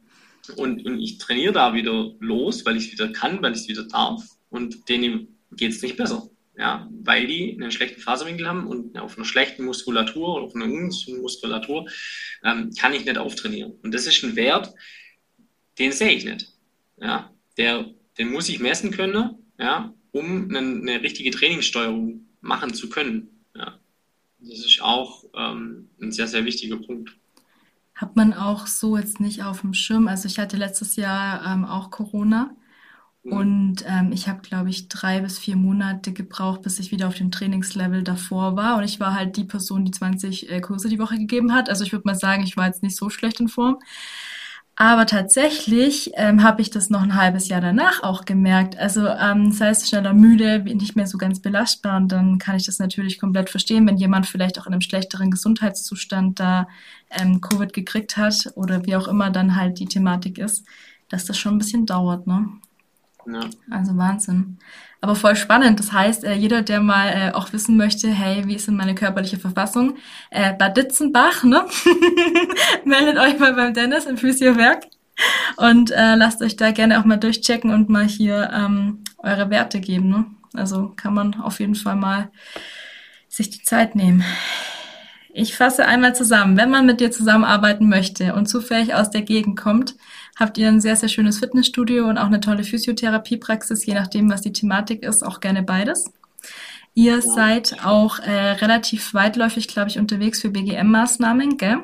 und, 0.58 0.86
und 0.86 1.00
ich 1.00 1.18
trainiere 1.18 1.54
da 1.54 1.74
wieder 1.74 2.12
los, 2.20 2.66
weil 2.66 2.76
ich 2.76 2.88
es 2.88 2.92
wieder 2.92 3.08
kann, 3.14 3.42
weil 3.42 3.54
ich 3.54 3.60
es 3.60 3.68
wieder 3.70 3.86
darf 3.86 4.22
und 4.50 4.90
denen 4.90 5.40
geht 5.54 5.72
es 5.72 5.82
nicht 5.82 5.96
besser. 5.96 6.30
Ja, 6.60 6.90
weil 6.92 7.26
die 7.26 7.54
einen 7.54 7.72
schlechten 7.72 8.02
Faserwinkel 8.02 8.46
haben 8.46 8.68
und 8.68 8.98
auf 9.00 9.16
einer 9.16 9.24
schlechten 9.24 9.64
Muskulatur, 9.64 10.42
auf 10.42 10.54
einer 10.54 10.66
ungesunden 10.66 11.22
Muskulatur, 11.22 11.88
ähm, 12.44 12.72
kann 12.78 12.94
ich 12.94 13.06
nicht 13.06 13.18
auftrainieren. 13.18 13.76
Und 13.82 13.94
das 13.94 14.06
ist 14.06 14.22
ein 14.24 14.36
Wert, 14.36 14.74
den 15.80 15.94
sehe 15.94 16.12
ich 16.12 16.26
nicht. 16.26 16.52
Ja, 16.98 17.34
der, 17.56 17.86
den 18.18 18.30
muss 18.30 18.50
ich 18.50 18.60
messen 18.60 18.92
können, 18.92 19.36
ja, 19.58 19.94
um 20.12 20.50
eine, 20.50 20.60
eine 20.60 21.02
richtige 21.02 21.32
Trainingssteuerung 21.32 22.26
machen 22.42 22.74
zu 22.74 22.90
können. 22.90 23.46
Ja. 23.56 23.80
Das 24.40 24.60
ist 24.60 24.82
auch 24.82 25.24
ähm, 25.34 25.90
ein 26.02 26.12
sehr, 26.12 26.28
sehr 26.28 26.44
wichtiger 26.44 26.76
Punkt. 26.76 27.16
Hat 27.96 28.18
man 28.18 28.34
auch 28.34 28.68
so 28.68 28.98
jetzt 28.98 29.22
nicht 29.22 29.44
auf 29.44 29.62
dem 29.62 29.74
Schirm. 29.74 30.10
Also 30.10 30.28
ich 30.28 30.40
hatte 30.40 30.58
letztes 30.58 30.98
Jahr 30.98 31.46
ähm, 31.46 31.64
auch 31.64 31.90
Corona 31.90 32.54
mhm. 33.24 33.32
und 33.32 33.86
ähm, 33.88 34.12
ich 34.12 34.28
habe, 34.28 34.42
glaube 34.42 34.70
ich, 34.70 34.88
drei 34.88 35.22
bis 35.22 35.40
vier 35.40 35.56
Monate 35.56 36.14
gebraucht, 36.14 36.62
bis 36.62 36.80
ich 36.80 36.92
wieder 36.92 37.08
auf 37.08 37.16
dem 37.16 37.32
Trainingslevel 37.32 38.04
davor 38.04 38.56
war. 38.56 38.78
Und 38.78 38.84
ich 38.84 39.00
war 39.00 39.14
halt 39.14 39.38
die 39.38 39.44
Person, 39.44 39.86
die 39.86 39.92
20 39.92 40.52
äh, 40.52 40.62
Kurse 40.62 40.90
die 40.90 41.00
Woche 41.00 41.18
gegeben 41.18 41.54
hat. 41.54 41.70
Also 41.70 41.84
ich 41.84 41.92
würde 41.92 42.08
mal 42.08 42.16
sagen, 42.16 42.44
ich 42.44 42.58
war 42.58 42.68
jetzt 42.68 42.84
nicht 42.84 42.96
so 42.96 43.10
schlecht 43.10 43.40
in 43.40 43.48
Form. 43.48 43.80
Aber 44.82 45.06
tatsächlich 45.06 46.12
ähm, 46.16 46.42
habe 46.42 46.62
ich 46.62 46.70
das 46.70 46.90
noch 46.90 47.02
ein 47.02 47.16
halbes 47.16 47.50
Jahr 47.50 47.60
danach 47.60 48.02
auch 48.02 48.24
gemerkt. 48.24 48.78
Also 48.78 49.08
ähm, 49.08 49.50
das 49.50 49.60
heißt, 49.60 49.90
schneller 49.90 50.14
müde, 50.14 50.60
nicht 50.62 50.96
mehr 50.96 51.06
so 51.06 51.18
ganz 51.18 51.42
belastbar. 51.42 51.98
Und 51.98 52.14
dann 52.14 52.38
kann 52.38 52.56
ich 52.56 52.66
das 52.66 52.80
natürlich 52.80 53.20
komplett 53.20 53.50
verstehen, 53.50 53.86
wenn 53.86 53.98
jemand 53.98 54.26
vielleicht 54.26 54.58
auch 54.58 54.68
in 54.68 54.72
einem 54.72 54.80
schlechteren 54.82 55.32
Gesundheitszustand 55.32 56.40
da 56.40 56.70
ähm, 57.10 57.42
Covid 57.42 57.74
gekriegt 57.74 58.16
hat 58.16 58.54
oder 58.56 58.86
wie 58.86 58.96
auch 58.96 59.10
immer 59.10 59.32
dann 59.32 59.58
halt 59.58 59.80
die 59.80 59.86
Thematik 59.86 60.38
ist, 60.38 60.66
dass 61.10 61.26
das 61.26 61.38
schon 61.38 61.56
ein 61.56 61.60
bisschen 61.60 61.86
dauert. 61.86 62.26
Ne? 62.26 62.48
Also 63.70 63.98
Wahnsinn. 63.98 64.58
Aber 65.02 65.16
voll 65.16 65.36
spannend. 65.36 65.80
Das 65.80 65.94
heißt, 65.94 66.24
äh, 66.24 66.34
jeder, 66.34 66.62
der 66.62 66.82
mal 66.82 67.08
äh, 67.08 67.32
auch 67.34 67.54
wissen 67.54 67.78
möchte, 67.78 68.10
hey, 68.10 68.46
wie 68.48 68.56
ist 68.56 68.68
denn 68.68 68.76
meine 68.76 68.96
körperliche 68.96 69.40
Verfassung? 69.40 69.98
Äh, 70.30 70.54
Bad 70.54 70.76
Ditzenbach, 70.76 71.44
ne? 71.44 71.66
Meldet 72.86 73.18
euch 73.18 73.40
mal 73.40 73.54
beim 73.54 73.74
Dennis 73.74 74.06
im 74.06 74.18
Physiowerk 74.18 74.88
und 75.58 75.92
äh, 75.92 76.16
lasst 76.16 76.42
euch 76.42 76.56
da 76.56 76.72
gerne 76.72 77.00
auch 77.00 77.06
mal 77.06 77.18
durchchecken 77.18 77.74
und 77.74 77.90
mal 77.90 78.06
hier 78.06 78.50
ähm, 78.54 79.04
eure 79.18 79.50
Werte 79.50 79.80
geben. 79.80 80.10
Ne? 80.10 80.26
Also 80.54 80.90
kann 80.96 81.14
man 81.14 81.36
auf 81.36 81.60
jeden 81.60 81.76
Fall 81.76 81.96
mal 81.96 82.30
sich 83.28 83.50
die 83.50 83.62
Zeit 83.62 83.96
nehmen. 83.96 84.24
Ich 85.34 85.56
fasse 85.56 85.86
einmal 85.86 86.16
zusammen. 86.16 86.58
Wenn 86.58 86.70
man 86.70 86.86
mit 86.86 87.00
dir 87.00 87.12
zusammenarbeiten 87.12 87.88
möchte 87.88 88.34
und 88.34 88.48
zufällig 88.48 88.94
aus 88.96 89.12
der 89.12 89.22
Gegend 89.22 89.60
kommt, 89.60 89.96
habt 90.36 90.58
ihr 90.58 90.68
ein 90.68 90.82
sehr, 90.82 90.96
sehr 90.96 91.10
schönes 91.10 91.40
Fitnessstudio 91.40 92.08
und 92.08 92.18
auch 92.18 92.26
eine 92.26 92.40
tolle 92.40 92.64
Physiotherapiepraxis, 92.64 93.86
je 93.86 93.94
nachdem, 93.94 94.30
was 94.32 94.42
die 94.42 94.54
Thematik 94.54 95.04
ist, 95.04 95.24
auch 95.24 95.40
gerne 95.40 95.62
beides. 95.62 96.12
Ihr 96.96 97.16
ja. 97.16 97.22
seid 97.22 97.86
auch 97.86 98.20
äh, 98.20 98.52
relativ 98.52 99.14
weitläufig, 99.14 99.68
glaube 99.68 99.90
ich, 99.90 100.00
unterwegs 100.00 100.42
für 100.42 100.50
BGM-Maßnahmen, 100.50 101.58
gell? 101.58 101.78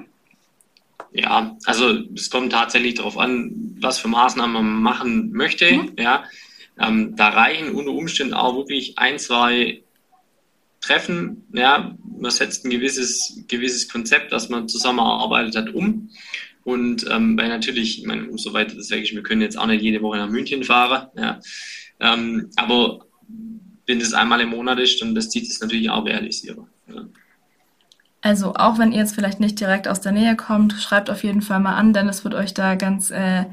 Ja, 1.11 1.55
also 1.65 1.99
es 2.13 2.29
kommt 2.29 2.51
tatsächlich 2.51 2.95
darauf 2.95 3.17
an, 3.17 3.77
was 3.79 3.99
für 3.99 4.09
Maßnahmen 4.09 4.53
man 4.53 4.81
machen 4.81 5.31
möchte. 5.31 5.71
Mhm. 5.71 5.93
Ja, 5.97 6.25
ähm, 6.77 7.15
da 7.15 7.29
reichen 7.29 7.73
unter 7.73 7.91
Umständen 7.91 8.33
auch 8.33 8.57
wirklich 8.57 8.97
ein, 8.97 9.17
zwei 9.17 9.81
Treffen. 10.85 11.43
Ja, 11.53 11.95
man 12.19 12.31
setzt 12.31 12.65
ein 12.65 12.69
gewisses, 12.69 13.43
gewisses 13.47 13.89
Konzept, 13.89 14.31
das 14.31 14.49
man 14.49 14.67
zusammenarbeitet 14.67 15.55
hat, 15.55 15.73
um. 15.73 16.09
Und 16.63 17.05
ähm, 17.09 17.37
weil 17.37 17.49
natürlich, 17.49 17.99
ich 17.99 18.05
meine, 18.05 18.27
umso 18.27 18.53
weiter 18.53 18.75
das 18.75 18.89
weg 18.89 19.03
ist, 19.03 19.13
wir 19.13 19.23
können 19.23 19.41
jetzt 19.41 19.57
auch 19.57 19.67
nicht 19.67 19.83
jede 19.83 20.01
Woche 20.01 20.17
nach 20.17 20.29
München 20.29 20.63
fahren. 20.63 21.07
Ja. 21.15 21.39
Ähm, 21.99 22.49
aber 22.55 23.05
wenn 23.85 23.99
das 23.99 24.13
einmal 24.13 24.41
im 24.41 24.49
Monat 24.49 24.79
ist, 24.79 25.01
dann 25.01 25.13
das 25.15 25.29
zieht 25.29 25.47
es 25.47 25.59
natürlich 25.59 25.89
auch 25.89 26.05
realisieren. 26.05 26.67
Ja. 26.87 27.05
Also 28.21 28.55
auch 28.55 28.79
wenn 28.79 28.91
ihr 28.91 28.97
jetzt 28.99 29.13
vielleicht 29.13 29.39
nicht 29.39 29.59
direkt 29.59 29.87
aus 29.87 30.01
der 30.01 30.11
Nähe 30.11 30.35
kommt, 30.35 30.73
schreibt 30.73 31.11
auf 31.11 31.23
jeden 31.23 31.43
Fall 31.43 31.59
mal 31.59 31.75
an, 31.75 31.93
denn 31.93 32.09
es 32.09 32.23
wird 32.23 32.33
euch 32.33 32.55
da 32.55 32.73
ganz 32.73 33.11
äh, 33.11 33.45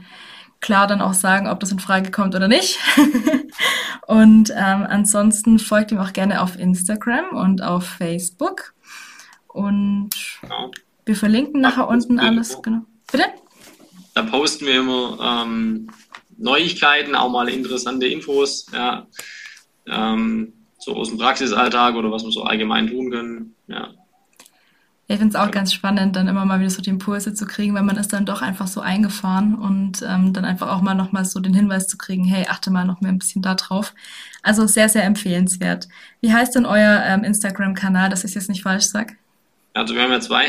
klar 0.62 0.86
dann 0.86 1.02
auch 1.02 1.12
sagen, 1.12 1.48
ob 1.48 1.60
das 1.60 1.72
in 1.72 1.78
Frage 1.78 2.10
kommt 2.10 2.34
oder 2.34 2.48
nicht. 2.48 2.78
und 4.06 4.50
ähm, 4.50 4.86
ansonsten 4.88 5.58
folgt 5.58 5.92
ihm 5.92 5.98
auch 5.98 6.14
gerne 6.14 6.40
auf 6.40 6.58
Instagram 6.58 7.36
und 7.36 7.62
auf 7.62 7.84
Facebook. 7.84 8.72
Und 9.48 10.10
genau. 10.40 10.70
wir 11.04 11.16
verlinken 11.16 11.60
nachher 11.60 11.88
unten 11.88 12.18
alles. 12.18 12.62
Genau. 12.62 12.82
Bitte? 13.10 13.24
Da 14.14 14.22
posten 14.22 14.64
wir 14.64 14.80
immer 14.80 15.44
ähm, 15.44 15.90
Neuigkeiten, 16.38 17.14
auch 17.14 17.28
mal 17.28 17.48
interessante 17.48 18.06
Infos, 18.06 18.66
ja, 18.72 19.06
ähm, 19.86 20.52
so 20.78 20.94
aus 20.96 21.08
dem 21.08 21.18
Praxisalltag 21.18 21.94
oder 21.94 22.10
was 22.10 22.24
wir 22.24 22.32
so 22.32 22.42
allgemein 22.42 22.88
tun 22.88 23.10
können. 23.10 23.54
Ja. 23.66 23.90
Ich 25.12 25.18
finde 25.18 25.36
es 25.36 25.44
auch 25.44 25.50
ganz 25.50 25.74
spannend, 25.74 26.16
dann 26.16 26.26
immer 26.26 26.46
mal 26.46 26.58
wieder 26.58 26.70
so 26.70 26.80
die 26.80 26.88
Impulse 26.88 27.34
zu 27.34 27.44
kriegen, 27.44 27.74
weil 27.74 27.82
man 27.82 27.98
ist 27.98 28.14
dann 28.14 28.24
doch 28.24 28.40
einfach 28.40 28.66
so 28.66 28.80
eingefahren 28.80 29.54
und 29.54 30.02
ähm, 30.08 30.32
dann 30.32 30.46
einfach 30.46 30.70
auch 30.70 30.80
mal 30.80 30.94
nochmal 30.94 31.26
so 31.26 31.38
den 31.38 31.52
Hinweis 31.52 31.86
zu 31.86 31.98
kriegen, 31.98 32.24
hey, 32.24 32.46
achte 32.48 32.70
mal 32.70 32.86
noch 32.86 33.02
mehr 33.02 33.12
ein 33.12 33.18
bisschen 33.18 33.42
da 33.42 33.54
drauf. 33.54 33.92
Also 34.42 34.66
sehr, 34.66 34.88
sehr 34.88 35.04
empfehlenswert. 35.04 35.86
Wie 36.22 36.32
heißt 36.32 36.54
denn 36.54 36.64
euer 36.64 37.02
ähm, 37.04 37.24
Instagram-Kanal, 37.24 38.08
dass 38.08 38.24
ich 38.24 38.34
jetzt 38.34 38.48
nicht 38.48 38.62
falsch 38.62 38.86
sage? 38.86 39.14
Also 39.74 39.94
wir 39.94 40.02
haben 40.02 40.12
ja 40.12 40.20
zwei. 40.20 40.46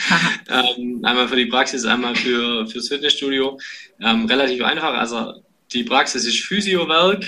ähm, 0.48 1.00
einmal 1.02 1.28
für 1.28 1.36
die 1.36 1.46
Praxis, 1.46 1.84
einmal 1.84 2.14
für 2.14 2.66
fürs 2.68 2.88
Fitnessstudio. 2.88 3.58
Ähm, 4.00 4.24
relativ 4.24 4.64
einfach. 4.64 4.94
Also 4.94 5.42
die 5.74 5.84
Praxis 5.84 6.24
ist 6.24 6.40
Physiowerk 6.40 7.22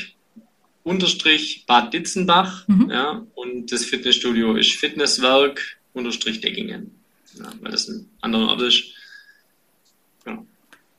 unterstrich 0.85 1.65
Bad 1.67 1.93
Ditzenbach. 1.93 2.67
Mhm. 2.67 2.91
Ja, 2.91 3.27
und 3.35 3.71
das 3.71 3.85
Fitnessstudio 3.85 4.57
ist 4.57 4.73
Fitnesswerk 4.73 5.78
unterstrich 5.99 6.41
Deckingen. 6.41 6.93
Ja, 7.35 7.53
weil 7.61 7.73
das 7.73 7.89
ein 7.89 8.09
anderer 8.21 8.49
Ort 8.49 8.63
ist. 8.63 8.85
Ja. 10.27 10.39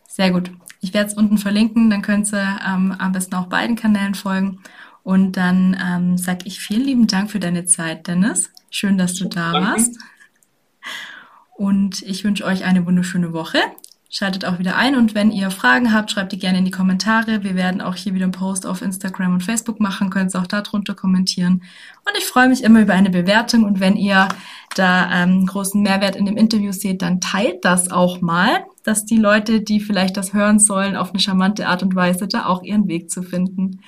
Sehr 0.07 0.31
gut. 0.31 0.51
Ich 0.81 0.93
werde 0.93 1.09
es 1.09 1.17
unten 1.17 1.37
verlinken, 1.37 1.89
dann 1.89 2.01
könnt 2.01 2.31
ihr 2.33 2.59
ähm, 2.65 2.95
am 2.97 3.11
besten 3.11 3.35
auch 3.35 3.47
beiden 3.47 3.75
Kanälen 3.75 4.15
folgen. 4.15 4.61
Und 5.03 5.33
dann 5.33 5.77
ähm, 5.83 6.17
sage 6.17 6.45
ich 6.45 6.59
vielen 6.59 6.83
lieben 6.83 7.07
Dank 7.07 7.31
für 7.31 7.39
deine 7.39 7.65
Zeit, 7.65 8.07
Dennis. 8.07 8.51
Schön, 8.69 8.97
dass 8.97 9.15
du 9.15 9.25
da 9.25 9.53
Danke. 9.53 9.67
warst. 9.69 9.99
Und 11.57 12.03
ich 12.03 12.23
wünsche 12.23 12.45
euch 12.45 12.63
eine 12.63 12.85
wunderschöne 12.85 13.33
Woche. 13.33 13.59
Schaltet 14.11 14.45
auch 14.45 14.57
wieder 14.57 14.75
ein 14.75 14.95
und 14.95 15.13
wenn 15.13 15.31
ihr 15.31 15.51
Fragen 15.51 15.93
habt, 15.93 16.09
schreibt 16.09 16.31
die 16.31 16.39
gerne 16.39 16.57
in 16.57 16.65
die 16.65 16.71
Kommentare. 16.71 17.43
Wir 17.43 17.53
werden 17.53 17.79
auch 17.79 17.95
hier 17.95 18.15
wieder 18.15 18.23
einen 18.23 18.31
Post 18.31 18.65
auf 18.65 18.81
Instagram 18.81 19.33
und 19.33 19.43
Facebook 19.43 19.79
machen, 19.79 20.09
könnt 20.09 20.33
ihr 20.33 20.39
auch 20.39 20.47
darunter 20.47 20.95
kommentieren. 20.95 21.61
Und 22.05 22.17
ich 22.17 22.25
freue 22.25 22.49
mich 22.49 22.63
immer 22.63 22.81
über 22.81 22.93
eine 22.93 23.11
Bewertung 23.11 23.65
und 23.65 23.79
wenn 23.79 23.95
ihr 23.95 24.27
da 24.75 25.23
ähm, 25.23 25.45
großen 25.45 25.81
Mehrwert 25.81 26.15
in 26.15 26.25
dem 26.25 26.37
Interview 26.37 26.71
seht, 26.71 27.01
dann 27.01 27.21
teilt 27.21 27.65
das 27.65 27.91
auch 27.91 28.21
mal, 28.21 28.65
dass 28.83 29.05
die 29.05 29.17
Leute, 29.17 29.61
die 29.61 29.79
vielleicht 29.79 30.17
das 30.17 30.33
hören 30.33 30.59
sollen, 30.59 30.95
auf 30.95 31.09
eine 31.09 31.19
charmante 31.19 31.67
Art 31.67 31.83
und 31.83 31.95
Weise 31.95 32.27
da 32.27 32.45
auch 32.45 32.63
ihren 32.63 32.87
Weg 32.87 33.09
zu 33.09 33.23
finden. 33.23 33.81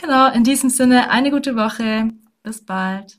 Genau, 0.00 0.32
in 0.32 0.44
diesem 0.44 0.70
Sinne 0.70 1.10
eine 1.10 1.30
gute 1.30 1.56
Woche. 1.56 2.08
Bis 2.42 2.64
bald. 2.64 3.18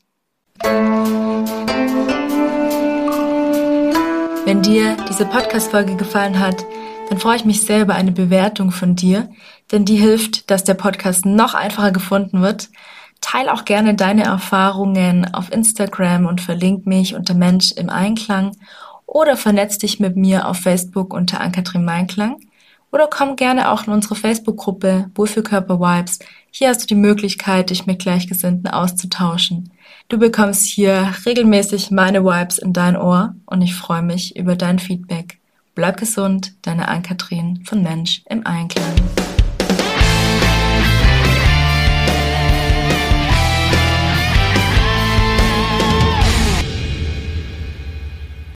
Wenn 4.44 4.60
dir 4.60 4.96
diese 5.08 5.24
Podcast-Folge 5.24 5.96
gefallen 5.96 6.38
hat, 6.38 6.64
dann 7.08 7.18
freue 7.18 7.36
ich 7.36 7.44
mich 7.44 7.62
sehr 7.62 7.82
über 7.82 7.94
eine 7.94 8.12
Bewertung 8.12 8.70
von 8.70 8.96
dir, 8.96 9.30
denn 9.72 9.84
die 9.84 9.96
hilft, 9.96 10.50
dass 10.50 10.64
der 10.64 10.74
Podcast 10.74 11.24
noch 11.24 11.54
einfacher 11.54 11.92
gefunden 11.92 12.42
wird. 12.42 12.68
Teil 13.24 13.48
auch 13.48 13.64
gerne 13.64 13.94
deine 13.94 14.24
Erfahrungen 14.24 15.32
auf 15.32 15.50
Instagram 15.50 16.26
und 16.26 16.42
verlink 16.42 16.84
mich 16.84 17.14
unter 17.14 17.32
Mensch 17.32 17.72
im 17.72 17.88
Einklang 17.88 18.54
oder 19.06 19.38
vernetz 19.38 19.78
dich 19.78 19.98
mit 19.98 20.14
mir 20.14 20.46
auf 20.46 20.58
Facebook 20.58 21.14
unter 21.14 21.40
Ankatrin 21.40 21.86
Meinklang 21.86 22.36
oder 22.92 23.08
komm 23.08 23.36
gerne 23.36 23.70
auch 23.70 23.86
in 23.86 23.94
unsere 23.94 24.14
Facebook-Gruppe 24.14 25.10
Wohlfühlkörper 25.14 25.80
Vibes. 25.80 26.18
Hier 26.50 26.68
hast 26.68 26.82
du 26.82 26.86
die 26.86 27.00
Möglichkeit, 27.00 27.70
dich 27.70 27.86
mit 27.86 27.98
Gleichgesinnten 27.98 28.68
auszutauschen. 28.68 29.72
Du 30.08 30.18
bekommst 30.18 30.66
hier 30.66 31.14
regelmäßig 31.24 31.90
meine 31.90 32.24
Vibes 32.24 32.58
in 32.58 32.74
dein 32.74 32.94
Ohr 32.94 33.34
und 33.46 33.62
ich 33.62 33.74
freue 33.74 34.02
mich 34.02 34.36
über 34.36 34.54
dein 34.54 34.78
Feedback. 34.78 35.38
Bleib 35.74 35.96
gesund, 35.96 36.52
deine 36.60 36.88
Ann-Kathrin 36.88 37.64
von 37.64 37.82
Mensch 37.82 38.22
im 38.28 38.46
Einklang. 38.46 38.94